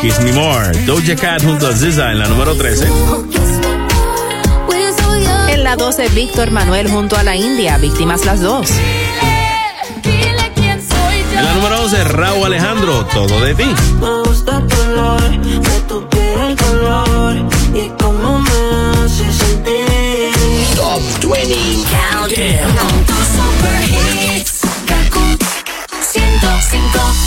Kiss 0.00 0.18
Me 0.20 0.32
More, 0.32 0.72
Doja 0.86 1.14
Cat 1.16 1.44
junto 1.44 1.66
a 1.66 1.76
Ziza 1.76 2.10
en 2.12 2.18
la 2.18 2.26
número 2.28 2.54
13. 2.54 2.88
En 5.50 5.64
la 5.64 5.76
12, 5.76 6.08
Víctor 6.08 6.50
Manuel 6.50 6.90
junto 6.90 7.18
a 7.18 7.22
la 7.22 7.36
India, 7.36 7.76
víctimas 7.76 8.24
las 8.24 8.40
dos. 8.40 8.70
En 10.02 11.44
la 11.44 11.52
número 11.52 11.82
11, 11.82 12.04
Raúl 12.04 12.46
Alejandro, 12.46 13.04
todo 13.12 13.38
de 13.38 13.54
ti. 13.54 13.74
Me 14.00 14.22
gusta 14.22 14.66
tu 14.66 14.80
olor, 14.80 15.20
de 15.30 15.80
tu 15.88 16.08
piel 16.08 16.40
el 16.40 16.56
color 16.56 17.36
y 17.74 17.90
cómo 18.02 18.38
me 18.38 18.50
hace 19.04 19.30
sentir. 19.30 20.30
Top 20.74 21.02
20 21.30 21.80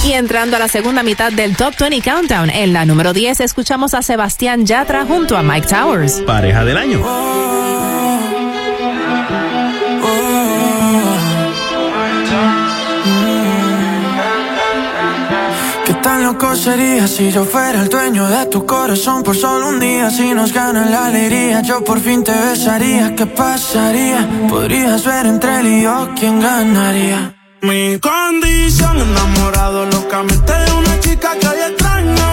Y 0.06 0.12
entrando 0.14 0.58
a 0.58 0.60
la 0.60 0.68
segunda 0.68 1.02
mitad 1.02 1.32
del 1.32 1.56
Top 1.56 1.76
20 1.80 2.02
Countdown, 2.02 2.50
en 2.50 2.74
la 2.74 2.86
número 2.86 3.14
10 3.14 3.40
escuchamos 3.40 3.94
a 3.94 4.02
Sebastián 4.02 4.66
Yatra 4.66 5.06
junto 5.06 5.38
a 5.38 5.44
Mike 5.44 5.68
Towers. 5.68 6.22
Pareja 6.26 6.66
del 6.66 6.78
año. 6.78 7.02
¿Qué 15.86 15.94
tan 15.96 16.24
loco 16.24 16.54
sería 16.56 17.08
si 17.08 17.32
yo 17.32 17.46
fuera 17.46 17.82
el 17.82 17.90
dueño 17.90 18.28
de 18.28 18.46
tu 18.48 18.66
corazón 18.66 19.24
por 19.24 19.36
solo 19.36 19.70
un 19.70 19.80
día? 19.80 20.10
Si 20.10 20.34
nos 20.34 20.52
gana 20.52 20.86
la 20.86 21.06
alegría, 21.06 21.62
yo 21.62 21.84
por 21.84 22.00
fin 22.02 22.24
te 22.24 22.34
besaría. 22.34 23.16
¿Qué 23.16 23.26
pasaría? 23.26 24.28
Podrías 24.50 25.06
ver 25.06 25.28
entre 25.28 25.60
él 25.60 25.68
y 25.68 25.82
yo 25.84 26.10
quién 26.18 26.42
ganaría. 26.42 27.36
Mi 27.64 27.98
condición, 27.98 29.00
enamorado 29.00 29.86
locamente 29.86 30.52
de 30.52 30.72
una 30.74 31.00
chica 31.00 31.40
que 31.40 31.48
hoy 31.48 31.60
extraño. 31.70 32.33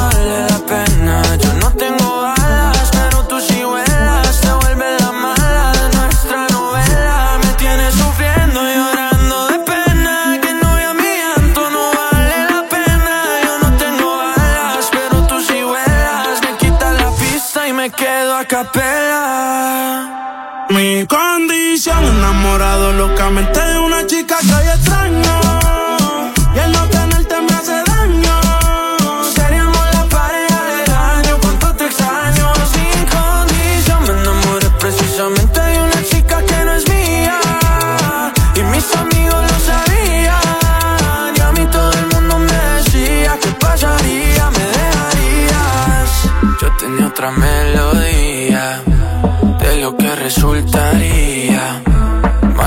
enamorado 22.51 22.91
locamente 22.93 23.59
de 23.61 23.79
una 23.79 24.05
chica 24.05 24.37
que 24.39 24.53
hoy 24.53 24.67
extraño. 24.75 25.39
Y 26.53 26.59
el 26.59 26.71
no 26.73 26.87
tenerte 26.89 27.35
me 27.41 27.53
hace 27.53 27.81
daño. 27.83 28.41
Seríamos 29.33 29.85
la 29.93 30.05
pareja 30.05 30.59
del 30.65 30.91
año, 30.91 31.37
cuánto 31.41 31.73
te 31.75 31.85
extraño 31.85 32.53
Sin 32.73 33.05
condición. 33.07 34.03
Me 34.03 34.21
enamoré 34.21 34.69
precisamente 34.79 35.61
de 35.61 35.79
una 35.79 36.03
chica 36.03 36.43
que 36.43 36.65
no 36.65 36.73
es 36.73 36.89
mía. 36.89 37.39
Y 38.55 38.63
mis 38.63 38.95
amigos 38.95 39.41
lo 39.51 39.59
sabían. 39.69 41.35
Y 41.37 41.39
a 41.39 41.51
mí 41.53 41.65
todo 41.71 41.93
el 41.93 42.07
mundo 42.07 42.39
me 42.39 42.59
decía 42.75 43.37
que 43.41 43.49
pasaría, 43.65 44.49
me 44.57 44.65
dejarías. 44.77 46.09
Yo 46.61 46.67
tenía 46.79 47.07
otra 47.07 47.31
melodía 47.31 48.81
De 49.59 49.77
lo 49.77 49.95
que 49.95 50.15
resultaría 50.15 51.81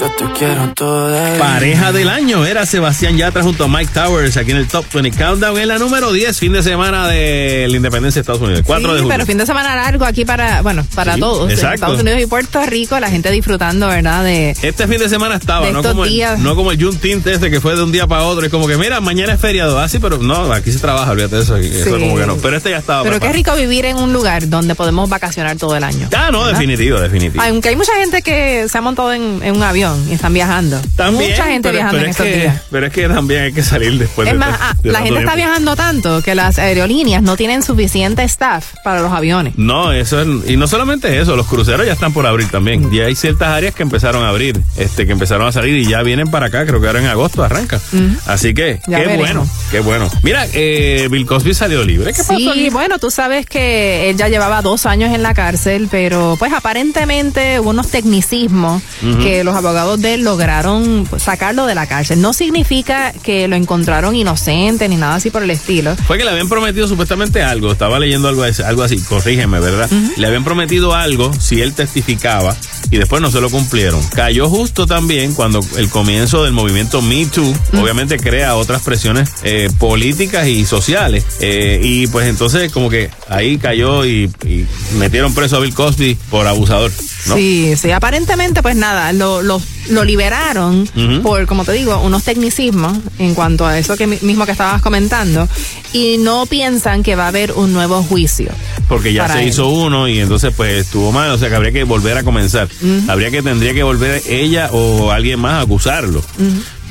Yo 0.00 0.06
te 0.12 0.24
quiero 0.38 0.72
toda 0.74 1.38
Pareja 1.38 1.92
del 1.92 2.08
año 2.08 2.46
era 2.46 2.64
Sebastián 2.64 3.18
Yatra 3.18 3.42
junto 3.42 3.64
a 3.64 3.68
Mike 3.68 3.90
Towers 3.92 4.36
aquí 4.38 4.50
en 4.52 4.56
el 4.56 4.66
Top 4.66 4.86
20 4.94 5.10
Countdown 5.18 5.58
en 5.58 5.68
la 5.68 5.78
número 5.78 6.10
10, 6.10 6.38
fin 6.38 6.52
de 6.54 6.62
semana 6.62 7.06
de 7.06 7.66
la 7.68 7.76
independencia 7.76 8.20
de 8.20 8.22
Estados 8.22 8.40
Unidos, 8.40 8.62
4 8.64 8.80
sí, 8.88 8.94
de 8.94 9.00
julio. 9.02 9.14
pero 9.14 9.26
fin 9.26 9.36
de 9.36 9.44
semana 9.44 9.76
largo 9.76 10.06
aquí 10.06 10.24
para, 10.24 10.62
bueno, 10.62 10.86
para 10.94 11.14
Sí, 11.14 11.20
todos. 11.20 11.52
en. 11.52 11.72
Estados 11.74 12.00
Unidos 12.00 12.18
y 12.22 12.26
Puerto 12.26 12.64
Rico, 12.64 12.98
la 12.98 13.10
gente 13.10 13.30
disfrutando, 13.30 13.88
¿verdad? 13.88 14.24
De 14.24 14.56
Este 14.62 14.86
fin 14.88 14.98
de 15.00 15.08
semana 15.10 15.34
estaba, 15.34 15.66
De 15.66 15.72
no 15.72 15.82
como, 15.82 16.06
el, 16.06 16.42
no 16.42 16.56
como 16.56 16.72
el 16.72 16.82
Juneteenth 16.82 17.26
este 17.26 17.50
que 17.50 17.60
fue 17.60 17.76
de 17.76 17.82
un 17.82 17.92
día 17.92 18.06
para 18.06 18.22
otro. 18.22 18.44
Es 18.46 18.50
como 18.50 18.66
que, 18.66 18.78
mira, 18.78 19.00
mañana 19.02 19.34
es 19.34 19.40
feriado. 19.40 19.78
Ah, 19.78 19.88
sí, 19.88 19.98
pero 19.98 20.16
no, 20.18 20.50
aquí 20.52 20.72
se 20.72 20.78
trabaja, 20.78 21.10
olvídate 21.10 21.36
de 21.36 21.42
eso. 21.42 21.56
Eso 21.58 21.84
Sí. 21.84 21.90
como 22.00 22.16
que 22.16 22.24
no. 22.26 22.36
Pero 22.38 22.56
este 22.56 22.70
ya 22.70 22.78
estaba. 22.78 23.02
Pero 23.02 23.16
qué 23.16 23.20
preparado. 23.28 23.36
rico 23.58 23.68
vivir 23.68 23.84
en 23.84 23.96
un 23.96 24.14
lugar 24.14 24.48
donde 24.48 24.74
podemos 24.74 25.10
vacacionar 25.10 25.58
todo 25.58 25.76
el 25.76 25.84
año. 25.84 26.08
Ah, 26.16 26.30
no, 26.32 26.38
¿verdad? 26.44 26.52
definitivo, 26.58 26.98
definitivo. 27.00 27.42
Aunque 27.44 27.68
hay 27.68 27.76
mucha 27.76 27.92
gente 27.98 28.22
que 28.22 28.66
se 28.70 28.78
ha 28.78 28.80
montado 28.80 29.12
en, 29.12 29.40
en 29.42 29.56
un 29.56 29.62
avión 29.62 29.89
y 30.08 30.12
están 30.12 30.32
viajando. 30.34 30.80
También, 30.96 31.30
mucha 31.30 31.44
gente 31.44 31.68
pero, 31.68 31.78
viajando 31.78 31.98
pero 31.98 32.04
en 32.04 32.10
es 32.10 32.16
estos 32.16 32.26
que, 32.26 32.40
días. 32.40 32.62
Pero 32.70 32.86
es 32.86 32.92
que 32.92 33.08
también 33.08 33.42
hay 33.42 33.52
que 33.52 33.62
salir 33.62 33.98
después 33.98 34.26
Es 34.28 34.34
de 34.34 34.38
más, 34.38 34.58
ah, 34.60 34.74
de 34.82 34.92
la 34.92 35.00
gente 35.00 35.20
está 35.20 35.34
viajando 35.34 35.76
tanto 35.76 36.22
que 36.22 36.34
las 36.34 36.58
aerolíneas 36.58 37.22
no 37.22 37.36
tienen 37.36 37.62
suficiente 37.62 38.22
staff 38.24 38.74
para 38.84 39.00
los 39.00 39.12
aviones. 39.12 39.54
No, 39.56 39.92
eso 39.92 40.20
es, 40.20 40.50
y 40.50 40.56
no 40.56 40.66
solamente 40.66 41.20
eso, 41.20 41.36
los 41.36 41.46
cruceros 41.46 41.86
ya 41.86 41.92
están 41.92 42.12
por 42.12 42.26
abrir 42.26 42.48
también. 42.48 42.90
Ya 42.90 43.04
hay 43.04 43.14
ciertas 43.14 43.48
áreas 43.48 43.74
que 43.74 43.82
empezaron 43.82 44.24
a 44.24 44.28
abrir, 44.28 44.60
este, 44.76 45.06
que 45.06 45.12
empezaron 45.12 45.46
a 45.46 45.52
salir 45.52 45.76
y 45.76 45.86
ya 45.88 46.02
vienen 46.02 46.28
para 46.30 46.46
acá, 46.46 46.66
creo 46.66 46.80
que 46.80 46.86
ahora 46.86 47.00
en 47.00 47.06
agosto 47.06 47.42
arranca. 47.42 47.80
Así 48.26 48.54
que, 48.54 48.80
Ya 48.86 48.98
qué 48.98 49.06
veremos. 49.06 49.18
bueno, 49.18 49.46
qué 49.70 49.80
bueno. 49.80 50.10
Mira, 50.22 50.46
eh, 50.52 51.08
Bill 51.10 51.26
Cosby 51.26 51.54
salió 51.54 51.84
libre. 51.84 52.12
¿Qué 52.12 52.22
pasó 52.22 52.36
Sí, 52.36 52.68
bueno, 52.70 52.98
tú 52.98 53.10
sabes 53.10 53.46
que 53.46 54.10
él 54.10 54.16
ya 54.16 54.28
llevaba 54.28 54.62
dos 54.62 54.86
años 54.86 55.14
en 55.14 55.22
la 55.22 55.34
cárcel, 55.34 55.88
pero 55.90 56.36
pues 56.38 56.52
aparentemente 56.52 57.60
hubo 57.60 57.70
unos 57.70 57.88
tecnicismos 57.88 58.82
que 59.22 59.44
los 59.44 59.54
abogados 59.54 59.79
de 59.96 60.14
él 60.14 60.22
lograron 60.24 61.06
pues, 61.08 61.22
sacarlo 61.22 61.66
de 61.66 61.74
la 61.74 61.86
cárcel. 61.86 62.20
No 62.20 62.32
significa 62.32 63.12
que 63.22 63.48
lo 63.48 63.56
encontraron 63.56 64.14
inocente 64.14 64.88
ni 64.88 64.96
nada 64.96 65.16
así 65.16 65.30
por 65.30 65.42
el 65.42 65.50
estilo. 65.50 65.96
Fue 66.06 66.18
que 66.18 66.24
le 66.24 66.30
habían 66.30 66.48
prometido 66.48 66.86
supuestamente 66.88 67.42
algo, 67.42 67.72
estaba 67.72 67.98
leyendo 67.98 68.28
algo, 68.28 68.42
así- 68.44 68.62
algo 68.62 68.82
así, 68.82 68.98
corrígeme, 68.98 69.60
¿verdad? 69.60 69.88
Le 70.16 70.26
habían 70.26 70.44
prometido 70.44 70.94
algo 70.94 71.32
si 71.34 71.60
él 71.60 71.74
testificaba 71.74 72.54
y 72.90 72.96
después 72.98 73.22
no 73.22 73.30
se 73.30 73.40
lo 73.40 73.50
cumplieron. 73.50 74.00
Cayó 74.14 74.48
justo 74.48 74.86
también 74.86 75.34
cuando 75.34 75.60
el 75.76 75.88
comienzo 75.88 76.44
del 76.44 76.52
movimiento 76.52 77.02
Me 77.02 77.26
Too, 77.26 77.52
obviamente 77.80 78.18
crea 78.18 78.56
otras 78.56 78.82
presiones 78.82 79.30
eh, 79.42 79.68
políticas 79.78 80.46
y 80.48 80.64
sociales. 80.64 81.24
Eh, 81.40 81.80
y 81.82 82.06
pues 82.08 82.26
entonces 82.28 82.70
como 82.72 82.90
que 82.90 83.10
ahí 83.28 83.58
cayó 83.58 84.04
y, 84.04 84.30
y 84.44 84.66
metieron 84.96 85.34
preso 85.34 85.56
a 85.56 85.60
Bill 85.60 85.74
Cosby 85.74 86.16
por 86.30 86.46
abusador, 86.46 86.90
¿no? 87.26 87.34
Sí, 87.36 87.74
sí, 87.76 87.90
aparentemente 87.90 88.62
pues 88.62 88.76
nada, 88.76 89.12
lo, 89.12 89.42
lo, 89.42 89.60
lo 89.88 90.04
liberaron 90.04 90.86
por, 91.22 91.46
como 91.46 91.64
te 91.64 91.72
digo, 91.72 91.98
unos 92.02 92.22
tecnicismos 92.22 92.98
en 93.18 93.34
cuanto 93.34 93.66
a 93.66 93.78
eso 93.78 93.96
que 93.96 94.06
mi- 94.06 94.18
mismo 94.22 94.44
que 94.46 94.52
estabas 94.52 94.82
comentando 94.82 95.48
y 95.92 96.16
no 96.18 96.46
piensan 96.46 97.02
que 97.02 97.16
va 97.16 97.24
a 97.24 97.28
haber 97.28 97.52
un 97.52 97.72
nuevo 97.72 98.02
juicio. 98.02 98.52
porque 98.88 99.12
ya 99.12 99.26
se 99.28 99.42
él. 99.42 99.48
hizo 99.48 99.68
uno 99.68 100.06
y 100.08 100.20
entonces 100.20 100.52
pues 100.56 100.86
estuvo 100.86 101.12
mal, 101.12 101.30
o 101.30 101.38
sea 101.38 101.48
que 101.48 101.54
habría 101.56 101.72
que 101.72 101.84
volver 101.84 102.18
a 102.18 102.22
comenzar. 102.24 102.68
Habría 103.08 103.30
que 103.30 103.42
tendría 103.42 103.72
que 103.74 103.82
volver 103.82 104.22
ella 104.28 104.68
o 104.72 105.10
alguien 105.10 105.40
más 105.40 105.54
a 105.54 105.60
acusarlo. 105.62 106.22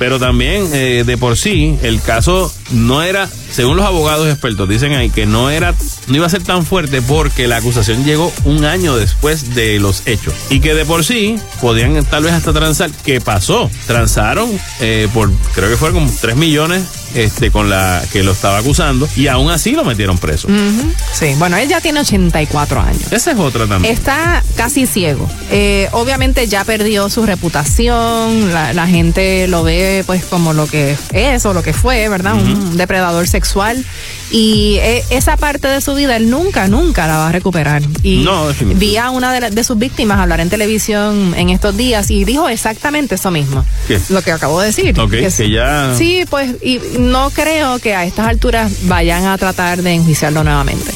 Pero 0.00 0.18
también 0.18 0.66
eh, 0.72 1.04
de 1.04 1.18
por 1.18 1.36
sí 1.36 1.76
el 1.82 2.00
caso 2.00 2.50
no 2.70 3.02
era, 3.02 3.28
según 3.50 3.76
los 3.76 3.84
abogados 3.84 4.28
expertos 4.28 4.66
dicen 4.66 4.94
ahí 4.94 5.10
que 5.10 5.26
no 5.26 5.50
era, 5.50 5.74
no 6.06 6.16
iba 6.16 6.24
a 6.24 6.30
ser 6.30 6.42
tan 6.42 6.64
fuerte 6.64 7.02
porque 7.02 7.46
la 7.46 7.58
acusación 7.58 8.02
llegó 8.06 8.32
un 8.44 8.64
año 8.64 8.96
después 8.96 9.54
de 9.54 9.78
los 9.78 10.06
hechos 10.06 10.32
y 10.48 10.60
que 10.60 10.72
de 10.72 10.86
por 10.86 11.04
sí 11.04 11.36
podían 11.60 12.02
tal 12.06 12.24
vez 12.24 12.32
hasta 12.32 12.54
transar. 12.54 12.90
¿Qué 13.04 13.20
pasó? 13.20 13.70
Transaron 13.86 14.50
eh, 14.80 15.06
por 15.12 15.30
creo 15.54 15.68
que 15.68 15.76
fueron 15.76 15.98
como 15.98 16.18
3 16.18 16.34
millones 16.34 16.82
este 17.14 17.50
con 17.50 17.68
la 17.70 18.02
que 18.12 18.22
lo 18.22 18.32
estaba 18.32 18.58
acusando 18.58 19.08
y 19.16 19.26
aún 19.28 19.50
así 19.50 19.72
lo 19.72 19.84
metieron 19.84 20.18
preso. 20.18 20.48
Ujú. 20.48 20.92
Sí, 21.12 21.34
bueno, 21.38 21.56
él 21.56 21.68
ya 21.68 21.80
tiene 21.80 22.00
84 22.00 22.80
años. 22.80 23.12
Esa 23.12 23.32
es 23.32 23.38
otra 23.38 23.66
también. 23.66 23.92
Está 23.94 24.42
casi 24.56 24.86
ciego. 24.86 25.28
Eh, 25.50 25.88
obviamente 25.92 26.46
ya 26.46 26.64
perdió 26.64 27.08
su 27.08 27.24
reputación, 27.26 28.52
la, 28.52 28.72
la 28.72 28.86
gente 28.86 29.46
lo 29.48 29.62
ve 29.62 30.02
pues 30.06 30.24
como 30.24 30.52
lo 30.52 30.66
que 30.66 30.96
es 31.12 31.46
o 31.46 31.52
lo 31.54 31.62
que 31.62 31.72
fue, 31.72 32.08
¿verdad? 32.08 32.34
Un 32.34 32.76
depredador 32.76 33.26
sexual. 33.28 33.84
Y 34.32 34.76
eh, 34.80 35.04
esa 35.10 35.36
parte 35.36 35.66
de 35.66 35.80
su 35.80 35.94
vida 35.94 36.16
él 36.16 36.30
nunca, 36.30 36.68
nunca 36.68 37.06
la 37.08 37.16
va 37.16 37.28
a 37.28 37.32
recuperar. 37.32 37.82
Y 38.04 38.18
No, 38.18 38.46
vi 38.76 38.96
a 38.96 39.10
una 39.10 39.32
de, 39.32 39.40
la- 39.40 39.50
de 39.50 39.64
sus 39.64 39.76
víctimas 39.76 40.20
hablar 40.20 40.38
en 40.40 40.48
televisión 40.48 41.34
en 41.36 41.50
estos 41.50 41.76
días 41.76 42.10
y 42.12 42.24
dijo 42.24 42.48
exactamente 42.48 43.16
eso 43.16 43.30
mismo. 43.32 43.64
¿Qué? 43.88 43.98
Lo 44.10 44.22
que 44.22 44.30
acabo 44.30 44.60
de 44.60 44.68
decir. 44.68 44.98
Ok, 45.00 45.14
es- 45.14 45.34
que 45.36 45.50
ya- 45.50 45.94
Sí, 45.98 46.24
pues, 46.30 46.52
y 46.62 46.78
no 47.00 47.30
creo 47.30 47.78
que 47.78 47.94
a 47.94 48.04
estas 48.04 48.28
alturas 48.28 48.86
vayan 48.86 49.26
a 49.26 49.36
tratar 49.38 49.82
de 49.82 49.94
enjuiciarlo 49.94 50.44
nuevamente. 50.44 50.92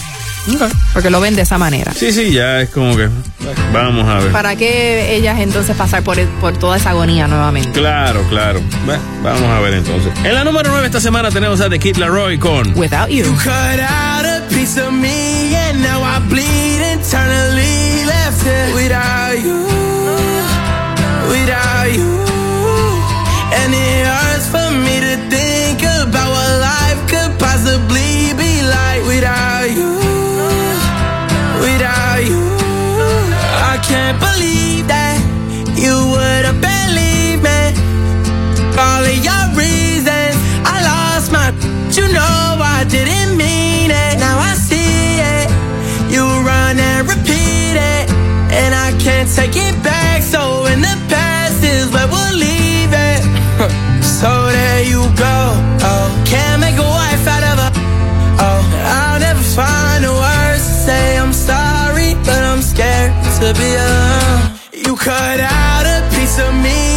Porque 0.93 1.11
lo 1.11 1.21
ven 1.21 1.35
de 1.37 1.43
esa 1.43 1.59
manera. 1.59 1.93
Sí, 1.95 2.13
sí, 2.13 2.31
ya 2.33 2.61
es 2.61 2.69
como 2.69 2.97
que. 2.97 3.09
Vamos 3.73 4.07
a 4.07 4.19
ver. 4.19 4.33
¿Para 4.33 4.57
qué 4.57 5.17
ellas 5.17 5.41
entonces 5.41 5.75
pasar 5.77 6.03
por, 6.03 6.23
por 6.41 6.57
toda 6.59 6.77
esa 6.77 6.91
agonía 6.91 7.27
nuevamente? 7.27 7.71
Claro, 7.73 8.23
claro. 8.29 8.61
vamos 9.23 9.43
a 9.43 9.61
ver 9.61 9.75
entonces. 9.75 10.13
En 10.23 10.35
la 10.35 10.45
número 10.45 10.71
9 10.71 10.87
esta 10.87 11.01
semana 11.01 11.31
tenemos 11.31 11.61
a 11.61 11.71
The 11.71 11.79
Kid 11.79 11.97
Laroi 11.97 12.39
con 12.39 12.77
Without 12.79 13.09
You. 13.09 13.25
You 13.25 13.35
can't 34.05 34.21
believe 34.21 34.94
to 63.45 63.53
be 63.61 63.75
alone. 63.75 64.59
You 64.73 64.97
cut 64.97 65.39
out 65.41 65.85
a 65.85 66.01
piece 66.15 66.39
of 66.39 66.55
me, 66.55 66.94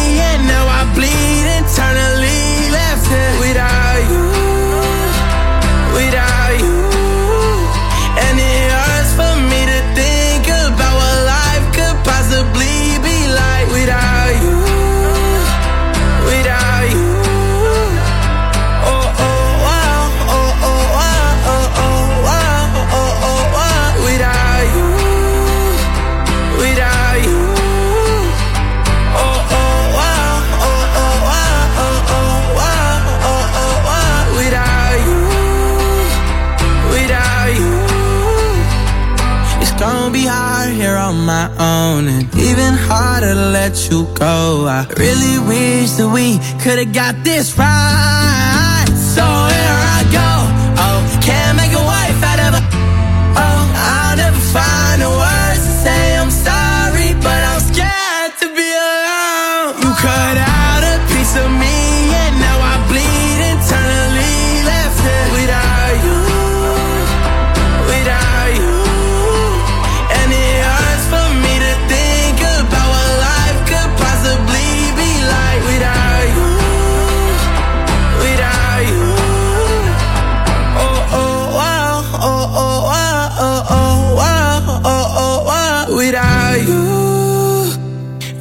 even 42.68 42.78
harder 42.78 43.34
to 43.34 43.50
let 43.50 43.90
you 43.90 44.06
go. 44.14 44.66
I 44.68 44.86
really 44.98 45.38
wish 45.48 45.92
that 45.92 46.10
we 46.12 46.38
could've 46.62 46.92
got 46.92 47.14
this 47.24 47.56
right. 47.56 48.77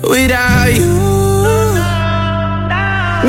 Without 0.10 0.70
you. 0.76 1.08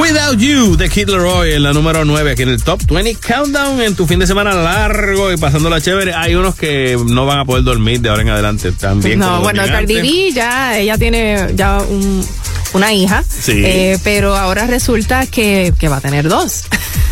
Without 0.00 0.38
You 0.38 0.76
de 0.76 0.88
Kid 0.88 1.08
Leroy 1.08 1.54
en 1.54 1.62
la 1.62 1.72
número 1.72 2.04
9 2.04 2.30
aquí 2.32 2.42
en 2.42 2.50
el 2.50 2.62
Top 2.62 2.80
20 2.88 3.16
Countdown 3.16 3.80
en 3.80 3.96
tu 3.96 4.06
fin 4.06 4.18
de 4.20 4.26
semana 4.26 4.54
largo 4.54 5.32
y 5.32 5.36
pasándola 5.36 5.80
chévere. 5.80 6.14
Hay 6.14 6.34
unos 6.34 6.54
que 6.54 6.96
no 7.06 7.26
van 7.26 7.40
a 7.40 7.44
poder 7.44 7.64
dormir 7.64 8.00
de 8.00 8.08
ahora 8.10 8.22
en 8.22 8.28
adelante 8.30 8.70
también. 8.72 9.18
No, 9.18 9.40
bueno, 9.40 9.62
Cardi 9.66 9.94
B 10.00 10.30
ya, 10.32 10.78
ella 10.78 10.96
tiene 10.98 11.48
ya 11.54 11.78
un, 11.78 12.24
una 12.74 12.92
hija, 12.92 13.24
Sí. 13.28 13.62
eh, 13.64 13.98
pero 14.04 14.36
ahora 14.36 14.66
resulta 14.66 15.26
que, 15.26 15.72
que 15.78 15.88
va 15.88 15.96
a 15.96 16.00
tener 16.00 16.28
dos. 16.28 16.64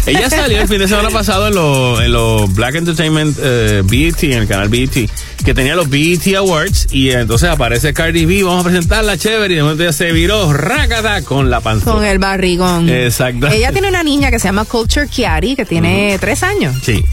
Ella 0.06 0.30
salió 0.30 0.60
el 0.60 0.68
fin 0.68 0.78
de 0.78 0.88
semana 0.88 1.10
pasado 1.10 1.48
en 1.48 1.54
los 1.54 2.00
en 2.00 2.12
los 2.12 2.54
Black 2.54 2.76
Entertainment 2.76 3.36
eh, 3.40 3.82
BET, 3.84 4.22
en 4.24 4.32
el 4.32 4.48
canal 4.48 4.68
BET, 4.68 5.10
que 5.44 5.54
tenía 5.54 5.74
los 5.74 5.88
BET 5.88 6.34
Awards 6.36 6.88
y 6.90 7.10
entonces 7.10 7.48
aparece 7.48 7.92
Cardi 7.92 8.24
B, 8.24 8.42
vamos 8.44 8.64
a 8.64 8.68
presentarla 8.68 9.16
chévere 9.16 9.54
y 9.54 9.56
de 9.56 9.62
momento 9.62 9.84
ya 9.84 9.92
se 9.92 10.12
viró 10.12 10.52
rácata 10.52 11.22
con 11.22 11.50
la 11.50 11.60
panza. 11.60 11.90
Con 11.92 12.04
el 12.04 12.18
barrigón. 12.18 12.88
Exacto. 12.88 13.48
Ella 13.48 13.72
tiene 13.72 13.88
una 13.88 14.02
niña 14.02 14.30
que 14.30 14.38
se 14.38 14.48
llama 14.48 14.64
Culture 14.64 15.08
Kiari, 15.08 15.56
que 15.56 15.64
tiene 15.64 16.16
tres 16.20 16.42
años. 16.42 16.74
Sí. 16.82 17.04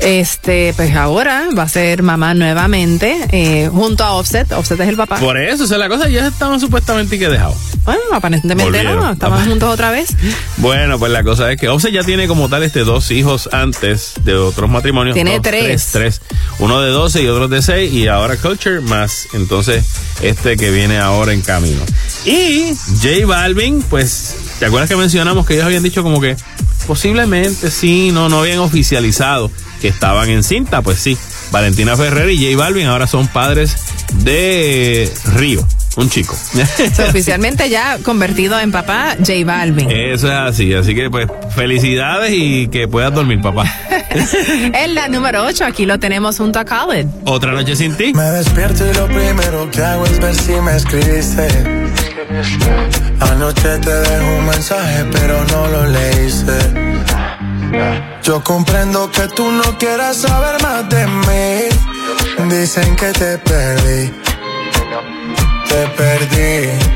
Este, 0.00 0.74
pues 0.76 0.94
ahora 0.94 1.48
va 1.56 1.62
a 1.64 1.68
ser 1.68 2.02
mamá 2.02 2.34
nuevamente, 2.34 3.16
eh, 3.30 3.68
junto 3.72 4.04
a 4.04 4.12
Offset. 4.12 4.52
Offset 4.52 4.78
es 4.80 4.88
el 4.88 4.96
papá. 4.96 5.16
Por 5.16 5.38
eso, 5.38 5.64
o 5.64 5.66
sea, 5.66 5.78
la 5.78 5.88
cosa 5.88 6.08
ya 6.08 6.26
estaban 6.26 6.60
supuestamente 6.60 7.18
que 7.18 7.28
dejado. 7.28 7.54
Bueno, 7.84 8.00
aparentemente 8.12 8.64
Volvieron. 8.64 8.96
no, 8.96 9.12
estaban 9.12 9.48
juntos 9.48 9.68
otra 9.72 9.90
vez. 9.90 10.14
Bueno, 10.58 10.98
pues 10.98 11.12
la 11.12 11.22
cosa 11.22 11.52
es 11.52 11.60
que 11.60 11.68
Offset 11.68 11.92
ya 11.92 12.02
tiene 12.02 12.15
como 12.26 12.48
tal 12.48 12.62
este 12.62 12.80
dos 12.80 13.10
hijos 13.10 13.48
antes 13.52 14.14
de 14.24 14.34
otros 14.34 14.70
matrimonios. 14.70 15.14
Tiene 15.14 15.34
Dos, 15.34 15.42
tres. 15.42 15.88
tres. 15.92 16.22
Uno 16.58 16.80
de 16.80 16.90
12 16.90 17.22
y 17.22 17.26
otro 17.28 17.48
de 17.48 17.60
6 17.60 17.92
y 17.92 18.08
ahora 18.08 18.36
Culture 18.36 18.80
más 18.80 19.28
entonces 19.34 19.84
este 20.22 20.56
que 20.56 20.70
viene 20.70 20.98
ahora 20.98 21.32
en 21.34 21.42
camino. 21.42 21.82
Y 22.24 22.72
J 23.02 23.26
Balvin, 23.26 23.82
pues, 23.82 24.34
¿te 24.58 24.66
acuerdas 24.66 24.88
que 24.88 24.96
mencionamos 24.96 25.46
que 25.46 25.54
ellos 25.54 25.66
habían 25.66 25.82
dicho 25.82 26.02
como 26.02 26.20
que 26.20 26.36
posiblemente 26.86 27.70
sí, 27.70 28.10
no, 28.12 28.28
no 28.30 28.40
habían 28.40 28.60
oficializado 28.60 29.50
que 29.82 29.88
estaban 29.88 30.30
en 30.30 30.42
cinta? 30.42 30.80
Pues 30.82 30.98
sí, 30.98 31.18
Valentina 31.50 31.96
Ferrer 31.96 32.30
y 32.30 32.42
J 32.44 32.56
Balvin 32.56 32.86
ahora 32.86 33.06
son 33.06 33.28
padres 33.28 33.76
de 34.24 35.12
Río, 35.34 35.66
un 35.96 36.10
chico. 36.10 36.36
Oficialmente 37.08 37.68
ya 37.68 37.98
convertido 38.02 38.58
en 38.60 38.70
papá, 38.70 39.16
J 39.18 39.32
Balvin. 39.44 39.90
Eso 39.90 40.28
es 40.28 40.32
así, 40.34 40.74
así 40.74 40.94
que 40.94 41.10
pues 41.10 41.26
felicidades 41.54 42.32
y 42.34 42.68
que 42.68 42.86
puedas 42.86 43.12
dormir, 43.12 43.40
papá. 43.40 43.64
En 44.72 44.94
la 44.94 45.08
número 45.08 45.44
8, 45.44 45.64
aquí 45.64 45.84
lo 45.84 45.98
tenemos 45.98 46.38
junto 46.38 46.58
a 46.58 46.64
Khaled. 46.64 47.06
Otra 47.24 47.52
noche 47.52 47.76
sin 47.76 47.94
ti. 47.96 48.12
Me 48.14 48.22
despierto 48.22 48.84
y 48.90 48.94
lo 48.94 49.06
primero 49.06 49.70
que 49.70 49.82
hago 49.82 50.06
es 50.06 50.18
ver 50.20 50.34
si 50.34 50.52
me 50.52 50.76
escribiste. 50.76 51.46
Anoche 53.20 53.78
te 53.78 53.90
dejo 53.90 54.36
un 54.38 54.46
mensaje, 54.46 55.04
pero 55.12 55.44
no 55.44 55.66
lo 55.68 55.86
leíste. 55.86 56.52
Yo 58.22 58.42
comprendo 58.42 59.10
que 59.10 59.28
tú 59.28 59.50
no 59.50 59.76
quieras 59.78 60.16
saber 60.18 60.62
más 60.62 60.88
de 60.88 61.06
mí. 61.06 62.50
Dicen 62.50 62.96
que 62.96 63.12
te 63.12 63.38
perdí. 63.38 64.12
Te 65.76 65.86
perdí. 65.88 66.95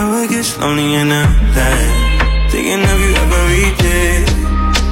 Know 0.00 0.16
it 0.22 0.30
gets 0.30 0.56
lonely 0.56 0.94
in 0.94 1.10
LA. 1.10 1.76
Thinking 2.48 2.80
of 2.92 2.98
you 3.04 3.12
every 3.20 3.68
day. 3.84 4.24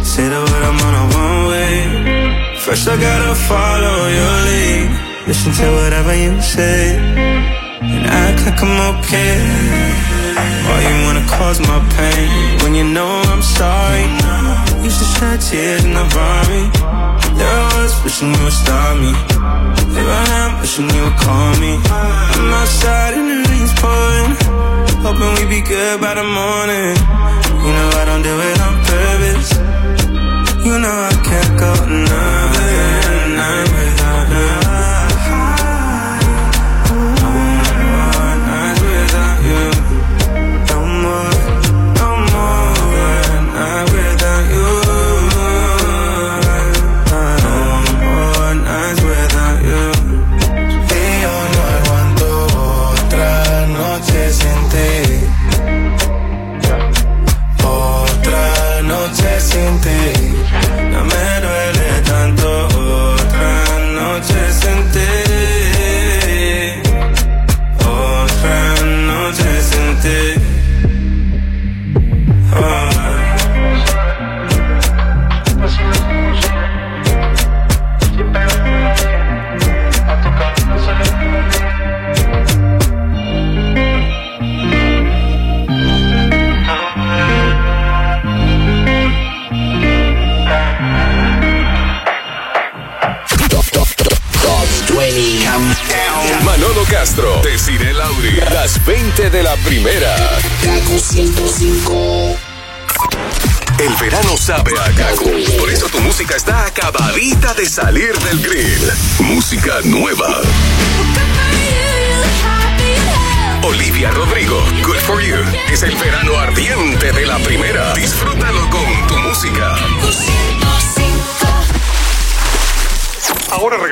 Say 0.05 0.29
the 0.29 0.41
word, 0.49 0.65
I'm 0.69 0.79
on 0.87 0.95
a 1.03 1.05
one 1.25 1.41
way. 1.49 2.59
First, 2.59 2.87
I 2.89 2.97
gotta 3.01 3.35
follow 3.49 3.97
your 4.19 4.37
lead. 4.49 5.09
Listen 5.27 5.53
to 5.53 5.67
whatever 5.81 6.15
you 6.15 6.41
say 6.41 6.97
And 6.97 8.07
act 8.07 8.47
like 8.47 8.63
I'm 8.63 8.97
okay 8.97 9.37
Why 10.65 10.79
you 10.89 11.05
wanna 11.05 11.27
cause 11.29 11.61
my 11.61 11.81
pain 11.97 12.63
When 12.63 12.75
you 12.75 12.85
know 12.85 13.21
I'm 13.29 13.43
sorry 13.43 14.09
Used 14.83 15.01
to 15.01 15.05
shed 15.05 15.41
tears 15.43 15.85
in 15.85 15.93
the 15.93 16.07
army 16.17 16.65
There 17.37 17.68
was 17.89 18.05
wishing 18.05 18.31
you 18.35 18.43
would 18.45 18.53
stop 18.53 18.97
me. 19.01 19.13
There 19.95 20.11
I 20.21 20.25
am 20.43 20.61
wishing 20.61 20.89
you 20.95 21.03
would 21.07 21.19
call 21.25 21.53
me. 21.65 21.73
I'm 22.37 22.53
outside 22.61 23.15
and 23.19 23.29
the 23.31 23.39
rain's 23.49 23.75
pouring. 23.81 24.33
Hoping 25.05 25.33
we 25.37 25.45
be 25.57 25.61
good 25.63 25.97
by 26.01 26.13
the 26.21 26.27
morning. 26.39 26.95
You 27.65 27.71
know 27.77 27.89
I 28.01 28.05
don't 28.09 28.25
do 28.29 28.35
it 28.51 28.59
on 28.67 28.75
purpose. 28.89 29.51
You 30.67 30.75
know 30.83 30.97
I 31.11 31.15
can't 31.29 31.53
go 31.63 31.71
another 31.89 32.73
night 33.41 33.88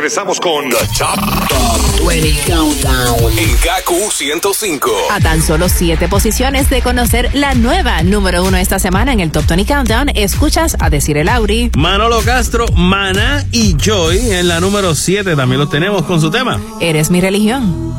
regresamos 0.07 0.39
con 0.39 0.71
The 0.71 0.77
Top, 0.97 2.07
20 2.07 2.35
Countdown 2.47 3.39
en 3.39 3.57
KQ 3.57 4.13
105. 4.13 4.91
A 5.11 5.19
tan 5.19 5.43
solo 5.43 5.69
siete 5.69 6.07
posiciones 6.07 6.71
de 6.71 6.81
conocer 6.81 7.35
la 7.35 7.55
nueva 7.55 8.05
número 8.05 8.45
uno 8.45 8.57
esta 8.57 8.79
semana 8.79 9.13
en 9.13 9.19
el 9.19 9.33
Top 9.33 9.47
20 9.49 9.67
Countdown, 9.67 10.11
escuchas 10.15 10.77
a 10.79 10.91
decir 10.91 11.17
el 11.17 11.29
Auri. 11.29 11.73
Manolo 11.77 12.21
Castro, 12.21 12.67
Mana 12.77 13.45
y 13.51 13.75
Joy 13.77 14.31
en 14.31 14.47
la 14.47 14.61
número 14.61 14.95
7 14.95 15.35
también 15.35 15.59
lo 15.59 15.69
tenemos 15.69 16.05
con 16.05 16.21
su 16.21 16.31
tema. 16.31 16.61
Eres 16.81 17.11
mi 17.11 17.21
religión. 17.21 17.97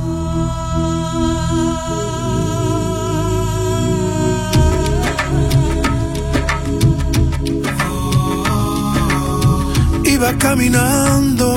Iba 10.06 10.34
caminando 10.38 11.57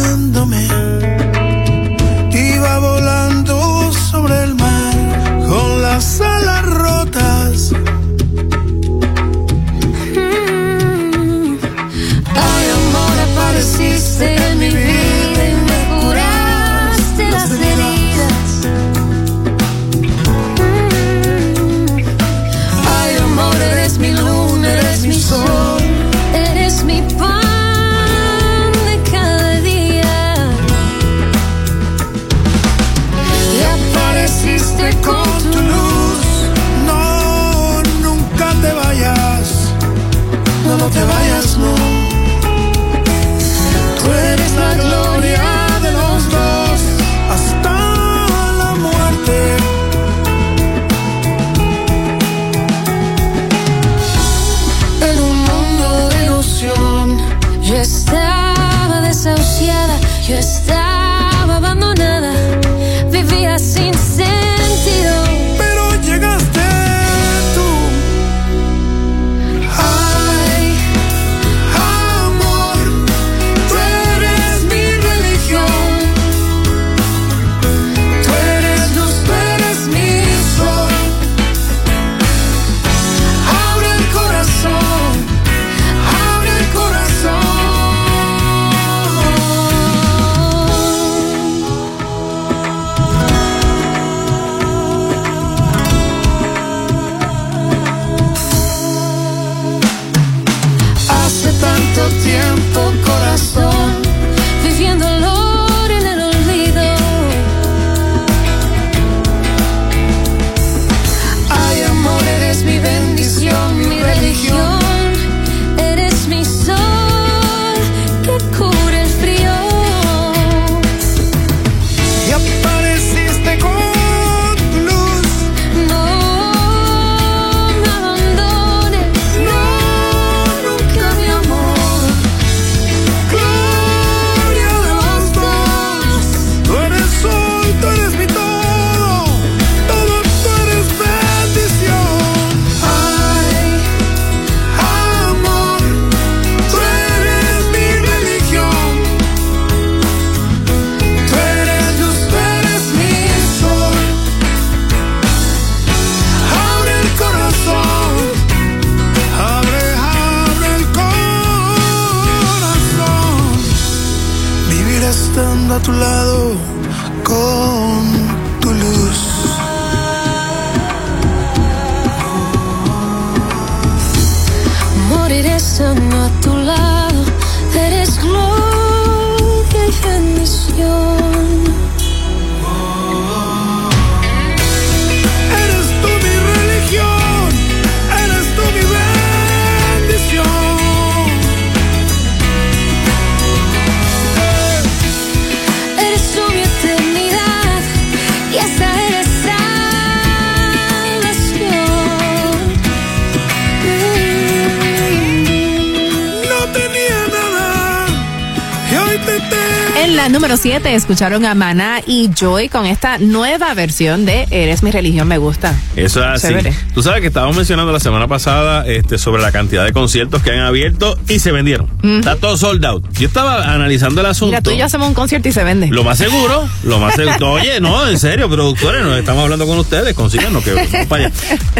escucharon 211.11 211.45
a 211.45 211.53
Maná 211.55 211.99
y 212.07 212.29
Joy 212.33 212.69
con 212.69 212.85
esta 212.85 213.17
nueva 213.17 213.73
versión 213.73 214.25
de 214.25 214.47
Eres 214.49 214.81
mi 214.81 214.91
religión, 214.91 215.27
me 215.27 215.37
gusta. 215.37 215.77
Eso 215.97 216.21
es 216.21 216.25
así. 216.25 216.47
Chévere. 216.47 216.73
Tú 216.93 217.03
sabes 217.03 217.19
que 217.19 217.27
estábamos 217.27 217.57
mencionando 217.57 217.91
la 217.91 217.99
semana 217.99 218.29
pasada 218.29 218.87
este, 218.87 219.17
sobre 219.17 219.41
la 219.41 219.51
cantidad 219.51 219.83
de 219.83 219.91
conciertos 219.91 220.41
que 220.41 220.51
han 220.51 220.59
abierto 220.59 221.17
y 221.27 221.39
se 221.39 221.51
vendieron. 221.51 221.89
Está 222.01 222.37
todo 222.37 222.55
sold 222.55 222.85
out. 222.85 223.05
Yo 223.19 223.27
estaba 223.27 223.73
analizando 223.73 224.21
el 224.21 224.27
asunto. 224.27 224.51
Mira, 224.51 224.61
tú 224.61 224.71
y 224.71 224.77
yo 224.77 224.85
hacemos 224.85 225.09
un 225.09 225.13
concierto 225.13 225.49
y 225.49 225.51
se 225.51 225.65
vende. 225.65 225.87
Lo 225.87 226.05
más 226.05 226.17
seguro, 226.17 226.69
lo 226.83 226.99
más 226.99 227.15
seguro. 227.15 227.51
Oye, 227.51 227.81
no, 227.81 228.07
en 228.07 228.17
serio, 228.17 228.49
productores, 228.49 229.03
nos 229.03 229.17
estamos 229.17 229.43
hablando 229.43 229.67
con 229.67 229.79
ustedes, 229.79 230.13
consíganos 230.13 230.63
que 230.63 230.71
allá. 230.71 231.31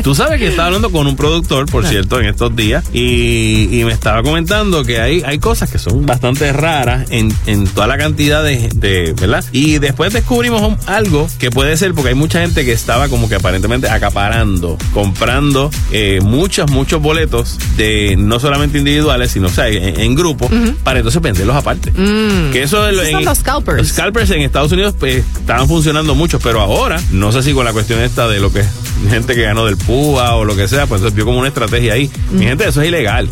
Tú 0.03 0.13
sabes 0.13 0.39
que 0.39 0.49
estaba 0.49 0.67
hablando 0.67 0.91
con 0.91 1.07
un 1.07 1.15
productor, 1.15 1.67
por 1.67 1.85
cierto, 1.85 2.19
en 2.19 2.25
estos 2.25 2.53
días, 2.53 2.83
y, 2.91 3.79
y 3.79 3.85
me 3.85 3.93
estaba 3.93 4.23
comentando 4.23 4.83
que 4.83 4.99
hay, 4.99 5.23
hay 5.25 5.39
cosas 5.39 5.71
que 5.71 5.79
son 5.79 6.05
bastante 6.05 6.51
raras 6.51 7.09
en, 7.11 7.33
en 7.45 7.65
toda 7.65 7.87
la 7.87 7.97
cantidad 7.97 8.43
de, 8.43 8.69
de, 8.81 9.13
¿verdad? 9.22 9.45
Y 9.52 9.80
después 9.80 10.11
descubrimos 10.14 10.77
algo 10.88 11.27
que 11.39 11.52
puede 11.52 11.77
ser, 11.77 11.93
porque 11.93 12.10
hay 12.10 12.15
mucha 12.15 12.41
gente 12.41 12.65
que 12.65 12.73
estaba 12.73 13.07
como 13.07 13.30
que 13.30 13.35
aparentemente 13.35 13.89
acaparando, 13.89 14.77
comprando 14.93 15.69
eh, 15.91 16.19
muchos, 16.22 16.69
muchos 16.69 17.02
boletos 17.02 17.57
de 17.77 18.15
no 18.18 18.39
solamente 18.39 18.77
individuales, 18.77 19.31
sino 19.31 19.48
o 19.48 19.52
sea, 19.52 19.68
en, 19.69 19.99
en 19.99 20.15
grupo, 20.15 20.49
para 20.84 20.99
entonces 20.99 21.22
venderlos 21.22 21.56
aparte. 21.56 21.91
Que 22.52 22.64
eso 22.64 22.88
es 22.89 23.11
son 23.11 23.26
los 23.26 23.38
scalpers. 23.38 23.77
los 23.77 23.88
scalpers 23.89 24.30
en 24.31 24.41
Estados 24.41 24.72
Unidos 24.72 24.95
pues, 24.99 25.23
estaban 25.39 25.68
funcionando 25.68 26.15
mucho, 26.15 26.39
pero 26.39 26.61
ahora, 26.61 27.02
no 27.11 27.31
sé 27.31 27.43
si 27.43 27.53
con 27.53 27.65
la 27.65 27.73
cuestión 27.73 28.02
esta 28.02 28.27
de 28.27 28.39
lo 28.39 28.52
que 28.52 28.64
gente 29.10 29.36
que 29.36 29.44
ganó 29.44 29.65
del 29.65 29.78
PUA 29.78 30.36
o 30.36 30.45
lo 30.45 30.56
que 30.56 30.68
sea, 30.68 30.86
pues 30.88 31.02
eso 31.02 31.11
vio 31.11 31.26
como 31.26 31.40
una 31.40 31.48
estrategia 31.48 31.94
ahí. 31.94 32.10
Mi 32.32 32.45
gente, 32.45 32.68
eso 32.68 32.82
es 32.82 32.88
ilegal. 32.88 33.30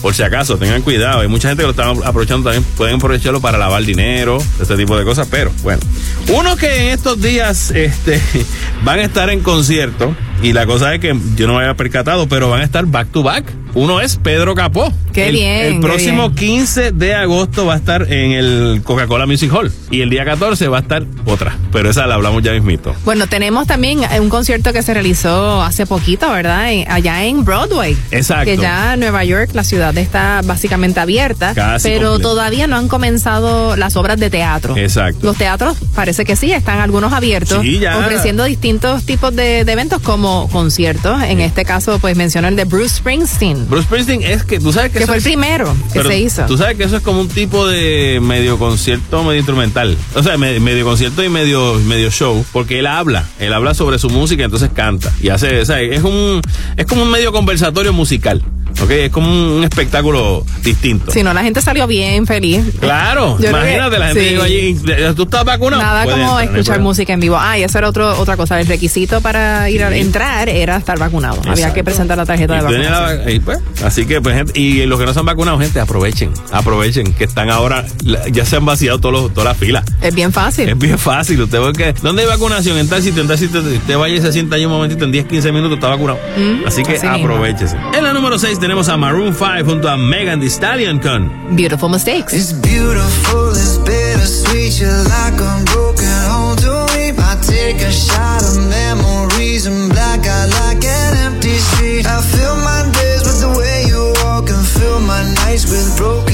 Por 0.00 0.14
si 0.14 0.22
acaso, 0.22 0.58
tengan 0.58 0.82
cuidado. 0.82 1.20
Hay 1.20 1.28
mucha 1.28 1.48
gente 1.48 1.62
que 1.62 1.66
lo 1.66 1.70
está 1.70 2.08
aprovechando 2.08 2.50
también, 2.50 2.64
pueden 2.76 2.96
aprovecharlo 2.96 3.40
para 3.40 3.58
lavar 3.58 3.84
dinero, 3.84 4.38
este 4.60 4.76
tipo 4.76 4.96
de 4.96 5.04
cosas, 5.04 5.28
pero 5.30 5.50
bueno. 5.62 5.80
Uno 6.28 6.56
que 6.56 6.88
en 6.88 6.88
estos 6.94 7.20
días 7.20 7.70
este, 7.70 8.20
van 8.84 9.00
a 9.00 9.02
estar 9.02 9.30
en 9.30 9.40
concierto, 9.40 10.14
y 10.42 10.52
la 10.52 10.66
cosa 10.66 10.94
es 10.94 11.00
que 11.00 11.16
yo 11.36 11.46
no 11.46 11.54
me 11.54 11.60
había 11.60 11.74
percatado, 11.74 12.28
pero 12.28 12.48
van 12.48 12.60
a 12.60 12.64
estar 12.64 12.86
back 12.86 13.10
to 13.10 13.22
back. 13.22 13.44
Uno 13.74 14.00
es 14.00 14.16
Pedro 14.16 14.54
Capó. 14.54 14.92
Qué 15.18 15.28
el, 15.28 15.34
bien, 15.34 15.64
El 15.74 15.80
próximo 15.80 16.30
bien. 16.30 16.34
15 16.58 16.92
de 16.92 17.14
agosto 17.14 17.66
va 17.66 17.74
a 17.74 17.76
estar 17.76 18.12
en 18.12 18.32
el 18.32 18.80
Coca-Cola 18.84 19.26
Music 19.26 19.52
Hall. 19.52 19.72
Y 19.90 20.00
el 20.02 20.10
día 20.10 20.24
14 20.24 20.68
va 20.68 20.78
a 20.78 20.80
estar 20.80 21.04
otra. 21.26 21.56
Pero 21.72 21.90
esa 21.90 22.06
la 22.06 22.14
hablamos 22.14 22.42
ya 22.42 22.52
mismito. 22.52 22.94
Bueno, 23.04 23.26
tenemos 23.26 23.66
también 23.66 24.02
eh, 24.04 24.20
un 24.20 24.28
concierto 24.28 24.72
que 24.72 24.82
se 24.82 24.94
realizó 24.94 25.62
hace 25.62 25.86
poquito, 25.86 26.30
¿verdad? 26.30 26.72
En- 26.72 26.90
allá 26.90 27.24
en 27.24 27.44
Broadway. 27.44 27.96
Exacto. 28.10 28.44
Que 28.46 28.56
ya 28.56 28.96
Nueva 28.96 29.24
York, 29.24 29.50
la 29.54 29.64
ciudad 29.64 29.96
está 29.98 30.40
básicamente 30.44 31.00
abierta, 31.00 31.54
Casi 31.54 31.88
pero 31.88 32.18
todavía 32.18 32.66
no 32.66 32.76
han 32.76 32.88
comenzado 32.88 33.76
las 33.76 33.96
obras 33.96 34.18
de 34.18 34.30
teatro. 34.30 34.76
Exacto. 34.76 35.20
Los 35.26 35.36
teatros 35.36 35.76
parece 35.94 36.24
que 36.24 36.36
sí, 36.36 36.52
están 36.52 36.78
algunos 36.80 37.12
abiertos, 37.12 37.62
Sí, 37.62 37.78
ya. 37.78 37.98
ofreciendo 37.98 38.44
distintos 38.44 39.04
tipos 39.04 39.34
de, 39.34 39.64
de 39.64 39.72
eventos 39.72 40.00
como 40.02 40.48
conciertos. 40.50 41.22
En 41.24 41.40
este 41.40 41.64
caso, 41.64 41.98
pues 41.98 42.16
menciono 42.16 42.48
el 42.48 42.56
de 42.56 42.64
Bruce 42.64 42.96
Springsteen, 42.96 43.68
Bruce 43.68 43.84
Springsteen 43.86 44.22
es 44.22 44.44
que 44.44 44.58
tú 44.60 44.72
sabes 44.72 44.92
que, 44.92 45.00
que 45.00 45.06
fue 45.08 45.16
el 45.16 45.22
primero 45.22 45.74
que 45.92 45.98
pero 46.00 46.08
se 46.10 46.18
hizo. 46.18 46.46
Tú 46.46 46.56
sabes 46.56 46.76
que 46.76 46.84
eso 46.84 46.96
es 46.96 47.02
como 47.02 47.20
un 47.20 47.28
tipo 47.28 47.66
de 47.66 48.20
medio 48.22 48.58
concierto, 48.58 49.22
medio 49.24 49.38
instrumental. 49.38 49.96
O 50.14 50.22
sea, 50.22 50.36
me- 50.38 50.60
medio 50.60 50.84
concierto 50.84 51.24
y 51.24 51.28
medio, 51.28 51.74
medio 51.86 52.10
show, 52.10 52.44
porque 52.52 52.78
él 52.78 52.86
habla. 52.86 53.24
Él 53.38 53.52
habla 53.52 53.74
sobre 53.74 53.98
su 53.98 54.10
música, 54.10 54.44
entonces 54.44 54.70
canta. 54.74 55.12
Y 55.20 55.30
hace, 55.30 55.60
o 55.60 55.64
sea, 55.64 55.80
es 55.80 56.02
un, 56.02 56.40
es 56.76 56.86
como 56.86 57.02
un 57.02 57.10
medio 57.10 57.32
conversatorio 57.32 57.92
musical. 57.92 58.42
¿Ok? 58.82 58.90
Es 58.90 59.10
como 59.10 59.28
un, 59.30 59.36
un 59.58 59.64
espectáculo 59.64 60.44
distinto. 60.62 61.10
Si 61.10 61.22
no, 61.22 61.32
la 61.34 61.42
gente 61.42 61.60
salió 61.60 61.86
bien 61.86 62.26
feliz. 62.26 62.62
Claro, 62.80 63.30
Yo 63.38 63.48
creo 63.48 63.52
que- 63.52 63.58
imagínate, 63.58 63.98
la 63.98 64.06
gente 64.06 64.20
sí. 64.22 64.30
llegó 64.30 64.42
allí. 64.42 64.78
¿Tú 65.16 65.22
estás 65.22 65.44
vacunado? 65.44 65.82
Nada 65.82 66.04
como 66.04 66.38
entrar, 66.40 66.58
escuchar 66.58 66.80
música 66.80 67.12
en 67.12 67.20
vivo. 67.20 67.36
Ah, 67.38 67.58
y 67.58 67.62
eso 67.64 67.78
era 67.78 67.88
otro, 67.88 68.18
otra 68.20 68.36
cosa. 68.36 68.60
El 68.60 68.66
requisito 68.66 69.20
para 69.20 69.68
ir 69.70 69.82
a 69.82 69.94
entrar 69.96 70.48
era 70.48 70.76
estar 70.76 70.98
vacunado. 70.98 71.40
Había 71.46 71.72
que 71.72 71.82
presentar 71.82 72.16
la 72.18 72.26
tarjeta 72.26 72.54
de 72.54 72.60
Y 72.60 72.62
vacunación. 72.86 73.30
y 73.30 73.40
pues, 73.40 73.58
así 73.84 74.06
que, 74.06 74.20
pues, 74.20 74.36
gente, 74.36 74.58
y 74.58 74.86
los 74.86 74.98
que 74.98 75.06
no 75.06 75.12
se 75.12 75.18
han 75.20 75.26
vacunado, 75.26 75.58
gente, 75.58 75.80
aprovechen, 75.80 76.30
aprovechen, 76.52 77.12
que 77.14 77.24
están 77.24 77.50
ahora, 77.50 77.84
ya 78.30 78.44
se 78.44 78.56
han 78.56 78.64
vaciado 78.64 78.98
todos 79.00 79.12
los, 79.12 79.34
todas 79.34 79.48
las 79.48 79.56
filas. 79.56 79.84
Es 80.00 80.14
bien 80.14 80.32
fácil. 80.32 80.68
Es 80.68 80.78
bien 80.78 80.98
fácil, 80.98 81.40
usted 81.42 81.60
ve 81.60 81.72
que, 81.72 81.92
¿dónde 82.02 82.22
hay 82.22 82.28
vacunación? 82.28 82.78
En 82.78 82.88
tal 82.88 83.02
sitio, 83.02 83.22
en 83.22 83.28
tal 83.28 83.38
sitio, 83.38 83.60
usted 83.60 83.96
vaya 83.96 84.14
y 84.14 84.20
se 84.20 84.32
sienta 84.32 84.56
ahí 84.56 84.64
un 84.66 84.72
momentito, 84.72 85.04
en 85.04 85.12
10, 85.12 85.26
15 85.26 85.52
minutos 85.52 85.74
está 85.78 85.88
vacunado. 85.88 86.18
Mm, 86.36 86.66
así 86.66 86.82
que 86.82 86.96
así 86.96 87.06
aprovechese. 87.06 87.76
En 87.96 88.04
la 88.04 88.12
número 88.12 88.38
6 88.38 88.57
tenemos 88.58 88.88
a 88.88 88.96
Maroon 88.96 89.34
5 89.34 89.64
junto 89.64 89.88
a 89.88 89.96
Megan 89.96 90.40
Thee 90.40 90.50
Stallion 90.50 90.98
con 90.98 91.30
Beautiful 91.56 91.88
mistakes. 91.90 92.32
It's 92.32 92.52
beautiful, 92.52 93.50
it's 93.50 93.78
bittersweet. 93.78 94.48
bittersweet. 94.48 94.80
You're 94.80 95.04
like 95.04 95.40
a 95.40 95.64
broken 95.72 96.18
home 96.30 96.56
to 96.56 96.86
me. 96.94 97.12
I 97.18 97.36
take 97.42 97.80
a 97.82 97.92
shot 97.92 98.42
of 98.42 98.56
memories 98.68 99.66
and 99.66 99.90
black 99.92 100.26
out 100.26 100.48
like 100.64 100.84
an 100.84 101.16
empty 101.32 101.56
street. 101.58 102.06
I 102.06 102.20
fill 102.22 102.56
my 102.56 102.82
days 102.92 103.22
with 103.22 103.40
the 103.40 103.52
way 103.58 103.84
you 103.86 104.12
walk 104.24 104.50
and 104.50 104.66
fill 104.66 105.00
my 105.00 105.22
nights 105.44 105.70
with 105.70 105.96
broken 105.96 106.27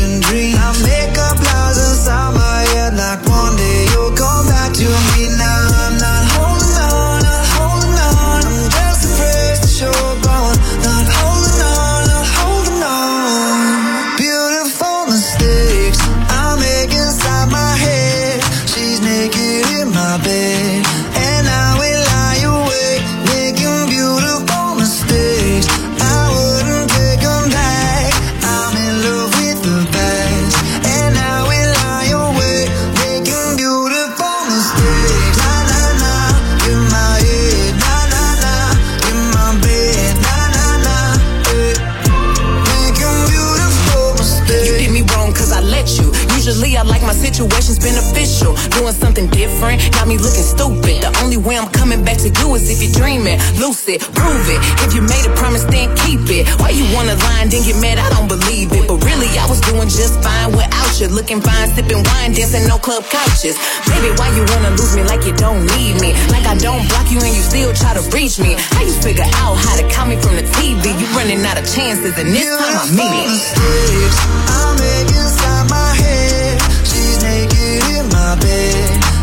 different, 49.65 49.95
got 49.95 50.09
me 50.09 50.17
looking 50.19 50.45
stupid. 50.45 51.03
The 51.03 51.11
only 51.23 51.37
way 51.37 51.57
I'm 51.59 51.71
coming 51.73 52.05
back 52.05 52.19
to 52.19 52.29
you 52.29 52.55
is 52.55 52.69
if 52.69 52.83
you're 52.83 52.93
dreaming. 52.93 53.39
Lucid, 53.57 54.01
prove 54.15 54.47
it. 54.49 54.61
If 54.85 54.95
you 54.95 55.03
made 55.03 55.25
a 55.25 55.33
promise, 55.37 55.65
then 55.65 55.95
keep 56.05 56.29
it. 56.29 56.49
Why 56.61 56.71
you 56.71 56.85
wanna 56.95 57.17
lie 57.17 57.41
and 57.43 57.51
then 57.51 57.63
get 57.65 57.81
mad? 57.81 57.99
I 57.99 58.09
don't 58.11 58.29
believe 58.29 58.73
it. 58.73 58.89
But 58.89 59.03
really, 59.05 59.29
I 59.39 59.47
was 59.49 59.61
doing 59.61 59.89
just 59.89 60.21
fine 60.23 60.53
without 60.53 61.01
you. 61.01 61.09
Looking 61.09 61.41
fine, 61.41 61.69
sipping 61.73 62.03
wine, 62.05 62.33
dancing 62.33 62.67
no 62.69 62.79
club 62.79 63.05
couches. 63.09 63.57
Baby, 63.89 64.13
why 64.17 64.29
you 64.37 64.45
wanna 64.53 64.71
lose 64.77 64.95
me 64.97 65.03
like 65.05 65.25
you 65.25 65.35
don't 65.37 65.65
need 65.77 66.01
me? 66.01 66.13
Like 66.29 66.47
I 66.47 66.57
don't 66.57 66.85
block 66.89 67.11
you 67.11 67.19
and 67.21 67.33
you 67.35 67.43
still 67.43 67.73
try 67.73 67.95
to 67.95 68.03
reach 68.13 68.39
me. 68.39 68.57
How 68.77 68.83
you 68.83 68.95
figure 69.01 69.29
out 69.43 69.57
how 69.57 69.75
to 69.77 69.85
call 69.91 70.07
me 70.07 70.17
from 70.21 70.37
the 70.37 70.45
TV? 70.57 70.93
You 71.01 71.07
running 71.17 71.45
out 71.45 71.59
of 71.59 71.67
chances 71.67 72.17
and 72.19 72.29
this 72.29 72.49
time 72.49 72.79
I 72.79 72.87
mean 72.93 73.13
it. 73.25 73.31
mistakes 73.33 74.19
I 74.49 74.63
make 74.79 75.11
inside 75.11 75.67
my 75.71 75.91
head. 75.97 76.61
She's 76.85 77.23
naked 77.23 77.81
in 77.97 78.05
my 78.13 78.37
bed, 78.37 79.14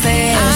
fair. 0.00 0.49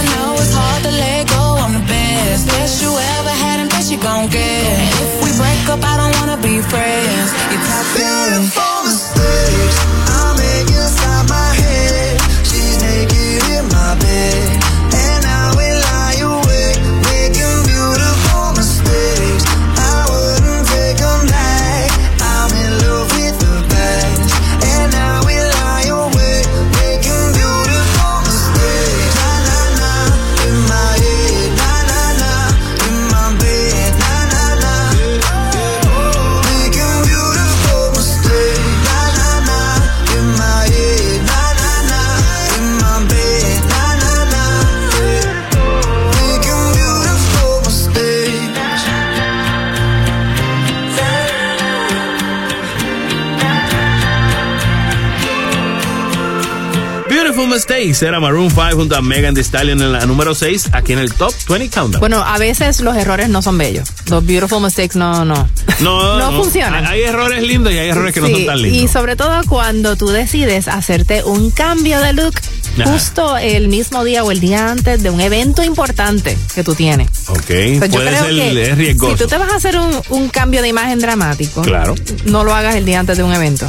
Mistakes 57.67 58.03
era 58.07 58.21
Maroon 58.21 58.51
5 58.51 58.63
junto 58.77 58.95
a 58.95 59.01
Megan 59.01 59.33
Thee 59.35 59.41
Stallion 59.43 59.81
en 59.81 59.91
la 59.93 60.05
número 60.05 60.35
6 60.35 60.69
aquí 60.73 60.93
en 60.93 60.99
el 60.99 61.15
Top 61.15 61.33
20 61.49 61.71
Countdown. 61.71 62.01
Bueno, 62.01 62.23
a 62.23 62.37
veces 62.37 62.81
los 62.81 62.95
errores 62.95 63.31
no 63.31 63.41
son 63.41 63.57
bellos. 63.57 63.89
Los 64.11 64.27
beautiful 64.27 64.61
mistakes 64.63 64.99
no, 64.99 65.25
no. 65.25 65.49
no, 65.81 66.19
no 66.31 66.33
funcionan. 66.43 66.85
Hay 66.85 67.01
errores 67.05 67.43
lindos 67.43 67.73
y 67.73 67.79
hay 67.79 67.89
errores 67.89 68.13
que 68.13 68.21
no 68.21 68.27
Sí, 68.27 68.35
son 68.35 68.47
tan 68.47 68.61
lindos. 68.61 68.83
Y 68.83 68.89
sobre 68.89 69.17
todo 69.17 69.41
cuando 69.49 69.97
tú 69.97 70.09
decides 70.09 70.69
hacerte 70.69 71.25
un 71.25 71.51
cambio 71.51 72.01
de 72.01 72.13
look 72.13 72.35
Ajá. 72.79 72.93
justo 72.93 73.39
el 73.39 73.69
mismo 73.69 74.05
día 74.05 74.25
o 74.25 74.31
el 74.31 74.41
día 74.41 74.71
antes 74.71 75.03
de 75.03 75.09
un 75.09 75.23
evento 75.23 75.63
importante 75.63 76.37
que 76.55 76.63
tú 76.65 76.75
tienes. 76.75 77.09
Ok, 77.29 77.39
O 77.39 77.45
sea, 77.79 77.87
yo 77.87 78.01
creo 78.01 78.25
ser 78.25 78.35
que 78.35 78.63
es 78.73 78.77
riesgoso. 78.77 79.17
Si 79.17 79.23
tú 79.23 79.29
te 79.31 79.39
vas 79.39 79.51
a 79.51 79.57
hacer 79.57 79.79
un, 79.79 80.03
un 80.11 80.29
cambio 80.29 80.61
de 80.61 80.69
imagen 80.69 80.99
dramático, 80.99 81.63
Claro. 81.63 81.95
no 82.27 82.45
lo 82.45 82.55
hagas 82.55 82.75
el 82.75 82.85
día 82.85 83.01
antes 83.01 83.17
de 83.17 83.23
un 83.23 83.33
evento. 83.33 83.67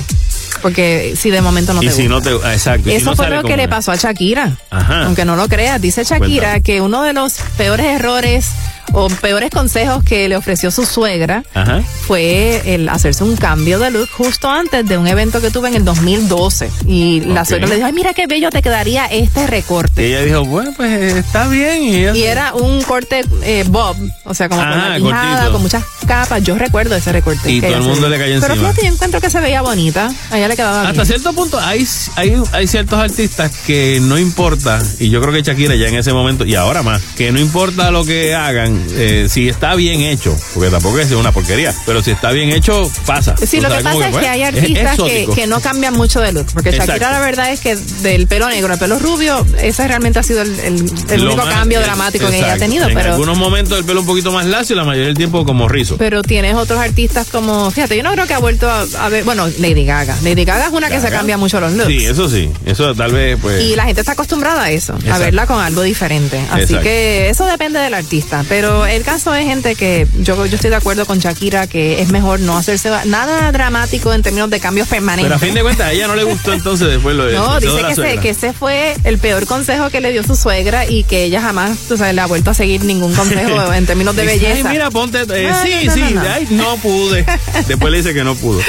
Porque 0.66 1.14
si 1.16 1.30
de 1.30 1.42
momento 1.44 1.76
no 1.76 1.84
y 1.84 1.86
te 1.86 1.92
si 1.92 2.08
gusta. 2.08 2.32
no 2.32 2.42
te. 2.42 2.54
Exacto. 2.54 2.90
y 2.90 2.94
si 2.94 2.98
Eso 2.98 3.12
no 3.12 3.16
fue 3.16 3.30
lo 3.30 3.44
que 3.44 3.56
le 3.56 3.68
pasó 3.68 3.92
a 3.92 3.96
Shakira. 3.98 4.58
Ajá. 4.72 5.06
Aunque 5.06 5.24
no 5.24 5.36
lo 5.36 5.48
creas, 5.48 5.80
dice 5.80 6.04
Shakira 6.04 6.54
Cuéntame. 6.54 6.64
que 6.64 6.82
uno 6.82 7.04
de 7.04 7.14
los 7.14 7.34
peores 7.56 7.86
errores 7.86 8.48
o 8.94 9.08
peores 9.10 9.50
consejos 9.50 10.04
que 10.04 10.28
le 10.30 10.36
ofreció 10.38 10.72
su 10.72 10.86
suegra 10.86 11.44
Ajá. 11.54 11.82
fue 12.08 12.62
el 12.76 12.88
hacerse 12.90 13.24
un 13.24 13.36
cambio 13.36 13.80
de 13.80 13.92
look 13.92 14.10
justo 14.12 14.50
antes 14.50 14.86
de 14.88 14.98
un 14.98 15.08
evento 15.08 15.42
que 15.42 15.52
tuve 15.52 15.68
en 15.70 15.76
el 15.76 15.86
2012. 15.86 16.70
Y 16.88 17.22
la 17.22 17.46
suegra 17.46 17.68
le 17.68 17.76
dijo, 17.76 17.88
ay, 17.88 17.94
mira 17.94 18.14
qué 18.14 18.28
bello 18.28 18.50
te 18.50 18.62
quedaría 18.62 19.06
este 19.08 19.44
Y 19.44 19.48
recorte. 19.48 20.08
ella 20.08 20.22
dijo, 20.24 20.46
bueno, 20.46 20.74
pues 20.76 21.16
está 21.16 21.48
bien. 21.48 21.84
Y, 21.84 21.96
ella- 21.98 22.16
Y 22.16 22.24
era 22.24 22.54
un 22.54 22.82
corte 22.84 23.24
eh, 23.44 23.64
bob, 23.68 23.96
o 24.24 24.34
sea, 24.34 24.50
como 24.50 24.62
con 24.62 24.70
Ajá, 24.72 24.96
quijada, 24.98 25.30
cortito. 25.36 25.52
con 25.54 25.62
muchas 25.62 25.84
capas. 26.08 26.44
Yo 26.44 26.56
recuerdo 26.58 26.96
ese 26.96 27.12
recorte. 27.12 27.52
Y 27.52 27.62
todo 27.62 27.76
el 27.76 27.82
mundo 27.84 28.08
le 28.10 28.18
cayó 28.18 28.40
Pero 28.40 28.54
encima. 28.54 28.70
fíjate, 28.70 28.88
yo 28.88 28.94
encuentro 28.94 29.22
que 29.22 29.30
se 29.30 29.40
veía 29.40 29.62
bonita. 29.62 30.10
A 30.32 30.38
ella 30.38 30.48
le 30.48 30.56
quedaba 30.56 30.82
Hasta 30.82 30.94
bien. 30.94 31.06
cierto 31.06 31.34
punto 31.34 31.60
hay, 31.60 31.86
hay, 32.16 32.36
hay 32.52 32.68
ciertos 32.68 33.00
artistas 33.00 33.52
que 33.66 34.00
no 34.02 34.18
importa, 34.18 34.82
y 35.00 35.10
yo 35.10 35.22
creo 35.22 35.34
que 35.34 35.42
Shakira 35.42 35.76
ya 35.76 35.88
en 35.88 35.96
ese 35.96 36.14
momento, 36.14 36.46
y 36.46 36.56
ahora 36.56 36.84
más, 36.84 37.02
que 37.18 37.32
no 37.32 37.40
importa 37.40 37.92
lo 37.92 38.06
que 38.06 38.34
hagan, 38.36 38.75
eh, 38.92 39.28
si 39.30 39.50
está 39.50 39.76
bien 39.76 40.02
hecho, 40.02 40.36
porque 40.54 40.70
tampoco 40.70 41.00
es 41.00 41.12
una 41.12 41.32
porquería, 41.32 41.74
pero 41.86 42.02
si 42.04 42.12
está 42.12 42.32
bien 42.32 42.50
hecho, 42.52 42.90
pasa. 43.06 43.36
Sí, 43.38 43.62
lo 43.62 43.70
que 43.70 43.84
pasa 43.84 44.10
es 44.10 44.16
que 44.18 44.28
hay 44.28 44.42
es 44.44 44.48
artistas 44.56 44.98
que, 45.36 45.48
no 45.48 45.60
cambian 45.62 45.94
mucho 45.94 46.20
de 46.22 46.32
look. 46.34 46.48
Porque 46.54 46.72
Shakira, 46.72 46.96
Exacto. 46.96 47.14
la 47.14 47.20
verdad 47.20 47.52
es 47.52 47.60
que 47.60 47.76
del 47.76 48.28
pelo 48.28 48.48
negro 48.50 48.74
al 48.74 48.80
pelo 48.80 48.98
rubio, 49.00 49.46
ese 49.62 49.88
realmente 49.88 50.20
ha 50.20 50.24
sido 50.24 50.42
el, 50.42 50.60
el- 50.60 50.92
el 51.10 51.22
Lo 51.22 51.28
único 51.34 51.46
más- 51.46 51.54
cambio 51.56 51.80
dramático 51.82 52.28
que 52.30 52.38
ella 52.38 52.54
ha 52.54 52.58
tenido. 52.58 52.88
En 52.88 52.96
Pero, 52.96 53.12
algunos 53.14 53.38
momentos 53.38 53.78
el 53.78 53.86
pelo 53.86 54.02
un 54.02 54.06
poquito 54.08 54.32
más 54.32 54.46
lacio 54.46 54.76
y 54.76 54.78
la 54.78 54.86
mayoría 54.86 55.08
del 55.08 55.18
tiempo 55.18 55.46
como 55.46 55.68
rizo. 55.68 55.98
pero 55.98 56.22
tienes 56.24 56.56
otros 56.56 56.80
artistas 56.80 57.28
como. 57.32 57.70
Fíjate, 57.72 57.96
yo 57.98 58.04
no 58.04 58.12
creo 58.14 58.26
que 58.28 58.34
ha 58.34 58.40
vuelto 58.40 58.70
a, 58.70 58.86
a 59.00 59.10
ver. 59.10 59.24
Bueno, 59.24 59.48
Lady 59.60 59.86
Gaga. 59.86 60.16
Lady 60.24 60.46
Gaga 60.46 60.68
es 60.68 60.74
una 60.74 60.90
que 60.90 61.00
se 61.00 61.10
cambia 61.10 61.38
mucho 61.38 61.60
los 61.60 61.74
looks. 61.74 61.88
Sí, 61.88 62.06
eso 62.06 62.30
sí, 62.30 62.50
eso 62.66 62.94
tal 62.96 63.12
vez 63.12 63.38
pues... 63.42 63.64
Y 63.64 63.76
la 63.76 63.86
gente 63.86 64.02
está 64.02 64.14
acostumbrada 64.14 64.64
a 64.64 64.72
eso, 64.72 64.98
a 65.12 65.18
verla 65.18 65.46
con 65.48 65.60
algo 65.62 65.82
diferente. 65.84 66.40
Así 66.52 66.62
Exacto. 66.64 66.84
que 66.84 67.30
eso 67.30 67.46
depende 67.46 67.80
del 67.80 67.94
artista. 67.94 68.44
Pero 68.50 68.65
el 68.86 69.04
caso 69.04 69.34
es 69.36 69.46
gente 69.46 69.76
que 69.76 70.08
yo, 70.20 70.46
yo 70.46 70.56
estoy 70.56 70.70
de 70.70 70.76
acuerdo 70.78 71.06
con 71.06 71.20
Shakira 71.20 71.68
que 71.68 72.02
es 72.02 72.10
mejor 72.10 72.40
no 72.40 72.58
hacerse 72.58 72.90
nada 73.06 73.52
dramático 73.52 74.14
en 74.14 74.22
términos 74.22 74.50
de 74.50 74.60
cambios 74.60 74.88
permanentes. 74.88 75.26
Pero 75.26 75.36
a 75.36 75.40
fin 75.40 75.54
de 75.54 75.62
cuentas 75.62 75.88
a 75.88 75.92
ella 75.92 76.08
no 76.08 76.16
le 76.16 76.24
gustó 76.24 76.54
entonces 76.54 76.88
después 76.88 77.16
lo 77.16 77.26
de 77.26 77.34
No, 77.34 77.60
dice 77.60 77.76
que, 77.78 77.86
ese, 77.88 77.96
suegra. 77.96 78.22
que 78.22 78.30
ese 78.30 78.54
fue 78.54 78.96
el 79.04 79.18
peor 79.18 79.46
consejo 79.46 79.90
que 79.90 80.02
le 80.02 80.12
dio 80.12 80.24
su 80.24 80.36
suegra 80.36 80.86
y 80.90 81.04
que 81.04 81.24
ella 81.26 81.42
jamás 81.42 81.78
tú 81.88 81.98
sabes, 81.98 82.14
le 82.16 82.22
ha 82.22 82.26
vuelto 82.28 82.52
a 82.52 82.54
seguir 82.54 82.84
ningún 82.84 83.14
consejo 83.14 83.74
en 83.74 83.86
términos 83.86 84.16
de 84.16 84.26
belleza. 84.26 84.70
Ay, 84.70 84.74
mira, 84.74 84.90
ponte. 84.92 85.20
eh, 85.20 85.50
No, 85.50 85.62
sí, 85.64 85.72
no, 85.86 85.86
no, 85.86 85.94
sí. 86.08 86.14
no, 86.14 86.24
no. 86.24 86.30
Ay, 86.30 86.48
no 86.52 86.78
pude. 86.78 87.26
Después 87.68 87.92
le 87.92 87.98
dice 88.00 88.14
que 88.14 88.24
no 88.24 88.36
pudo. 88.36 88.60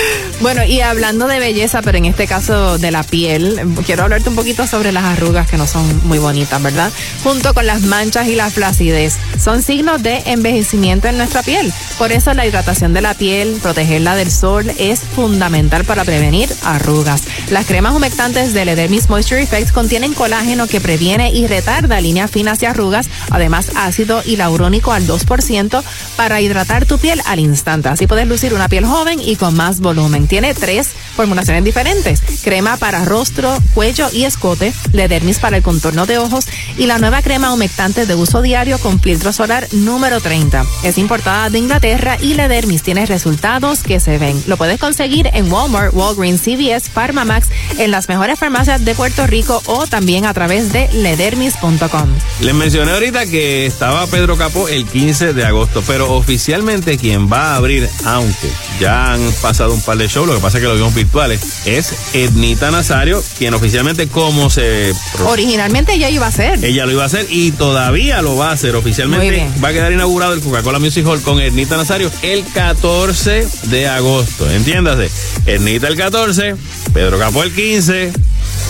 Bueno, 0.40 0.64
y 0.64 0.81
hablando 0.81 1.27
de 1.27 1.39
belleza, 1.39 1.82
pero 1.82 1.98
en 1.98 2.06
este 2.06 2.27
caso 2.27 2.78
de 2.78 2.90
la 2.90 3.02
piel, 3.02 3.60
quiero 3.86 4.02
hablarte 4.05 4.28
un 4.28 4.35
poquito 4.36 4.66
sobre 4.66 4.93
las 4.93 5.05
arrugas 5.05 5.48
que 5.48 5.56
no 5.56 5.66
son 5.66 6.01
muy 6.06 6.18
bonitas, 6.18 6.62
¿verdad? 6.62 6.90
Junto 7.23 7.55
con 7.55 7.66
las 7.66 7.82
manchas 7.82 8.27
y 8.28 8.35
la 8.36 8.51
flacidez. 8.51 9.14
Son 9.43 9.62
signos 9.62 9.85
de 9.86 10.22
envejecimiento 10.26 11.06
en 11.06 11.16
nuestra 11.16 11.44
piel. 11.44 11.72
Por 11.96 12.10
eso 12.10 12.34
la 12.34 12.44
hidratación 12.44 12.92
de 12.92 13.00
la 13.00 13.14
piel, 13.14 13.56
protegerla 13.62 14.16
del 14.16 14.32
sol, 14.32 14.68
es 14.78 15.00
fundamental 15.00 15.84
para 15.84 16.04
prevenir 16.04 16.52
arrugas. 16.64 17.22
Las 17.50 17.66
cremas 17.66 17.94
humectantes 17.94 18.52
de 18.52 18.64
Ledermis 18.64 19.08
Moisture 19.08 19.40
Effects 19.40 19.70
contienen 19.70 20.12
colágeno 20.12 20.66
que 20.66 20.80
previene 20.80 21.30
y 21.32 21.46
retarda 21.46 22.00
líneas 22.00 22.32
finas 22.32 22.60
y 22.62 22.66
arrugas, 22.66 23.08
además 23.30 23.70
ácido 23.76 24.22
hialurónico 24.24 24.92
al 24.92 25.06
2% 25.06 25.82
para 26.16 26.40
hidratar 26.40 26.84
tu 26.84 26.98
piel 26.98 27.22
al 27.24 27.38
instante. 27.38 27.88
Así 27.88 28.08
puedes 28.08 28.26
lucir 28.26 28.54
una 28.54 28.68
piel 28.68 28.84
joven 28.84 29.20
y 29.20 29.36
con 29.36 29.54
más 29.54 29.78
volumen. 29.78 30.26
Tiene 30.26 30.52
tres 30.52 30.88
formulaciones 31.14 31.62
diferentes. 31.62 32.20
Crema 32.42 32.76
para 32.76 33.04
rostro, 33.04 33.56
cuello 33.72 34.08
y 34.12 34.24
escote, 34.24 34.72
Ledermis 34.92 35.38
para 35.38 35.56
el 35.56 35.62
contorno 35.62 36.06
de 36.06 36.18
ojos 36.18 36.46
y 36.76 36.86
la 36.86 36.98
nueva 36.98 37.22
crema 37.22 37.52
humectante 37.52 38.04
de 38.04 38.14
uso 38.16 38.42
diario 38.42 38.78
con 38.78 39.00
filtro 39.00 39.32
solar 39.32 39.68
número 39.85 40.20
30. 40.20 40.65
Es 40.82 40.98
importada 40.98 41.51
de 41.51 41.59
Inglaterra 41.59 42.19
y 42.20 42.35
Ledermis 42.35 42.82
tiene 42.82 43.07
resultados 43.07 43.82
que 43.82 44.01
se 44.01 44.19
ven. 44.19 44.43
Lo 44.47 44.57
puedes 44.57 44.78
conseguir 44.78 45.31
en 45.32 45.51
Walmart, 45.53 45.94
Walgreens, 45.94 46.40
CVS, 46.40 46.89
Pharmamax, 46.90 47.48
en 47.78 47.90
las 47.90 48.09
mejores 48.09 48.39
farmacias 48.39 48.85
de 48.85 48.94
Puerto 48.94 49.27
Rico 49.27 49.62
o 49.66 49.86
también 49.86 50.24
a 50.24 50.35
través 50.35 50.73
de 50.73 50.89
ledermis.com. 50.93 52.09
Les 52.40 52.55
mencioné 52.55 52.93
ahorita 52.93 53.27
que 53.27 53.66
estaba 53.66 54.07
Pedro 54.07 54.36
Capó 54.36 54.69
el 54.69 54.86
15 54.86 55.32
de 55.32 55.44
agosto, 55.44 55.82
pero 55.86 56.15
oficialmente 56.15 56.97
quien 56.97 57.31
va 57.31 57.53
a 57.53 57.57
abrir, 57.57 57.89
aunque 58.05 58.51
ya 58.81 59.12
han 59.12 59.20
pasado 59.43 59.74
un 59.74 59.81
par 59.82 59.98
de 59.98 60.09
shows, 60.09 60.27
lo 60.27 60.35
que 60.35 60.40
pasa 60.40 60.59
es 60.59 60.62
que 60.62 60.69
los 60.69 60.77
vimos 60.77 60.94
virtuales, 60.94 61.40
es 61.66 62.15
Ednita 62.15 62.70
Nazario, 62.70 63.23
quien 63.39 63.55
oficialmente 63.55 64.09
como 64.09 64.51
se... 64.51 64.93
Originalmente 65.27 65.94
ella 65.94 66.11
iba 66.11 66.27
a 66.27 66.32
ser. 66.32 66.65
Ella 66.65 66.86
lo 66.86 66.93
iba 66.93 67.03
a 67.03 67.07
hacer 67.07 67.27
y 67.31 67.51
todavía 67.53 68.23
lo 68.23 68.36
va 68.36 68.51
a 68.51 68.53
hacer 68.53 68.77
oficialmente. 68.77 69.48
Va 69.66 69.70
a 69.70 69.72
quedar 69.72 69.90
inaugurado 69.90 70.32
el 70.32 70.40
Coca-Cola 70.43 70.78
Music 70.78 71.05
Hall 71.05 71.20
con 71.22 71.40
Ednita 71.40 71.76
Nazario 71.76 72.09
el 72.22 72.44
14 72.55 73.48
de 73.64 73.88
agosto. 73.88 74.48
Entiéndase, 74.48 75.10
Ednita 75.44 75.88
el 75.88 75.97
14, 75.97 76.55
Pedro 76.94 77.18
Capó 77.18 77.43
el 77.43 77.52
15. 77.52 78.12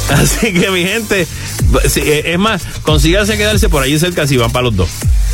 Así 0.10 0.52
que 0.52 0.70
mi 0.70 0.84
gente, 0.84 1.26
eh, 1.96 2.22
es 2.26 2.38
más, 2.38 2.62
consíganse 2.82 3.36
quedarse 3.36 3.68
por 3.68 3.82
ahí 3.82 3.98
cerca 3.98 4.26
si 4.26 4.36
van 4.36 4.50
para 4.50 4.64
los 4.64 4.76
dos. 4.76 4.88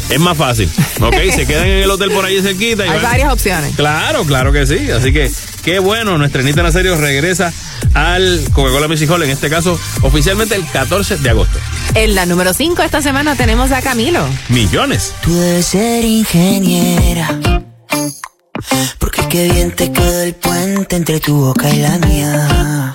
Es 0.08 0.18
más 0.18 0.36
fácil, 0.36 0.70
¿ok? 1.00 1.14
Se 1.34 1.46
quedan 1.46 1.66
en 1.66 1.82
el 1.82 1.90
hotel 1.90 2.10
por 2.10 2.24
ahí 2.24 2.40
cerquita. 2.42 2.86
Y 2.86 2.88
Hay 2.88 3.00
varias 3.00 3.32
opciones. 3.32 3.74
Claro, 3.76 4.24
claro 4.24 4.52
que 4.52 4.66
sí. 4.66 4.90
Así 4.90 5.12
que 5.12 5.30
qué 5.64 5.78
bueno, 5.78 6.18
nuestra 6.18 6.42
Anita 6.42 6.62
Nazario 6.62 6.96
regresa 6.96 7.52
al 7.94 8.42
Coca-Cola 8.52 8.88
Music 8.88 9.10
Hall, 9.10 9.22
en 9.22 9.30
este 9.30 9.50
caso 9.50 9.78
oficialmente 10.02 10.54
el 10.54 10.66
14 10.66 11.18
de 11.18 11.30
agosto. 11.30 11.58
En 11.94 12.14
la 12.14 12.26
número 12.26 12.54
5 12.54 12.82
esta 12.82 13.02
semana 13.02 13.36
tenemos 13.36 13.70
a 13.72 13.82
Camilo. 13.82 14.24
Millones. 14.48 15.12
Tú 15.22 15.34
debes 15.34 15.66
ser 15.66 16.04
ingeniera. 16.04 17.38
Porque 18.98 19.22
qué 19.28 19.50
bien 19.50 19.72
te 19.72 19.92
quedó 19.92 20.22
el 20.22 20.34
puente 20.34 20.96
entre 20.96 21.20
tu 21.20 21.34
boca 21.34 21.68
y 21.68 21.78
la 21.78 21.98
mía. 21.98 22.94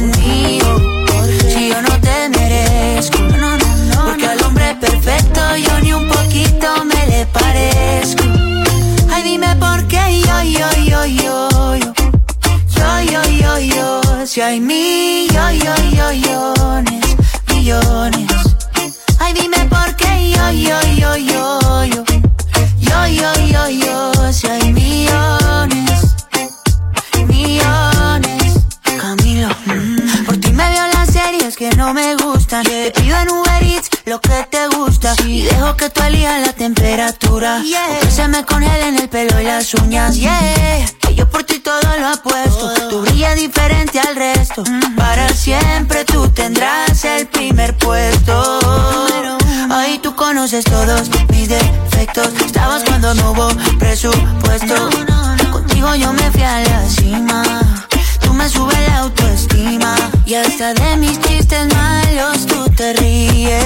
conmigo, 0.00 0.80
si 1.48 1.68
yo 1.68 1.82
no 1.82 2.00
te 2.00 2.28
merezco. 2.30 3.18
Porque 4.04 4.26
al 4.26 4.42
hombre 4.42 4.74
perfecto 4.80 5.40
yo 5.56 5.80
ni 5.80 5.92
un 5.92 6.08
poquito 6.08 6.84
me 6.84 7.06
le 7.06 7.26
parezco. 7.26 8.24
Ay, 9.12 9.22
dime 9.22 9.54
por 9.56 9.86
qué 9.88 10.20
yo, 10.20 10.42
yo, 10.42 10.68
yo, 10.84 11.04
yo, 11.06 11.76
yo. 11.76 11.92
Yo, 12.76 13.00
yo, 13.12 13.22
yo, 13.42 13.58
yo. 13.58 14.26
Si 14.26 14.40
hay 14.40 14.60
millones, 14.60 15.80
millones. 17.48 18.30
Ay, 19.18 19.32
dime 19.34 19.58
por 19.68 19.94
qué 19.96 20.30
yo, 20.30 20.50
yo, 20.52 20.80
yo, 20.96 21.16
yo. 21.16 21.84
Yo, 21.84 21.99
no 31.90 31.94
me 31.94 32.14
gustan. 32.16 32.62
Te 32.62 32.92
pido 32.92 33.16
en 33.16 33.30
Uber 33.30 33.62
Eats 33.62 33.90
lo 34.04 34.20
que 34.20 34.46
te 34.50 34.68
gusta. 34.68 35.14
Y 35.24 35.42
dejo 35.42 35.76
que 35.76 35.90
tú 35.90 36.02
elijas 36.02 36.46
la 36.46 36.52
temperatura. 36.52 37.62
Que 38.00 38.10
se 38.10 38.28
me 38.28 38.44
congelen 38.44 38.96
el 38.96 39.08
pelo 39.08 39.40
y 39.40 39.44
las 39.44 39.74
uñas. 39.74 40.14
Yeah. 40.14 40.86
Que 41.00 41.14
yo 41.14 41.28
por 41.28 41.42
ti 41.42 41.58
todo 41.58 41.80
lo 41.98 42.08
apuesto. 42.08 42.88
Tú 42.88 43.00
brillas 43.02 43.34
diferente 43.34 43.98
al 43.98 44.14
resto. 44.14 44.62
Para 44.96 45.28
siempre 45.30 46.04
tú 46.04 46.28
tendrás 46.28 47.04
el 47.04 47.26
primer 47.26 47.76
puesto. 47.76 48.60
Ahí 49.70 49.98
tú 49.98 50.14
conoces 50.14 50.64
todos 50.64 51.08
mis 51.30 51.48
defectos. 51.48 52.28
Estabas 52.44 52.84
cuando 52.84 53.14
no 53.14 53.32
hubo 53.32 53.48
presupuesto. 53.78 54.90
Contigo 55.50 55.94
yo 55.96 56.12
me 56.12 56.30
fui 56.30 56.42
a 56.42 56.60
la 56.60 56.88
cima. 56.88 57.42
Me 58.40 58.48
subes 58.48 58.88
la 58.88 59.00
autoestima. 59.00 59.94
Y 60.24 60.32
hasta 60.34 60.72
de 60.72 60.96
mis 60.96 61.20
chistes 61.20 61.66
malos 61.74 62.46
tú 62.46 62.64
te 62.74 62.94
ríes. 62.94 63.60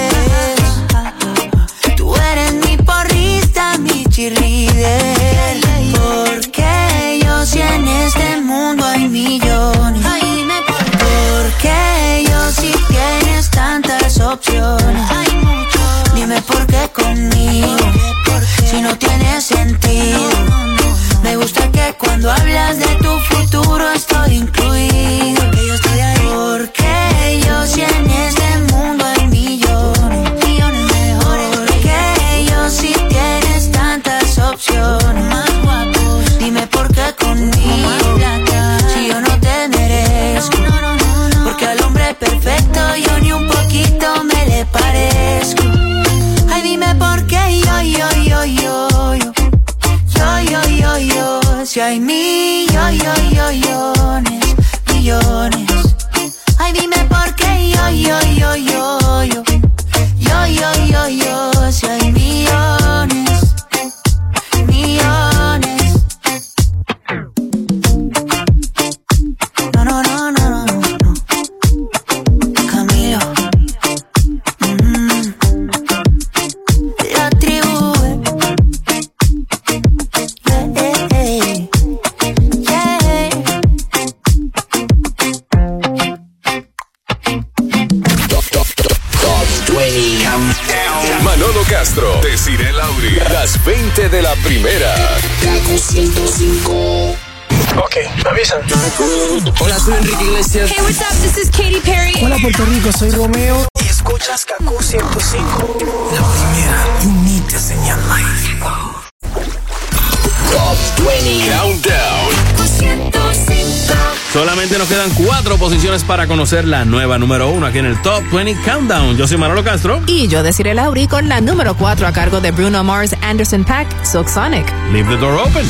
Conocer 116.27 116.67
la 116.67 116.85
nueva 116.85 117.19
número 117.19 117.51
uno 117.51 117.67
aquí 117.67 117.79
en 117.79 117.87
el 117.87 118.01
Top 118.03 118.23
20 118.33 118.63
Countdown. 118.63 119.17
Yo 119.17 119.27
soy 119.27 119.37
Manolo 119.37 119.65
Castro. 119.65 120.03
Y 120.07 120.29
yo 120.29 120.43
deciré 120.43 120.75
Lauri 120.75 121.07
con 121.07 121.29
la 121.29 121.41
número 121.41 121.75
4 121.75 122.07
a 122.07 122.13
cargo 122.13 122.41
de 122.41 122.51
Bruno 122.51 122.85
Mars, 122.85 123.15
Anderson 123.23 123.65
Pack, 123.65 123.87
Silk 124.05 124.29
Sonic. 124.29 124.67
Leave 124.93 125.09
the 125.09 125.17
door 125.17 125.39
open. 125.39 125.65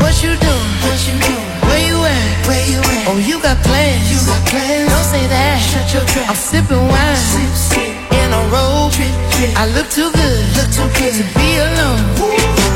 What 0.00 0.22
you 0.22 0.30
doing? 0.36 0.72
What 0.86 1.00
you 1.06 1.14
doing? 1.20 1.46
Where 1.68 1.82
you 1.88 1.98
at? 2.04 2.46
Where 2.48 2.66
you 2.70 2.80
at? 2.80 3.08
Oh, 3.08 3.18
you 3.18 3.40
got 3.42 3.56
plans. 3.64 4.10
You 4.10 4.18
got 4.26 4.40
plans. 4.48 4.88
Don't 4.90 5.04
say 5.04 5.26
that. 5.26 5.58
Shut 5.60 5.94
your 5.94 6.04
trap. 6.06 6.30
I'm 6.30 6.36
sipping 6.36 6.88
wine. 6.88 7.16
Sip, 7.16 7.52
sip. 7.54 7.92
In 8.12 8.32
a 8.32 8.42
robe. 8.52 8.92
Trip, 8.92 9.12
trip. 9.34 9.50
I 9.56 9.66
look 9.76 9.88
too 9.90 10.10
good. 10.12 10.40
Look 10.56 10.70
too 10.72 10.88
good 10.98 11.14
to 11.20 11.24
be 11.36 11.48
alone. 11.58 12.00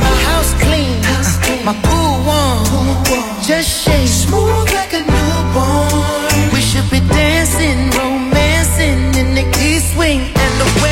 My 0.01 0.15
house 0.29 0.53
clean. 0.61 1.03
House 1.03 1.37
clean. 1.45 1.65
My 1.65 1.75
pool 1.87 2.25
warm. 2.27 2.65
Pool 2.67 2.95
warm. 3.09 3.43
Just 3.43 3.85
shake. 3.85 4.09
Smooth 4.09 4.73
like 4.75 4.93
a 4.93 5.10
newborn. 5.51 6.53
We 6.53 6.61
should 6.61 6.89
be 6.91 7.01
dancing, 7.01 7.91
romancing 7.91 9.15
in 9.15 9.35
the 9.35 9.47
east 9.61 9.97
wing 9.97 10.21
and 10.21 10.61
the 10.61 10.81
west 10.83 10.90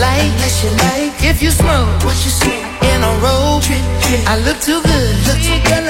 like, 0.00 0.32
unless 0.32 0.64
you 0.64 0.70
like. 0.88 1.12
If 1.22 1.42
you 1.42 1.50
smoke, 1.50 1.88
what 2.04 2.16
you 2.24 2.32
smoke 2.32 2.64
in 2.90 3.00
a 3.04 3.12
robe, 3.20 3.62
I 4.26 4.40
look 4.46 4.58
too 4.60 4.80
good. 4.82 5.14
Look 5.28 5.40
too 5.44 5.60
good, 5.68 5.84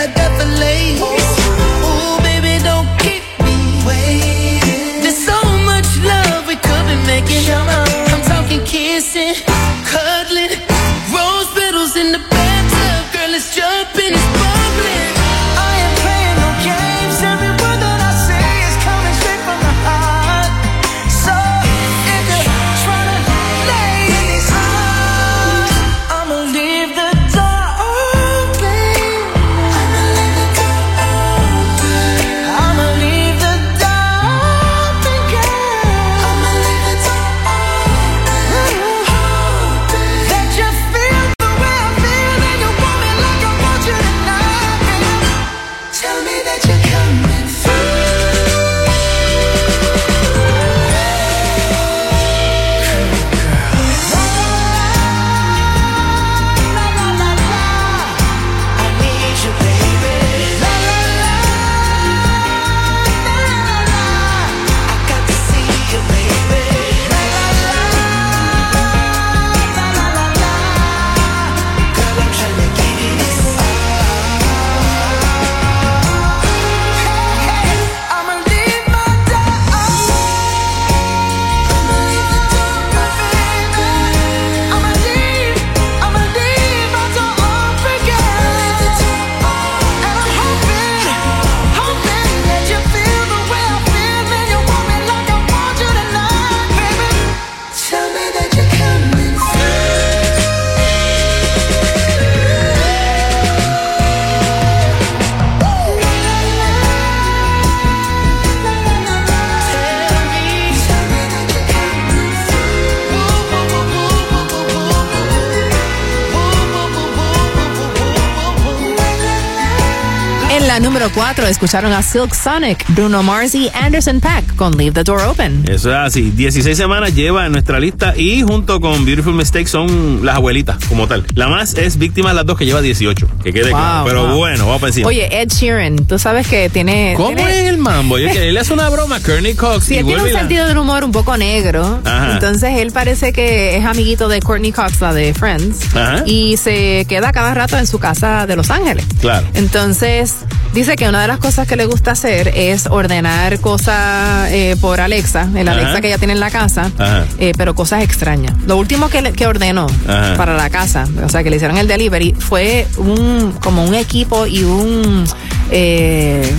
escucharon 121.50 121.92
a 121.92 122.02
Silk 122.02 122.34
Sonic, 122.34 122.84
Bruno 122.88 123.22
Mars 123.22 123.54
y 123.54 123.70
Anderson 123.74 124.20
Pack 124.20 124.56
con 124.56 124.76
Leave 124.76 124.92
the 124.92 125.04
Door 125.04 125.22
Open. 125.22 125.64
Eso 125.68 125.90
es 125.90 125.96
así. 125.96 126.30
16 126.30 126.76
semanas 126.76 127.14
lleva 127.14 127.46
en 127.46 127.52
nuestra 127.52 127.78
lista 127.80 128.14
y 128.16 128.42
junto 128.42 128.80
con 128.80 129.04
Beautiful 129.04 129.34
Mistake 129.34 129.66
son 129.66 130.24
las 130.24 130.36
abuelitas 130.36 130.78
como 130.88 131.06
tal. 131.08 131.24
La 131.34 131.48
más 131.48 131.74
es 131.74 131.98
víctima 131.98 132.30
de 132.30 132.36
las 132.36 132.46
dos 132.46 132.56
que 132.58 132.64
lleva 132.66 132.80
18. 132.80 133.26
Que 133.42 133.52
quede 133.52 133.70
Wow, 133.70 133.78
claro. 133.80 134.04
Pero 134.06 134.26
wow. 134.28 134.36
bueno, 134.38 134.64
vamos 134.66 134.80
para 134.80 134.88
encima. 134.90 135.08
Oye, 135.08 135.40
Ed 135.42 135.48
Sheeran, 135.48 135.96
tú 136.06 136.18
sabes 136.18 136.46
que 136.46 136.68
tiene. 136.70 137.14
¿Cómo 137.16 137.34
tiene- 137.34 137.62
es 137.64 137.68
el 137.68 137.78
mambo? 137.78 138.14
Oye, 138.16 138.30
que 138.30 138.48
él 138.48 138.56
hace 138.56 138.72
una 138.72 138.88
broma 138.88 139.16
a 139.16 139.20
Courtney 139.20 139.54
Cox 139.54 139.84
Sí, 139.84 139.94
y 139.94 139.98
él 139.98 140.06
tiene 140.06 140.22
un 140.22 140.32
la- 140.32 140.38
sentido 140.40 140.66
del 140.66 140.78
humor 140.78 141.04
un 141.04 141.12
poco 141.12 141.36
negro. 141.36 142.00
Ajá. 142.04 142.32
Entonces 142.32 142.78
él 142.78 142.90
parece 142.92 143.32
que 143.32 143.76
es 143.76 143.84
amiguito 143.84 144.28
de 144.28 144.40
Courtney 144.40 144.72
Cox, 144.72 145.00
la 145.00 145.12
de 145.12 145.34
Friends. 145.34 145.94
Ajá. 145.96 146.22
Y 146.26 146.56
se 146.56 147.06
queda 147.08 147.32
cada 147.32 147.54
rato 147.54 147.76
en 147.78 147.86
su 147.86 147.98
casa 147.98 148.46
de 148.46 148.56
Los 148.56 148.70
Ángeles. 148.70 149.04
Claro. 149.20 149.46
Entonces 149.54 150.34
dice 150.72 150.96
que 150.96 151.08
una 151.08 151.20
de 151.22 151.28
las 151.28 151.38
cosas 151.38 151.66
que 151.66 151.76
le 151.76 151.86
gusta 151.86 152.12
hacer 152.12 152.52
es 152.54 152.86
ordenar 152.86 153.60
cosas 153.60 154.48
eh, 154.50 154.76
por 154.80 155.00
Alexa, 155.00 155.48
el 155.54 155.68
Ajá. 155.68 155.78
Alexa 155.78 156.00
que 156.00 156.08
ella 156.08 156.18
tiene 156.18 156.32
en 156.34 156.40
la 156.40 156.50
casa, 156.50 156.90
eh, 157.38 157.52
pero 157.56 157.74
cosas 157.74 158.02
extrañas. 158.02 158.52
Lo 158.66 158.76
último 158.76 159.08
que, 159.08 159.22
le- 159.22 159.32
que 159.32 159.46
ordenó 159.46 159.86
Ajá. 160.06 160.34
para 160.36 160.54
la 160.56 160.70
casa, 160.70 161.06
o 161.24 161.28
sea, 161.28 161.42
que 161.42 161.50
le 161.50 161.56
hicieron 161.56 161.76
el 161.78 161.86
delivery, 161.88 162.34
fue 162.38 162.86
un 162.96 163.52
como 163.60 163.84
un 163.84 163.94
equipo 163.94 164.46
y 164.46 164.62
un 164.64 165.24
eh, 165.70 166.50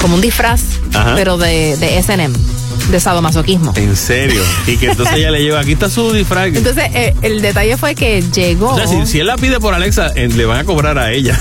como 0.00 0.14
un 0.16 0.20
disfraz, 0.20 0.62
Ajá. 0.94 1.12
pero 1.14 1.38
de, 1.38 1.76
de 1.76 1.98
S&M, 1.98 2.34
de 2.90 3.00
sadomasoquismo. 3.00 3.72
En 3.76 3.94
serio. 3.96 4.42
Y 4.66 4.76
que 4.76 4.90
entonces 4.90 5.14
ella 5.16 5.30
le 5.30 5.42
lleva, 5.42 5.60
aquí 5.60 5.72
está 5.72 5.88
su 5.88 6.12
disfraz. 6.12 6.48
Entonces, 6.48 6.84
eh, 6.94 7.14
el 7.22 7.40
detalle 7.40 7.76
fue 7.76 7.94
que 7.94 8.20
llegó. 8.34 8.70
o 8.74 8.76
sea, 8.76 8.86
si, 8.88 9.06
si 9.06 9.20
él 9.20 9.26
la 9.28 9.36
pide 9.36 9.60
por 9.60 9.74
Alexa, 9.74 10.08
eh, 10.16 10.28
le 10.28 10.44
van 10.44 10.58
a 10.58 10.64
cobrar 10.64 10.98
a 10.98 11.12
ella. 11.12 11.38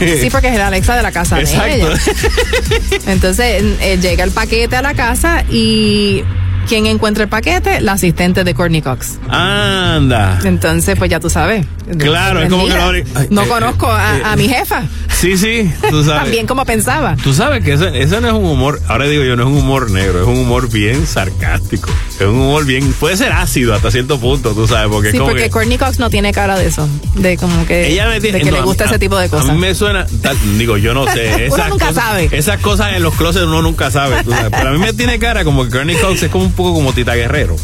Sí, 0.20 0.28
porque 0.30 0.48
es 0.48 0.56
la 0.56 0.68
Alexa 0.68 0.96
de 0.96 1.02
la 1.02 1.12
casa 1.12 1.36
de 1.36 1.42
ella. 1.42 1.88
Entonces 3.06 3.62
eh, 3.80 3.98
llega 4.00 4.24
el 4.24 4.30
paquete 4.30 4.76
a 4.76 4.82
la 4.82 4.94
casa 4.94 5.44
y 5.50 6.22
¿quién 6.68 6.86
encuentra 6.86 7.24
el 7.24 7.28
paquete? 7.28 7.80
La 7.80 7.92
asistente 7.92 8.44
de 8.44 8.54
Courtney 8.54 8.82
Cox. 8.82 9.18
Anda. 9.28 10.40
Entonces, 10.44 10.96
pues 10.98 11.10
ya 11.10 11.20
tú 11.20 11.30
sabes. 11.30 11.66
Claro, 11.98 12.42
es 12.42 12.50
como 12.50 12.66
que 12.66 12.74
no, 12.74 12.92
no 13.30 13.48
conozco 13.48 13.86
a, 13.90 14.32
a 14.32 14.36
mi 14.36 14.48
jefa. 14.48 14.82
Sí, 15.10 15.36
sí, 15.38 15.70
tú 15.90 16.02
sabes. 16.04 16.22
También 16.22 16.46
como 16.46 16.64
pensaba. 16.64 17.16
Tú 17.22 17.32
sabes 17.32 17.64
que 17.64 17.74
ese, 17.74 18.00
ese 18.00 18.20
no 18.20 18.26
es 18.28 18.34
un 18.34 18.44
humor, 18.44 18.80
ahora 18.88 19.06
digo 19.06 19.22
yo, 19.24 19.36
no 19.36 19.44
es 19.44 19.48
un 19.48 19.58
humor 19.58 19.90
negro, 19.90 20.22
es 20.22 20.26
un 20.28 20.38
humor 20.38 20.70
bien 20.70 21.06
sarcástico. 21.06 21.88
Es 22.20 22.26
un 22.26 22.38
humor 22.40 22.64
bien, 22.64 22.92
puede 22.94 23.16
ser 23.16 23.32
ácido 23.32 23.74
hasta 23.74 23.90
cierto 23.90 24.20
punto, 24.20 24.52
tú 24.54 24.68
sabes, 24.68 24.88
porque 24.88 25.10
Sí, 25.10 25.16
es 25.16 25.20
como 25.20 25.30
porque 25.32 25.44
que, 25.44 25.50
Courtney 25.50 25.78
Cox 25.78 25.98
no 25.98 26.10
tiene 26.10 26.32
cara 26.32 26.56
de 26.56 26.66
eso. 26.66 26.88
De 27.16 27.36
como 27.36 27.66
que, 27.66 27.88
ella 27.88 28.08
me 28.08 28.20
tiene, 28.20 28.38
de 28.38 28.44
que 28.44 28.50
no, 28.52 28.56
le 28.58 28.62
a- 28.62 28.64
gusta 28.64 28.84
a- 28.84 28.86
ese 28.86 28.98
tipo 29.00 29.18
de 29.18 29.26
A 29.26 29.28
cosas. 29.28 29.52
mí 29.52 29.58
me 29.58 29.74
suena, 29.74 30.06
tal- 30.22 30.36
digo, 30.56 30.76
yo 30.76 30.94
no 30.94 31.06
sé. 31.12 31.28
Uno 31.48 31.56
esas 31.56 31.68
nunca 31.70 31.88
cosas- 31.88 32.04
sabe. 32.04 32.28
Esas 32.30 32.60
cosas 32.60 32.94
en 32.96 33.02
los 33.02 33.14
closets 33.14 33.44
uno 33.46 33.62
nunca 33.62 33.90
sabe, 33.90 34.22
tú 34.22 34.30
sabes. 34.30 34.50
Pero 34.50 34.68
a 34.68 34.72
mí 34.72 34.78
me 34.78 34.92
tiene 34.92 35.18
cara 35.18 35.42
como 35.44 35.64
que 35.64 35.70
Courtney 35.70 35.96
Cox 35.96 36.22
es 36.22 36.30
como 36.30 36.44
un 36.44 36.52
poco 36.52 36.72
como 36.74 36.92
Tita 36.92 37.14
Guerrero, 37.16 37.56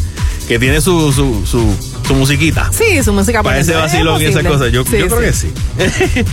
que 0.49 0.59
tiene 0.59 0.81
su, 0.81 1.13
su, 1.13 1.47
su, 1.47 1.73
su 2.09 2.15
musiquita. 2.17 2.71
Sí, 2.73 3.05
su 3.05 3.13
música. 3.13 3.43
Es 3.57 3.73
vacilón 3.73 4.21
y 4.21 4.25
esas 4.25 4.45
cosas. 4.45 4.73
Yo, 4.73 4.85
Sí, 4.85 4.99
yo 4.99 5.07
creo 5.07 5.21
que 5.21 5.33
sí. 5.33 5.53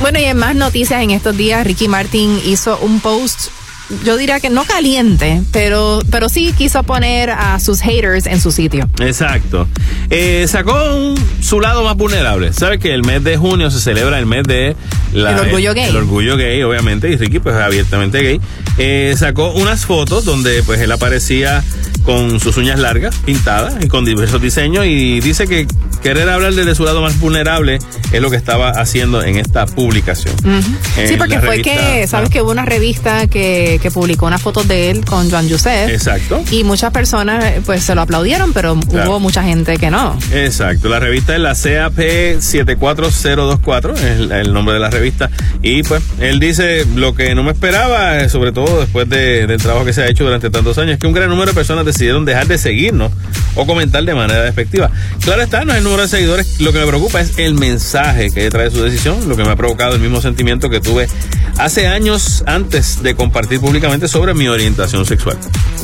Bueno, 0.00 0.18
y 0.18 0.24
en 0.24 0.36
más 0.38 0.54
noticias 0.54 1.02
en 1.02 1.10
estos 1.10 1.36
días, 1.36 1.66
Ricky 1.66 1.86
Martin 1.88 2.40
hizo 2.46 2.78
un 2.78 3.00
post, 3.00 3.48
yo 4.04 4.16
diría 4.16 4.38
que 4.40 4.50
no 4.50 4.64
caliente, 4.64 5.42
pero, 5.52 6.00
pero 6.10 6.28
sí 6.28 6.52
quiso 6.56 6.82
poner 6.82 7.30
a 7.30 7.58
sus 7.60 7.80
haters 7.80 8.26
en 8.26 8.40
su 8.40 8.50
sitio. 8.52 8.88
Exacto. 9.00 9.66
Eh, 10.10 10.46
sacó 10.48 10.72
un- 10.94 11.14
su 11.42 11.60
lado 11.60 11.82
más 11.84 11.96
vulnerable. 11.96 12.52
¿Sabes 12.52 12.80
que 12.80 12.92
el 12.92 13.02
mes 13.04 13.24
de 13.24 13.36
junio 13.36 13.70
se 13.70 13.80
celebra 13.80 14.18
el 14.18 14.26
mes 14.26 14.42
de 14.44 14.76
la- 15.12 15.32
El 15.32 15.38
orgullo 15.40 15.74
gay. 15.74 15.88
El 15.88 15.96
orgullo 15.96 16.36
gay, 16.36 16.62
obviamente, 16.62 17.08
y 17.10 17.16
Ricky 17.16 17.38
pues 17.38 17.54
es 17.56 17.62
abiertamente 17.62 18.20
gay. 18.22 18.40
Eh, 18.76 19.14
sacó 19.16 19.52
unas 19.52 19.86
fotos 19.86 20.24
donde 20.24 20.62
pues 20.62 20.80
él 20.80 20.92
aparecía 20.92 21.64
con 22.04 22.40
sus 22.40 22.56
uñas 22.56 22.78
largas, 22.78 23.14
pintadas 23.24 23.74
y 23.84 23.88
con 23.88 24.04
diversos 24.04 24.40
diseños 24.40 24.86
y 24.86 25.20
dice 25.20 25.46
que 25.46 25.66
querer 26.02 26.28
hablar 26.28 26.54
desde 26.54 26.74
su 26.74 26.84
lado 26.84 27.02
más 27.02 27.18
vulnerable 27.20 27.78
es 28.12 28.20
lo 28.22 28.30
que 28.30 28.36
estaba 28.36 28.70
haciendo 28.70 29.22
en 29.22 29.36
esta 29.36 29.66
publicación. 29.66 30.34
En 30.44 31.08
Sí, 31.08 31.16
porque 31.16 31.38
fue 31.40 31.56
revista- 31.56 31.70
que, 31.92 32.06
sabes 32.06 32.30
que 32.30 32.40
hubo 32.42 32.50
una 32.50 32.64
revista 32.64 33.26
que, 33.26 33.78
que 33.82 33.90
publicó 33.90 34.26
unas 34.26 34.40
fotos 34.42 34.66
de 34.68 34.90
él 34.90 35.04
con 35.04 35.30
Joan 35.30 35.48
Joseph. 35.50 35.90
Exacto. 35.90 36.42
Y 36.50 36.64
muchas 36.64 36.92
personas 36.92 37.44
eh, 37.44 37.60
pues 37.64 37.82
se 37.84 37.94
lo 37.94 38.02
aplaudieron, 38.02 38.52
pero 38.52 38.78
Claro. 38.88 39.10
hubo 39.10 39.20
mucha 39.20 39.42
gente 39.42 39.76
que 39.78 39.90
no. 39.90 40.16
Exacto, 40.32 40.88
la 40.88 41.00
revista 41.00 41.34
es 41.34 41.40
la 41.40 41.54
CAP 41.54 41.98
74024, 42.40 43.94
es 43.94 44.02
el, 44.02 44.32
el 44.32 44.52
nombre 44.52 44.74
de 44.74 44.80
la 44.80 44.90
revista. 44.90 45.30
Y 45.62 45.82
pues 45.82 46.02
él 46.20 46.40
dice 46.40 46.86
lo 46.94 47.14
que 47.14 47.34
no 47.34 47.42
me 47.42 47.52
esperaba, 47.52 48.18
eh, 48.18 48.28
sobre 48.28 48.52
todo 48.52 48.80
después 48.80 49.08
de- 49.08 49.46
del 49.46 49.60
trabajo 49.60 49.84
que 49.84 49.92
se 49.92 50.02
ha 50.02 50.08
hecho 50.08 50.24
durante 50.24 50.50
tantos 50.50 50.78
años, 50.78 50.98
que 50.98 51.06
un 51.06 51.12
gran 51.12 51.28
número 51.28 51.48
de 51.50 51.54
personas 51.54 51.84
decidieron 51.84 52.24
dejar 52.24 52.46
de 52.46 52.58
seguirnos 52.58 53.12
o 53.54 53.66
comentar 53.66 54.04
de 54.04 54.14
manera 54.14 54.42
despectiva. 54.42 54.90
Claro 55.24 55.42
está, 55.42 55.64
no 55.64 55.72
es 55.72 55.78
el 55.78 55.84
número 55.88 56.02
de 56.02 56.08
seguidores, 56.08 56.60
lo 56.60 56.72
que 56.72 56.80
me 56.80 56.86
preocupa 56.86 57.20
es 57.20 57.38
el 57.38 57.54
mensaje 57.54 58.30
que 58.30 58.50
trae 58.50 58.70
su 58.70 58.82
decisión, 58.82 59.26
lo 59.26 59.36
que 59.36 59.44
me 59.44 59.50
ha 59.50 59.56
provocado 59.56 59.94
el 59.94 60.00
mismo 60.00 60.20
sentimiento 60.20 60.68
que 60.68 60.80
tuve 60.80 61.08
hace 61.56 61.86
años 61.86 62.44
antes 62.46 63.02
de 63.02 63.14
compartir 63.14 63.58
públicamente 63.60 64.06
sobre 64.06 64.34
mi 64.34 64.48
orientación 64.48 65.06
sexual. 65.06 65.38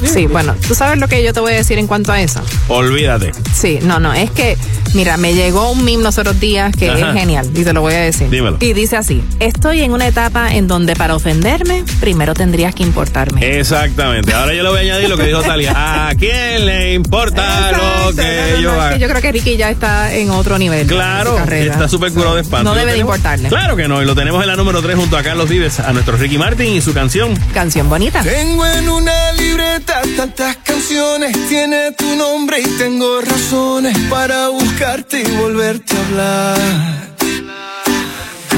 Sí, 0.05 0.27
bueno, 0.27 0.55
tú 0.69 0.75
sabes 0.75 0.99
lo 0.99 1.09
que 1.09 1.25
yo 1.25 1.33
te 1.33 1.41
voy 1.41 1.53
a 1.53 1.57
decir 1.57 1.79
en 1.79 1.87
cuanto 1.87 2.13
a 2.13 2.21
eso. 2.21 2.43
Olvídate. 2.69 3.33
Sí, 3.55 3.79
no, 3.83 3.99
no, 3.99 4.13
es 4.13 4.31
que, 4.31 4.59
mira, 4.93 5.17
me 5.17 5.35
llegó 5.35 5.71
un 5.71 5.85
meme 5.85 6.03
los 6.03 6.19
otros 6.19 6.39
días 6.39 6.77
que 6.77 6.91
Ajá. 6.91 7.11
es 7.11 7.15
genial 7.19 7.51
y 7.55 7.65
te 7.65 7.73
lo 7.73 7.81
voy 7.81 7.95
a 7.95 8.01
decir. 8.01 8.29
Dímelo. 8.29 8.59
Y 8.61 8.75
dice 8.75 8.97
así, 8.99 9.23
estoy 9.41 9.81
en 9.81 9.93
una 9.93 10.07
etapa 10.07 10.55
en 10.55 10.69
donde 10.69 10.95
para 10.97 11.15
ofenderme, 11.15 11.83
primero 12.01 12.35
tendrías 12.35 12.75
que 12.75 12.83
importarme. 12.83 13.59
Exactamente. 13.59 14.35
Ahora 14.35 14.53
yo 14.53 14.63
le 14.63 14.69
voy 14.69 14.79
a 14.79 14.83
añadir 14.83 15.09
lo 15.09 15.17
que 15.17 15.25
dijo 15.25 15.43
Talia. 15.43 16.09
¿A 16.09 16.15
quién 16.15 16.67
le 16.67 16.93
importa 16.93 17.73
lo 17.73 18.15
que 18.15 18.23
no, 18.23 18.57
no, 18.57 18.61
yo 18.61 18.69
no, 18.69 18.75
es 18.75 18.81
haga? 18.81 18.95
que 18.95 19.01
yo 19.01 19.09
creo 19.09 19.23
que 19.23 19.33
Ricky 19.33 19.57
ya 19.57 19.71
está 19.71 19.94
en 20.13 20.31
otro 20.31 20.59
nivel. 20.59 20.87
Claro, 20.87 21.39
está 21.39 21.89
súper 21.89 22.13
curado 22.13 22.35
de 22.37 22.43
espanto. 22.43 22.71
No 22.71 22.77
debe 22.77 22.93
de 22.93 22.99
importarle. 22.99 23.49
Claro 23.49 23.77
que 23.77 23.89
no, 23.89 24.03
y 24.03 24.05
lo 24.05 24.15
tenemos 24.15 24.43
en 24.43 24.49
la 24.49 24.57
número 24.57 24.83
3 24.83 24.97
junto 24.97 25.17
a 25.17 25.23
Carlos 25.23 25.49
Vives, 25.49 25.81
a 25.81 25.93
nuestro 25.93 26.17
Ricky 26.17 26.39
Martin 26.39 26.75
y 26.75 26.81
su 26.81 26.93
canción. 26.93 27.35
Canción 27.53 27.89
bonita. 27.89 28.23
Tengo 28.23 28.67
en 28.67 28.89
una 28.89 29.33
libreta 29.33 30.03
tantas 30.17 30.57
canciones, 30.57 31.37
tiene 31.49 31.93
tu 31.93 32.17
nombre 32.17 32.61
y 32.61 32.67
tengo 32.79 33.21
razones 33.21 33.97
para 34.11 34.49
buscarte 34.49 35.21
y 35.21 35.37
volverte 35.37 35.97
a 35.97 36.07
hablar. 36.07 36.59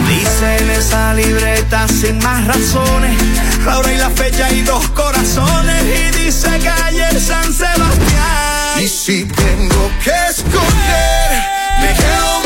Dice 0.09 0.57
en 0.59 0.71
esa 0.71 1.15
libreta 1.15 1.89
sin 1.89 2.19
más 2.19 2.47
razones, 2.47 3.17
la 3.67 3.79
hora 3.79 3.93
y 3.93 3.99
la 3.99 4.11
fecha 4.11 4.51
y 4.53 4.63
dos 4.63 4.89
corazones. 4.91 5.83
Y 5.85 6.25
dice 6.25 6.59
calle 6.61 7.21
San 7.21 7.53
Sebastián. 7.53 8.83
Y 8.83 8.89
si 8.89 9.25
tengo 9.25 9.91
que 10.03 10.13
escoger, 10.31 11.31
me 11.81 11.93
quedo, 11.95 12.46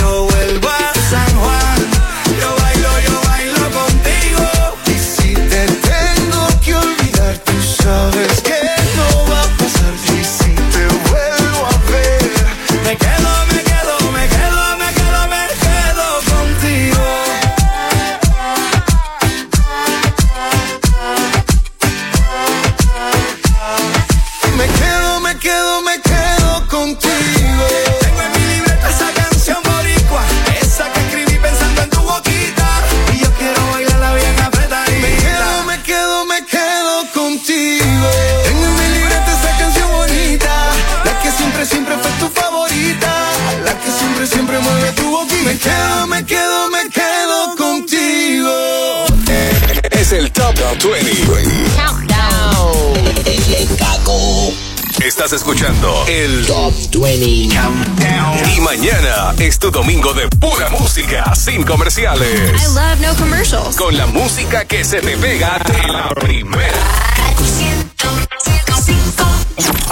Estás 55.31 55.47
escuchando 55.47 56.03
el 56.09 56.45
Top 56.45 56.73
20 56.91 57.55
Countdown. 57.55 58.53
Y 58.53 58.59
mañana 58.59 59.33
es 59.39 59.57
tu 59.59 59.71
domingo 59.71 60.13
de 60.13 60.27
pura 60.27 60.69
música, 60.69 61.33
sin 61.35 61.63
comerciales. 61.63 62.61
I 62.61 62.75
love 62.75 62.99
no 62.99 63.15
commercials. 63.15 63.77
Con 63.77 63.95
la 63.95 64.07
música 64.07 64.65
que 64.65 64.83
se 64.83 64.99
te 64.99 65.15
pega 65.15 65.57
de 65.59 65.87
la 65.87 66.09
primera. 66.09 66.73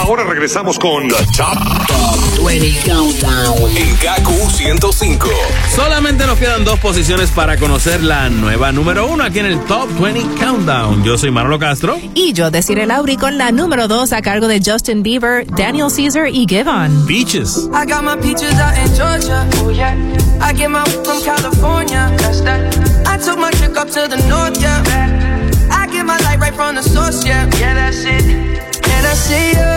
Ahora 0.10 0.24
regresamos 0.24 0.80
con 0.80 1.08
The 1.08 1.24
Top, 1.38 2.44
20 2.44 2.80
Countdown 2.84 3.78
en 3.78 3.96
KQ 3.98 4.50
105. 4.50 5.30
Solamente 5.76 6.26
nos 6.26 6.40
quedan 6.40 6.66
dos 6.66 6.80
posiciones 6.80 7.30
para 7.30 7.58
conocer 7.58 8.02
la 8.02 8.28
nueva 8.28 8.72
número 8.72 9.06
uno 9.06 9.24
aquí 9.24 9.38
en 9.38 9.46
el 9.46 9.60
Top 9.66 9.88
20 10.00 10.44
Countdown. 10.44 11.04
Yo 11.04 11.16
soy 11.16 11.30
Marlo 11.30 11.60
Castro. 11.60 12.00
Y 12.16 12.34
yo, 12.34 12.50
Desiree 12.50 12.88
Lauri, 12.88 13.18
con 13.18 13.38
la 13.38 13.52
número 13.52 13.88
dos 13.88 14.12
a 14.12 14.24
cargo 14.24 14.48
de 14.48 14.60
Justin 14.66 15.04
Bieber, 15.04 15.46
Daniel 15.46 15.90
Caesar 15.96 16.28
y 16.28 16.48
Givon. 16.50 17.06
Beaches. 17.06 17.70
I 17.72 17.86
got 17.86 18.04
my 18.04 18.18
peaches 18.20 18.56
out 18.56 18.76
in 18.84 18.92
Georgia. 18.96 19.48
Oh 19.64 19.70
yeah. 19.70 19.96
I 20.42 20.54
get 20.54 20.72
my 20.72 20.84
from 21.06 21.22
California. 21.22 22.12
That's 22.18 22.42
that. 22.42 22.76
I 23.06 23.20
took 23.20 23.38
my 23.38 23.52
chick 23.52 23.78
up 23.78 23.88
to 23.90 24.08
the 24.08 24.18
north, 24.28 24.60
yeah. 24.60 24.82
I 25.70 25.86
get 25.86 26.04
my 26.04 26.18
light 26.24 26.40
right 26.40 26.56
from 26.56 26.74
the 26.74 26.82
source, 26.82 27.24
yeah. 27.24 27.46
Yeah, 27.60 27.76
that's 27.76 28.04
it. 28.06 28.79
And 29.00 29.08
I 29.08 29.14
see 29.14 29.56
you, 29.56 29.76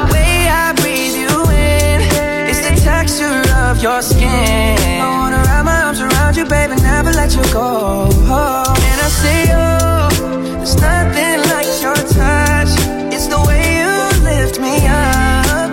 the 0.00 0.08
way 0.16 0.48
I 0.48 0.72
breathe 0.80 1.12
you 1.12 1.28
in, 1.52 2.00
it's 2.48 2.64
the 2.64 2.72
texture 2.80 3.44
of 3.68 3.82
your 3.82 4.00
skin. 4.00 4.80
I 4.80 5.12
wanna 5.12 5.44
wrap 5.44 5.66
my 5.66 5.82
arms 5.84 6.00
around 6.00 6.34
you, 6.34 6.46
baby, 6.46 6.74
never 6.80 7.12
let 7.12 7.36
you 7.36 7.44
go. 7.52 8.08
And 8.08 8.98
I 9.04 9.08
see 9.12 9.42
you, 9.52 9.68
there's 10.56 10.80
nothing 10.80 11.44
like 11.52 11.68
your 11.84 12.00
touch. 12.16 12.72
It's 13.12 13.28
the 13.28 13.44
way 13.44 13.84
you 13.84 13.92
lift 14.24 14.56
me 14.58 14.74
up, 14.88 15.68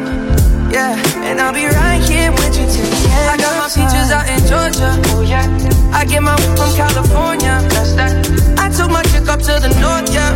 yeah. 0.76 1.00
And 1.24 1.40
I'll 1.40 1.54
be 1.54 1.68
right 1.72 2.04
here 2.04 2.32
with 2.34 2.60
you 2.60 2.68
till 2.68 2.84
the 2.84 3.02
end. 3.16 3.32
I 3.32 3.38
got 3.40 3.56
my 3.64 3.70
peaches 3.72 4.12
out 4.12 4.28
in 4.28 4.44
Georgia, 4.44 4.92
oh 5.16 5.22
yeah. 5.22 5.48
I 5.94 6.04
get 6.04 6.22
my 6.22 6.36
from 6.60 6.76
California, 6.76 7.64
that's 7.72 7.94
that. 7.96 8.12
I 8.60 8.68
took 8.68 8.92
my 8.92 9.04
chick 9.04 9.30
up 9.30 9.40
to 9.40 9.56
the 9.64 9.72
north, 9.80 10.14
yeah. 10.14 10.36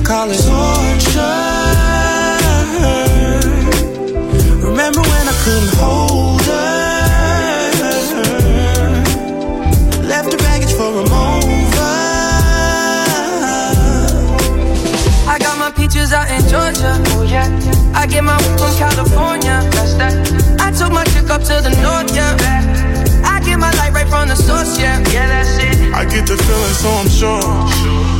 Hate 0.00 0.06
to 0.06 0.12
call 0.12 0.30
it 0.30 0.40
torture. 0.40 1.20
Remember 4.66 5.00
when 5.00 5.28
I 5.28 5.34
couldn't 5.44 5.74
hold 5.76 6.42
her? 6.42 6.78
Left 10.08 10.32
her 10.32 10.38
baggage 10.38 10.72
for 10.72 10.88
a 10.88 11.04
mover. 11.04 11.96
I 15.28 15.38
got 15.38 15.58
my 15.58 15.70
peaches 15.72 16.12
out 16.12 16.30
in 16.30 16.40
Georgia, 16.48 17.02
oh 17.16 17.22
yeah. 17.22 17.48
I 17.94 18.06
get 18.06 18.24
my 18.24 18.38
from 18.58 18.74
California, 18.78 19.60
that's 19.72 19.94
that. 19.94 20.14
I 20.60 20.70
took 20.70 20.92
my 20.92 21.04
chick 21.04 21.28
up 21.30 21.42
to 21.42 21.60
the 21.60 21.70
north, 21.82 22.14
yeah. 22.14 22.36
I 23.24 23.40
get 23.44 23.58
my 23.58 23.70
light 23.72 23.92
right 23.92 24.08
from 24.08 24.28
the 24.28 24.36
source, 24.36 24.78
yeah, 24.78 24.98
yeah, 25.12 25.26
that's 25.28 25.58
it. 25.58 25.92
I 25.92 26.04
get 26.04 26.26
the 26.26 26.36
feeling, 26.36 26.74
so 26.74 26.88
I'm 26.88 27.08
sure. 27.08 28.19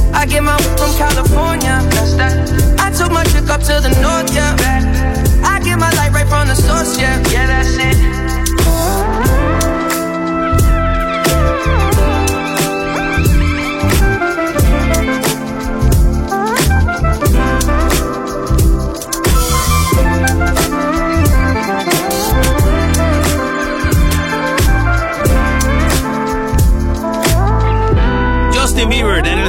I 0.21 0.25
get 0.27 0.43
my 0.43 0.55
from 0.77 0.95
California. 0.99 1.81
I 2.77 2.91
took 2.95 3.11
my 3.11 3.23
chick 3.23 3.49
up 3.49 3.59
to 3.61 3.81
the 3.81 3.89
north, 4.03 4.31
yeah. 4.35 4.55
I 5.43 5.59
get 5.63 5.79
my 5.79 5.89
light 5.93 6.11
right 6.11 6.27
from 6.27 6.47
the 6.47 6.53
source, 6.53 6.95
yeah, 6.99 7.17
yeah, 7.31 7.47
that's 7.47 7.75
it. 7.79 8.40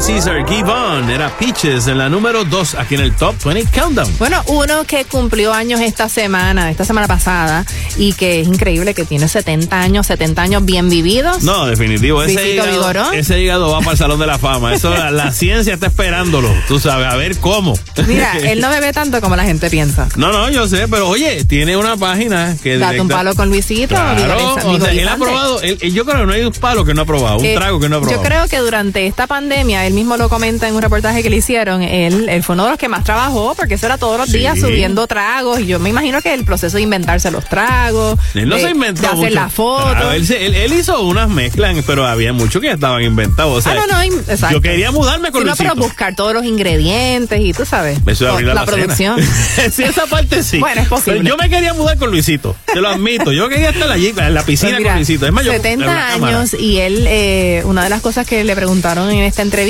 Caesar, 0.04 0.44
Give 0.48 0.68
On, 0.68 1.08
era 1.10 1.28
Peaches 1.38 1.86
en 1.86 1.96
la 1.96 2.08
número 2.08 2.44
2 2.44 2.74
aquí 2.74 2.96
en 2.96 3.02
el 3.02 3.14
Top 3.14 3.36
20 3.44 3.70
Countdown. 3.78 4.12
Bueno, 4.18 4.42
uno 4.48 4.84
que 4.84 5.04
cumplió 5.04 5.52
años 5.52 5.80
esta 5.80 6.08
semana, 6.08 6.70
esta 6.72 6.84
semana 6.84 7.06
pasada, 7.06 7.64
y 7.96 8.12
que 8.12 8.40
es 8.40 8.48
increíble 8.48 8.94
que 8.94 9.04
tiene 9.04 9.28
70 9.28 9.80
años, 9.80 10.08
70 10.08 10.42
años 10.42 10.64
bien 10.64 10.90
vividos. 10.90 11.44
No, 11.44 11.66
definitivo. 11.66 12.20
Ese 12.22 12.52
hígado, 12.54 13.12
ese 13.12 13.40
hígado 13.40 13.70
va 13.70 13.78
para 13.78 13.92
el 13.92 13.98
Salón 13.98 14.18
de 14.18 14.26
la 14.26 14.38
Fama. 14.38 14.74
Eso, 14.74 14.90
la, 14.90 15.12
la 15.12 15.30
ciencia 15.32 15.74
está 15.74 15.86
esperándolo. 15.86 16.52
Tú 16.66 16.80
sabes, 16.80 17.06
a 17.06 17.14
ver 17.14 17.38
cómo. 17.38 17.78
Mira, 18.08 18.36
él 18.42 18.60
no 18.60 18.70
bebe 18.70 18.92
tanto 18.92 19.20
como 19.20 19.36
la 19.36 19.44
gente 19.44 19.70
piensa. 19.70 20.08
No, 20.16 20.32
no, 20.32 20.50
yo 20.50 20.66
sé, 20.66 20.88
pero 20.88 21.08
oye, 21.08 21.44
tiene 21.44 21.76
una 21.76 21.96
página 21.96 22.56
que. 22.60 22.76
Date 22.76 23.00
un 23.00 23.06
directa- 23.06 23.16
palo 23.18 23.34
con 23.36 23.48
Luisito. 23.50 23.94
Claro, 23.94 24.54
o 24.66 24.80
sea, 24.80 24.90
él 24.90 25.08
ha 25.08 25.16
probado, 25.16 25.60
él- 25.62 25.78
yo 25.92 26.04
creo 26.04 26.18
que 26.20 26.26
no 26.26 26.32
hay 26.32 26.42
un 26.42 26.52
palo 26.52 26.84
que 26.84 26.92
no 26.92 27.02
ha 27.02 27.06
probado, 27.06 27.36
un 27.38 27.44
Eh, 27.46 27.54
trago 27.54 27.78
que 27.78 27.88
no 27.88 27.98
ha 27.98 28.00
probado. 28.00 28.20
Yo 28.20 28.28
creo 28.28 28.48
que 28.48 28.58
durante 28.58 29.06
esta 29.06 29.28
pandemia, 29.28 29.86
él 29.86 29.91
mismo 29.92 30.16
lo 30.16 30.28
comenta 30.28 30.68
en 30.68 30.74
un 30.74 30.82
reportaje 30.82 31.22
que 31.22 31.30
le 31.30 31.36
hicieron, 31.36 31.82
él, 31.82 32.28
él 32.28 32.42
fue 32.42 32.54
uno 32.54 32.64
de 32.64 32.70
los 32.70 32.78
que 32.78 32.88
más 32.88 33.04
trabajó 33.04 33.54
porque 33.56 33.74
eso 33.74 33.86
era 33.86 33.98
todos 33.98 34.18
los 34.18 34.28
Sí. 34.28 34.38
días 34.38 34.58
subiendo 34.58 35.06
tragos 35.06 35.60
y 35.60 35.66
yo 35.66 35.78
me 35.78 35.90
imagino 35.90 36.20
que 36.22 36.32
el 36.34 36.44
proceso 36.44 36.76
de 36.76 36.82
inventarse 36.82 37.30
los 37.30 37.44
tragos, 37.48 38.18
Él 38.34 38.48
no 38.48 38.56
de, 38.56 38.62
se 38.62 38.70
inventó 38.70 39.02
de 39.02 39.06
hacer 39.08 39.16
mucho. 39.18 39.34
la 39.34 39.48
foto. 39.48 40.08
Ver, 40.08 40.22
él, 40.32 40.54
él 40.54 40.72
hizo 40.72 41.00
unas 41.02 41.28
mezclas, 41.28 41.76
pero 41.86 42.06
había 42.06 42.32
muchos 42.32 42.60
que 42.62 42.70
estaban 42.70 43.02
inventados. 43.02 43.58
O 43.58 43.60
sea, 43.60 43.72
ah, 43.72 43.86
no, 43.86 43.86
no, 43.94 44.02
im- 44.04 44.20
exacto. 44.28 44.56
yo 44.56 44.60
quería 44.60 44.90
mudarme 44.90 45.30
con 45.30 45.42
Sí, 45.42 45.48
no, 45.48 45.56
pero 45.56 45.74
buscar 45.74 46.14
todos 46.14 46.32
los 46.34 46.44
ingredientes 46.44 47.40
y 47.40 47.52
tú 47.52 47.64
sabes. 47.64 47.98
Eso 48.06 48.24
de 48.24 48.30
abrir 48.30 48.46
la, 48.48 48.64
producción. 48.64 49.20
sí, 49.72 49.82
esa 49.84 50.06
parte 50.06 50.42
sí. 50.42 50.58
Bueno, 50.58 50.82
es 50.82 50.88
posible. 50.88 51.20
Pero 51.20 51.28
yo 51.30 51.36
me 51.36 51.48
quería 51.48 51.74
mudar 51.74 51.98
con 51.98 52.10
Luisito, 52.10 52.56
te 52.72 52.80
lo 52.80 52.88
admito. 52.88 53.32
Yo 53.32 53.48
quería 53.48 53.70
estar 53.70 53.90
allí, 53.90 54.12
en 54.16 54.34
la 54.34 54.42
piscina 54.44 54.70
Pues 54.72 54.78
mira, 54.80 54.90
con 54.92 54.98
Luisito. 54.98 55.26
Es 55.26 55.32
más, 55.32 55.44
yo- 55.44 55.52
70 55.52 55.72
en 55.72 55.80
la 55.96 56.06
cámara. 56.08 56.38
años 56.38 56.54
y 56.54 56.78
él, 56.78 57.04
eh, 57.08 57.62
una 57.64 57.84
de 57.84 57.90
las 57.90 58.00
cosas 58.00 58.26
que 58.26 58.44
le 58.44 58.54
preguntaron 58.54 59.10
en 59.10 59.18
esta 59.18 59.42
entrevista 59.42 59.62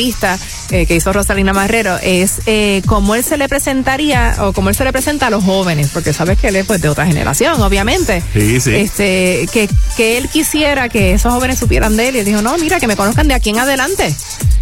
eh, 0.71 0.87
que 0.87 0.95
hizo 0.97 1.13
Rosalina 1.13 1.53
Marrero 1.53 1.99
es 2.03 2.41
eh, 2.47 2.83
cómo 2.87 3.15
él 3.15 3.25
se 3.25 3.37
le 3.37 3.49
presentaría 3.49 4.37
o 4.41 4.53
cómo 4.53 4.69
él 4.71 4.75
se 4.75 4.85
le 4.85 4.93
presenta 4.93 5.27
a 5.27 5.31
los 5.31 5.45
jóvenes, 5.45 5.91
porque 5.93 6.13
sabes 6.13 6.39
que 6.39 6.49
él 6.49 6.57
es 6.57 6.67
pues, 6.67 6.81
de 6.81 6.89
otra 6.89 7.07
generación, 7.07 7.61
obviamente. 7.63 8.23
Sí, 8.33 8.61
sí. 8.61 8.75
Este, 8.75 9.49
que, 9.53 9.69
que 9.97 10.19
él 10.19 10.29
quisiera 10.29 10.89
que 10.89 11.13
esos 11.13 11.33
jóvenes 11.33 11.59
supieran 11.59 11.97
de 11.97 12.09
él 12.09 12.17
y 12.17 12.19
él 12.21 12.25
dijo, 12.25 12.43
no, 12.43 12.57
mira, 12.59 12.81
que 12.81 12.87
me 12.87 12.97
conozcan 12.97 13.29
de 13.29 13.35
aquí 13.35 13.51
en 13.51 13.59
adelante. 13.59 14.15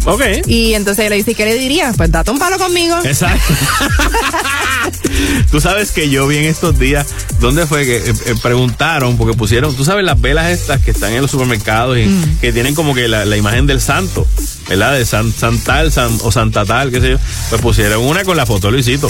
Ok. 0.05 0.21
Y 0.47 0.73
entonces 0.73 1.09
le 1.09 1.15
dice, 1.15 1.35
¿qué 1.35 1.45
le 1.45 1.55
diría? 1.55 1.93
Pues 1.95 2.11
date 2.11 2.31
un 2.31 2.39
palo 2.39 2.57
conmigo. 2.57 2.97
Exacto. 3.03 3.53
Tú 5.51 5.61
sabes 5.61 5.91
que 5.91 6.09
yo 6.09 6.27
vi 6.27 6.37
en 6.37 6.45
estos 6.45 6.77
días, 6.79 7.07
¿dónde 7.39 7.65
fue 7.67 7.85
que 7.85 7.97
eh, 7.97 8.13
eh, 8.25 8.35
preguntaron? 8.41 9.17
Porque 9.17 9.37
pusieron, 9.37 9.75
tú 9.75 9.85
sabes, 9.85 10.03
las 10.03 10.19
velas 10.19 10.49
estas 10.49 10.81
que 10.81 10.91
están 10.91 11.13
en 11.13 11.21
los 11.21 11.31
supermercados 11.31 11.97
y 11.97 12.01
Mm. 12.11 12.39
que 12.39 12.51
tienen 12.51 12.73
como 12.75 12.93
que 12.95 13.07
la, 13.07 13.25
la 13.25 13.37
imagen 13.37 13.67
del 13.67 13.79
santo, 13.79 14.27
¿verdad? 14.77 14.93
De 14.97 15.05
San, 15.05 15.31
Santal 15.31 15.91
San, 15.91 16.17
o 16.23 16.31
Santa 16.31 16.65
Tal, 16.65 16.91
qué 16.91 16.99
sé 17.01 17.09
yo. 17.11 17.17
Pues 17.49 17.61
pusieron 17.61 18.03
una 18.03 18.23
con 18.23 18.37
la 18.37 18.45
foto 18.45 18.67
de 18.67 18.73
Luisito. 18.73 19.09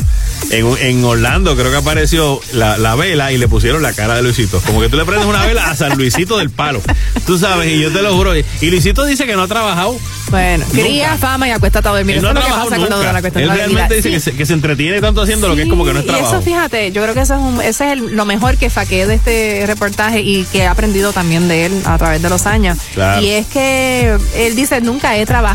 En, 0.49 0.67
en 0.79 1.03
Orlando 1.03 1.55
creo 1.55 1.71
que 1.71 1.77
apareció 1.77 2.39
la, 2.53 2.77
la 2.77 2.95
vela 2.95 3.31
y 3.31 3.37
le 3.37 3.47
pusieron 3.47 3.81
la 3.81 3.93
cara 3.93 4.15
de 4.15 4.21
Luisito. 4.23 4.59
Como 4.65 4.81
que 4.81 4.89
tú 4.89 4.97
le 4.97 5.05
prendes 5.05 5.27
una 5.27 5.45
vela 5.45 5.69
a 5.69 5.75
San 5.75 5.97
Luisito 5.97 6.37
del 6.37 6.49
Palo. 6.49 6.81
Tú 7.25 7.37
sabes, 7.37 7.71
y 7.71 7.79
yo 7.81 7.91
te 7.91 8.01
lo 8.01 8.15
juro. 8.15 8.35
Y 8.35 8.43
Luisito 8.69 9.05
dice 9.05 9.25
que 9.25 9.35
no 9.35 9.43
ha 9.43 9.47
trabajado. 9.47 9.95
Bueno, 10.29 10.65
Nunca. 10.69 10.81
cría 10.81 11.17
fama 11.17 11.47
y 11.47 11.51
acuéstate 11.51 11.87
a 11.87 11.91
dormir. 11.91 12.15
Él 12.17 12.21
no 12.21 12.29
ha 12.29 12.33
trabajado 12.33 12.69
pasa 12.69 12.75
con 12.81 12.89
nunca. 12.89 13.11
la 13.13 13.19
Él 13.19 13.49
realmente 13.49 13.95
dice 13.95 14.09
Sí. 14.09 14.13
que, 14.15 14.19
se, 14.19 14.31
que 14.33 14.45
se 14.45 14.53
entretiene 14.53 15.01
tanto 15.01 15.21
haciendo 15.21 15.47
lo 15.49 15.55
que 15.55 15.63
es 15.63 15.69
como 15.69 15.83
que 15.85 15.93
no 15.93 15.99
es 15.99 16.05
Y 16.05 16.07
trabajo. 16.07 16.35
eso, 16.35 16.41
fíjate, 16.41 16.91
yo 16.91 17.01
creo 17.03 17.13
que 17.13 17.21
eso 17.21 17.33
es 17.35 17.39
un- 17.41 17.61
ese 17.61 17.85
es 17.87 17.93
el- 17.93 18.15
lo 18.15 18.25
mejor 18.25 18.57
que 18.57 18.69
saqué 18.69 19.05
de 19.05 19.15
este 19.15 19.63
reportaje 19.67 20.21
y 20.21 20.45
que 20.45 20.59
he 20.59 20.67
aprendido 20.67 21.11
también 21.11 21.47
de 21.49 21.65
él 21.65 21.81
a 21.85 21.97
través 21.97 22.21
de 22.21 22.29
los 22.29 22.45
años. 22.45 22.77
Claro. 22.93 23.21
Y 23.21 23.29
es 23.29 23.45
que 23.47 24.17
él 24.35 24.55
dice, 24.55 24.79
nunca 24.81 25.17
he 25.17 25.25
trabajado. 25.25 25.50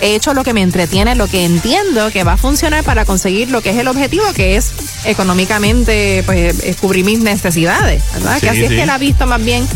He 0.00 0.16
hecho 0.16 0.34
lo 0.34 0.42
que 0.42 0.52
me 0.52 0.62
entretiene, 0.62 1.14
lo 1.14 1.28
que 1.28 1.44
entiendo 1.44 2.10
que 2.10 2.24
va 2.24 2.32
a 2.32 2.36
funcionar 2.36 2.82
para 2.82 3.04
conseguir 3.04 3.50
lo 3.50 3.62
que 3.62 3.70
es 3.70 3.76
el 3.76 3.86
objetivo, 3.86 4.24
que 4.34 4.56
es 4.56 4.72
económicamente 5.04 6.22
pues, 6.26 6.60
eh, 6.64 6.74
cubrir 6.80 7.04
mis 7.04 7.20
necesidades, 7.20 8.02
¿verdad? 8.12 8.34
Sí, 8.34 8.40
que 8.40 8.50
así 8.50 8.62
es 8.64 8.68
sí. 8.70 8.76
que 8.76 8.82
él 8.82 8.90
ha 8.90 8.98
visto 8.98 9.26
más 9.26 9.42
bien 9.44 9.66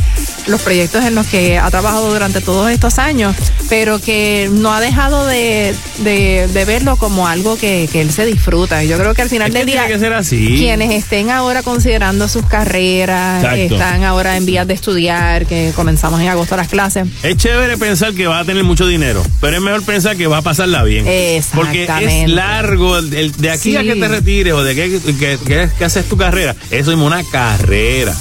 los 0.47 0.61
proyectos 0.63 1.05
en 1.05 1.15
los 1.15 1.27
que 1.27 1.59
ha 1.59 1.71
trabajado 1.71 2.13
durante 2.13 2.41
todos 2.41 2.71
estos 2.71 2.99
años, 2.99 3.37
pero 3.69 3.99
que 3.99 4.49
no 4.53 4.73
ha 4.73 4.81
dejado 4.81 5.27
de, 5.27 5.75
de- 5.99 6.49
de 6.53 6.65
verlo 6.65 6.97
como 6.97 7.27
algo 7.27 7.57
que, 7.59 7.89
que 7.91 8.01
él 8.01 8.11
se 8.13 8.25
disfruta. 8.27 8.83
Yo 8.85 8.99
creo 8.99 9.15
que 9.15 9.23
al 9.23 9.29
final 9.29 9.49
Es 9.49 9.53
que 9.55 9.59
del 9.59 9.67
día, 9.67 9.81
tiene 9.83 9.95
que 9.95 9.99
ser 10.01 10.13
así. 10.13 10.55
quienes 10.59 10.91
estén 10.93 11.31
ahora 11.31 11.63
considerando 11.63 12.29
sus 12.29 12.45
carreras, 12.47 13.43
Exacto. 13.43 13.75
están 13.75 14.05
ahora 14.05 14.37
en 14.37 14.47
vías 14.47 14.67
de 14.67 14.75
estudiar, 14.75 15.47
que 15.47 15.73
comenzamos 15.75 16.21
en 16.21 16.29
agosto 16.29 16.57
las 16.57 16.69
clases. 16.69 17.07
Es 17.23 17.37
chévere 17.37 17.77
pensar 17.77 18.15
que 18.15 18.27
vas 18.27 18.43
a 18.43 18.45
tener 18.45 18.65
mucho 18.65 18.87
dinero, 18.87 19.23
pero 19.41 19.57
es 19.57 19.63
mejor 19.63 19.83
pensar 19.83 20.17
que 20.17 20.27
vas 20.27 20.41
a 20.41 20.43
pasarla 20.43 20.83
bien. 20.85 21.05
Porque 21.05 21.83
es 21.85 21.89
Exactamente. 21.91 22.29
largo, 22.29 22.99
el- 22.99 23.13
el- 23.15 23.33
de 23.33 23.51
aquí 23.51 23.77
a 23.77 23.83
que 23.83 23.97
te 23.97 24.09
retires 24.09 24.53
o 24.55 24.63
de 24.63 24.75
que, 24.75 25.01
que, 25.19 25.39
que- 25.45 25.69
que 25.77 25.85
haces 25.85 26.05
tu 26.09 26.17
carrera, 26.17 26.55
eso 26.71 26.93
es 26.93 26.99
una 26.99 27.23
carrera. 27.25 28.15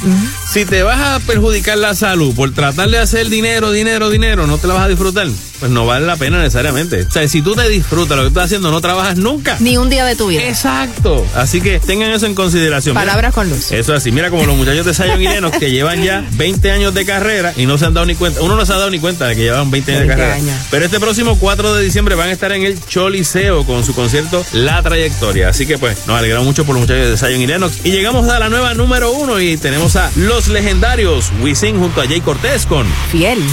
Si 0.51 0.65
te 0.65 0.83
vas 0.83 0.99
a 0.99 1.19
perjudicar 1.25 1.77
la 1.77 1.93
salud 1.95 2.33
por 2.35 2.53
tratar 2.53 2.89
de 2.89 2.97
hacer 2.99 3.29
dinero, 3.29 3.71
dinero, 3.71 4.09
dinero, 4.09 4.47
no 4.47 4.57
te 4.57 4.67
la 4.67 4.73
vas 4.73 4.83
a 4.83 4.87
disfrutar, 4.87 5.27
pues 5.59 5.71
no 5.71 5.85
vale 5.85 6.05
la 6.05 6.15
pena 6.17 6.39
necesariamente. 6.39 7.03
O 7.03 7.11
sea, 7.11 7.27
si 7.27 7.41
tú 7.41 7.55
te 7.55 7.67
disfrutas 7.69 8.17
lo 8.17 8.23
que 8.23 8.27
estás 8.29 8.45
haciendo, 8.45 8.71
no 8.71 8.81
trabajas 8.81 9.17
nunca. 9.17 9.57
Ni 9.59 9.77
un 9.77 9.89
día 9.89 10.05
de 10.05 10.15
tu 10.15 10.27
vida. 10.27 10.43
Exacto. 10.47 11.25
Así 11.35 11.61
que 11.61 11.79
tengan 11.79 12.11
eso 12.11 12.25
en 12.25 12.35
consideración. 12.35 12.95
Mira, 12.95 13.05
Palabras 13.05 13.33
con 13.33 13.49
luz. 13.49 13.71
eso 13.71 13.93
es 13.93 14.01
así. 14.01 14.11
Mira 14.11 14.29
como 14.29 14.45
los 14.45 14.55
muchachos 14.55 14.85
de 14.85 15.05
y 15.15 15.27
Lennox 15.27 15.57
que 15.57 15.71
llevan 15.71 16.03
ya 16.03 16.25
20 16.33 16.71
años 16.71 16.93
de 16.93 17.05
carrera 17.05 17.53
y 17.55 17.65
no 17.65 17.77
se 17.77 17.85
han 17.85 17.93
dado 17.93 18.05
ni 18.05 18.15
cuenta. 18.15 18.41
Uno 18.41 18.55
no 18.55 18.65
se 18.65 18.73
ha 18.73 18.77
dado 18.77 18.89
ni 18.89 18.99
cuenta 18.99 19.27
de 19.27 19.35
que 19.35 19.41
llevan 19.43 19.71
20 19.71 19.91
años 19.91 20.01
de 20.01 20.07
20 20.07 20.21
carrera. 20.23 20.35
años. 20.53 20.67
Pero 20.71 20.85
este 20.85 20.99
próximo 20.99 21.37
4 21.39 21.73
de 21.75 21.83
diciembre 21.83 22.15
van 22.15 22.29
a 22.29 22.31
estar 22.31 22.51
en 22.51 22.63
el 22.63 22.83
Choliseo 22.85 23.65
con 23.65 23.83
su 23.83 23.93
concierto 23.93 24.45
La 24.53 24.81
Trayectoria. 24.81 25.49
Así 25.49 25.65
que 25.65 25.77
pues 25.77 26.05
nos 26.07 26.17
alegramos 26.17 26.45
mucho 26.45 26.65
por 26.65 26.75
los 26.75 26.81
muchachos 26.81 27.21
de 27.21 27.35
y 27.35 27.47
Lennox. 27.47 27.85
Y 27.85 27.91
llegamos 27.91 28.27
a 28.29 28.39
la 28.39 28.49
nueva 28.49 28.73
número 28.73 29.11
uno 29.11 29.39
y 29.39 29.57
tenemos 29.57 29.95
a 29.95 30.11
Los 30.15 30.47
Legendarios 30.47 31.31
Wisin 31.41 31.79
junto 31.79 32.01
a 32.01 32.07
Jay 32.07 32.21
Cortés 32.21 32.65
con 32.65 32.85
Fiel. 33.11 33.43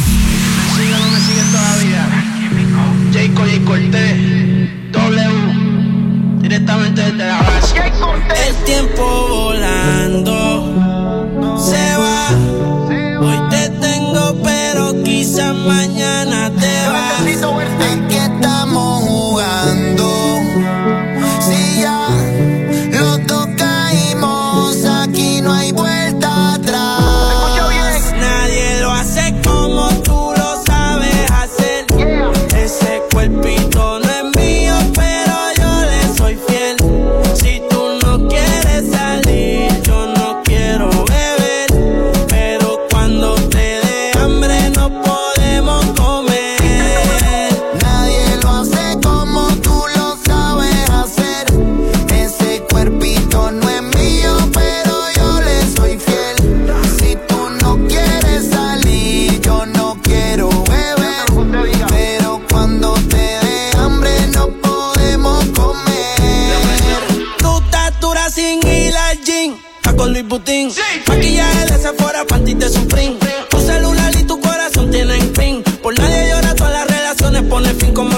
Sigue 0.82 0.98
no 0.98 1.06
me 1.10 1.20
sigue 1.20 1.42
todavía? 1.52 2.02
Cortés, 3.64 4.92
W, 4.92 6.40
directamente 6.40 7.02
desde 7.02 7.24
la 7.24 7.40
base. 7.42 7.76
El 8.48 8.54
tiempo 8.64 9.04
volando 9.28 10.36
se 11.59 11.96
va. 11.96 12.28
Hoy 13.20 13.38
te 13.50 13.68
tengo, 13.70 14.42
pero 14.42 15.02
quizás 15.04 15.54
mañana 15.54 16.21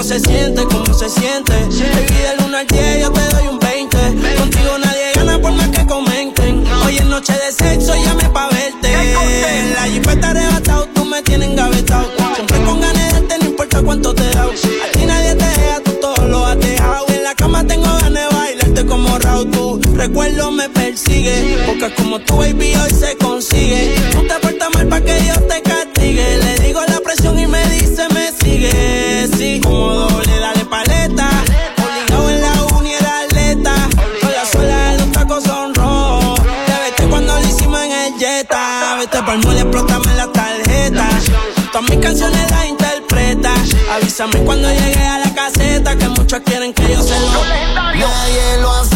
pone 0.07 0.19
fin. 0.19 0.19
¿Cómo 0.19 0.19
se 0.19 0.19
siente? 0.19 0.63
¿Cómo 0.65 0.93
se 0.93 1.09
siente? 1.09 1.53
Baby, 1.53 2.21
del 2.21 2.45
1 2.47 2.57
al 2.57 2.67
10 2.67 3.01
yo 3.01 3.11
te 3.11 3.21
doy 3.35 3.47
un 3.47 3.59
20. 3.59 3.97
Contigo 4.37 4.77
nadie 4.77 5.11
gana 5.15 5.41
por 5.41 5.51
más 5.53 5.69
que 5.69 5.85
comenten. 5.85 6.63
Hoy 6.85 6.97
es 6.97 7.05
noche 7.05 7.33
de 7.33 7.51
sexo, 7.51 7.93
llame 7.95 8.29
pa' 8.29 8.49
verte. 8.49 8.93
En 8.93 9.73
la 9.73 9.83
jipeta 9.83 10.29
arrebatado, 10.29 10.87
tú 10.93 11.05
me 11.05 11.21
tienes 11.23 11.49
engavetado. 11.49 12.11
Siempre 12.35 12.61
con 12.63 12.79
ganas 12.81 13.05
de 13.07 13.13
darte, 13.13 13.37
no 13.39 13.45
importa 13.45 13.81
cuánto 13.81 14.13
te 14.13 14.29
da. 14.29 14.43
A 14.43 14.91
ti 14.91 15.05
nadie 15.05 15.35
te 15.35 15.45
deja, 15.45 15.79
tú 15.83 15.91
todo 15.99 16.27
lo 16.27 16.45
has 16.45 16.59
dejado. 16.59 17.05
En 17.09 17.23
la 17.23 17.35
cama 17.35 17.65
tengo 17.65 17.85
ganas 17.85 18.29
de 18.29 18.35
bailarte 18.35 18.85
como 18.85 19.19
Raúl. 19.19 19.49
Tu 19.49 19.81
recuerdo 19.95 20.51
me 20.51 20.69
persigue. 20.69 21.63
Porque 21.65 21.93
como 21.95 22.19
tu 22.19 22.37
baby 22.37 22.75
hoy 22.75 22.91
se 22.91 23.15
consigue. 23.17 23.44
Vete 39.05 39.21
pa'l 39.21 39.37
mall, 39.43 39.55
explótame 39.55 40.15
la 40.15 40.25
tarjeta. 40.31 41.07
Todas 41.71 41.89
mis 41.91 41.99
canciones 41.99 42.49
las 42.49 42.65
interpreta. 42.65 43.53
Avísame 43.93 44.39
cuando 44.39 44.67
llegue 44.67 45.05
a 45.05 45.19
la 45.19 45.31
caseta. 45.31 45.95
Que 45.95 46.09
muchos 46.09 46.39
quieren 46.39 46.73
que 46.73 46.91
yo 46.91 47.03
se 47.03 47.19
lo. 47.19 47.45
Nadie 47.93 48.61
lo 48.61 48.71
hace 48.71 48.94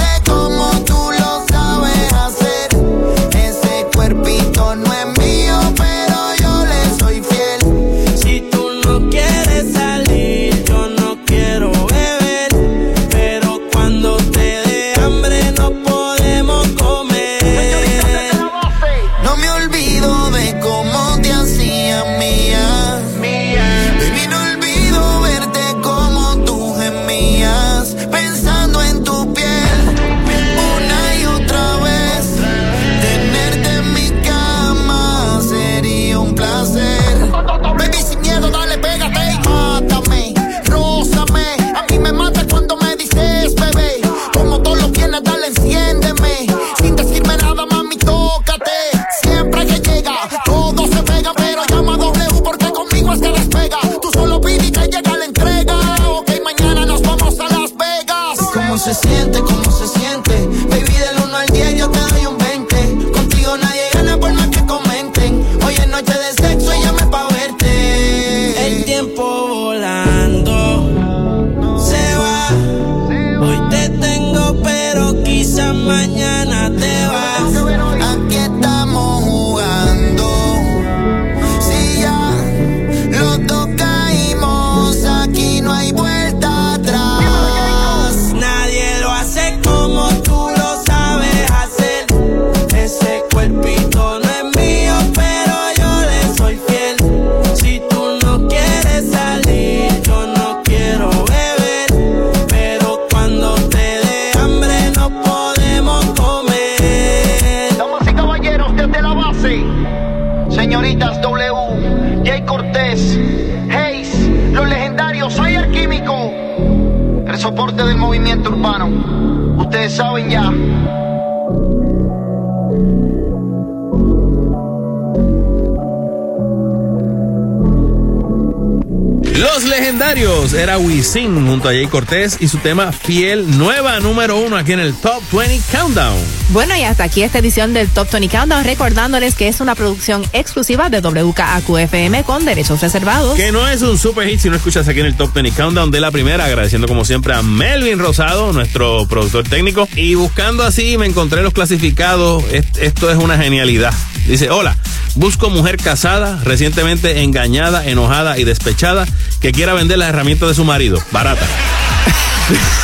era 130.59 130.77
Wisin 130.77 131.47
junto 131.47 131.69
a 131.69 131.71
Jay 131.71 131.87
Cortés 131.87 132.37
y 132.41 132.47
su 132.49 132.57
tema 132.57 132.91
Fiel, 132.91 133.57
nueva 133.57 133.99
número 134.01 134.35
uno 134.37 134.57
aquí 134.57 134.73
en 134.73 134.79
el 134.81 134.93
Top 134.93 135.21
20 135.31 135.61
Countdown. 135.71 136.17
Bueno, 136.49 136.75
y 136.75 136.83
hasta 136.83 137.05
aquí 137.05 137.23
esta 137.23 137.39
edición 137.39 137.73
del 137.73 137.87
Top 137.87 138.11
20 138.11 138.27
Countdown, 138.35 138.63
recordándoles 138.65 139.35
que 139.35 139.47
es 139.47 139.61
una 139.61 139.73
producción 139.75 140.21
exclusiva 140.33 140.89
de 140.89 141.01
WKAQ-FM 141.01 142.23
con 142.23 142.43
derechos 142.45 142.81
reservados. 142.81 143.35
Que 143.37 143.51
no 143.53 143.67
es 143.69 143.81
un 143.81 143.97
super 143.97 144.27
hit 144.27 144.39
si 144.41 144.49
no 144.49 144.57
escuchas 144.57 144.87
aquí 144.87 144.99
en 144.99 145.05
el 145.05 145.15
Top 145.15 145.33
20 145.33 145.51
Countdown 145.51 145.91
de 145.91 146.01
la 146.01 146.11
primera, 146.11 146.43
agradeciendo 146.45 146.87
como 146.87 147.05
siempre 147.05 147.33
a 147.33 147.41
Melvin 147.41 147.97
Rosado, 147.99 148.51
nuestro 148.51 149.07
productor 149.07 149.47
técnico. 149.47 149.87
Y 149.95 150.15
buscando 150.15 150.63
así 150.63 150.97
me 150.97 151.05
encontré 151.05 151.41
los 151.41 151.53
clasificados. 151.53 152.43
Est- 152.51 152.77
Esto 152.79 153.09
es 153.09 153.17
una 153.17 153.37
genialidad. 153.37 153.93
Dice, 154.27 154.49
hola, 154.51 154.77
busco 155.15 155.49
mujer 155.49 155.77
casada, 155.77 156.39
recientemente 156.43 157.23
engañada, 157.23 157.87
enojada 157.87 158.37
y 158.37 158.43
despechada, 158.43 159.07
que 159.39 159.51
quiera 159.51 159.73
vender 159.73 159.97
las 159.97 160.09
herramientas 160.09 160.49
de 160.49 160.55
su 160.55 160.63
marido, 160.65 161.01
barata. 161.11 161.45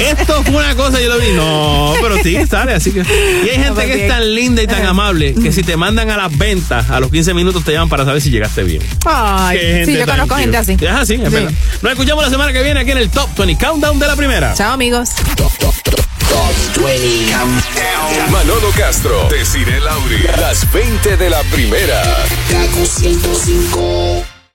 Esto 0.00 0.42
fue 0.44 0.54
una 0.56 0.74
cosa, 0.74 1.00
yo 1.00 1.08
lo 1.08 1.18
vi. 1.18 1.32
No, 1.32 1.94
pero 2.00 2.16
sí, 2.22 2.36
sale, 2.48 2.74
así 2.74 2.90
que. 2.92 3.00
Y 3.00 3.48
hay 3.50 3.56
gente 3.62 3.86
que 3.86 4.04
es 4.04 4.08
tan 4.08 4.34
linda 4.34 4.62
y 4.62 4.66
tan 4.66 4.84
amable 4.84 5.34
que 5.34 5.52
si 5.52 5.62
te 5.62 5.76
mandan 5.76 6.10
a 6.10 6.16
las 6.16 6.36
ventas, 6.36 6.90
a 6.90 7.00
los 7.00 7.10
15 7.10 7.34
minutos 7.34 7.64
te 7.64 7.72
llaman 7.72 7.88
para 7.88 8.04
saber 8.04 8.20
si 8.20 8.30
llegaste 8.30 8.62
bien. 8.62 8.82
Ay, 9.04 9.58
Qué 9.58 9.82
sí, 9.86 9.96
yo 9.96 10.06
conozco 10.06 10.36
gente 10.36 10.56
así. 10.56 10.72
Es 10.80 10.90
así, 10.90 11.14
es 11.14 11.20
Sí. 11.20 11.28
verdad. 11.28 11.52
Nos 11.82 11.92
escuchamos 11.92 12.24
la 12.24 12.30
semana 12.30 12.52
que 12.52 12.62
viene 12.62 12.80
aquí 12.80 12.90
en 12.92 12.98
el 12.98 13.10
Top 13.10 13.28
20 13.36 13.64
Countdown 13.64 13.98
de 13.98 14.06
la 14.06 14.16
primera. 14.16 14.54
Chao, 14.54 14.72
amigos. 14.72 15.10
Manolo 18.30 18.70
Castro, 18.76 19.28
Desiree 19.30 19.80
Lauri, 19.80 20.18
las 20.40 20.70
20 20.72 21.16
de 21.16 21.30
la 21.30 21.42
primera. 21.44 22.02
Kaku 22.50 22.86
105. 22.86 24.24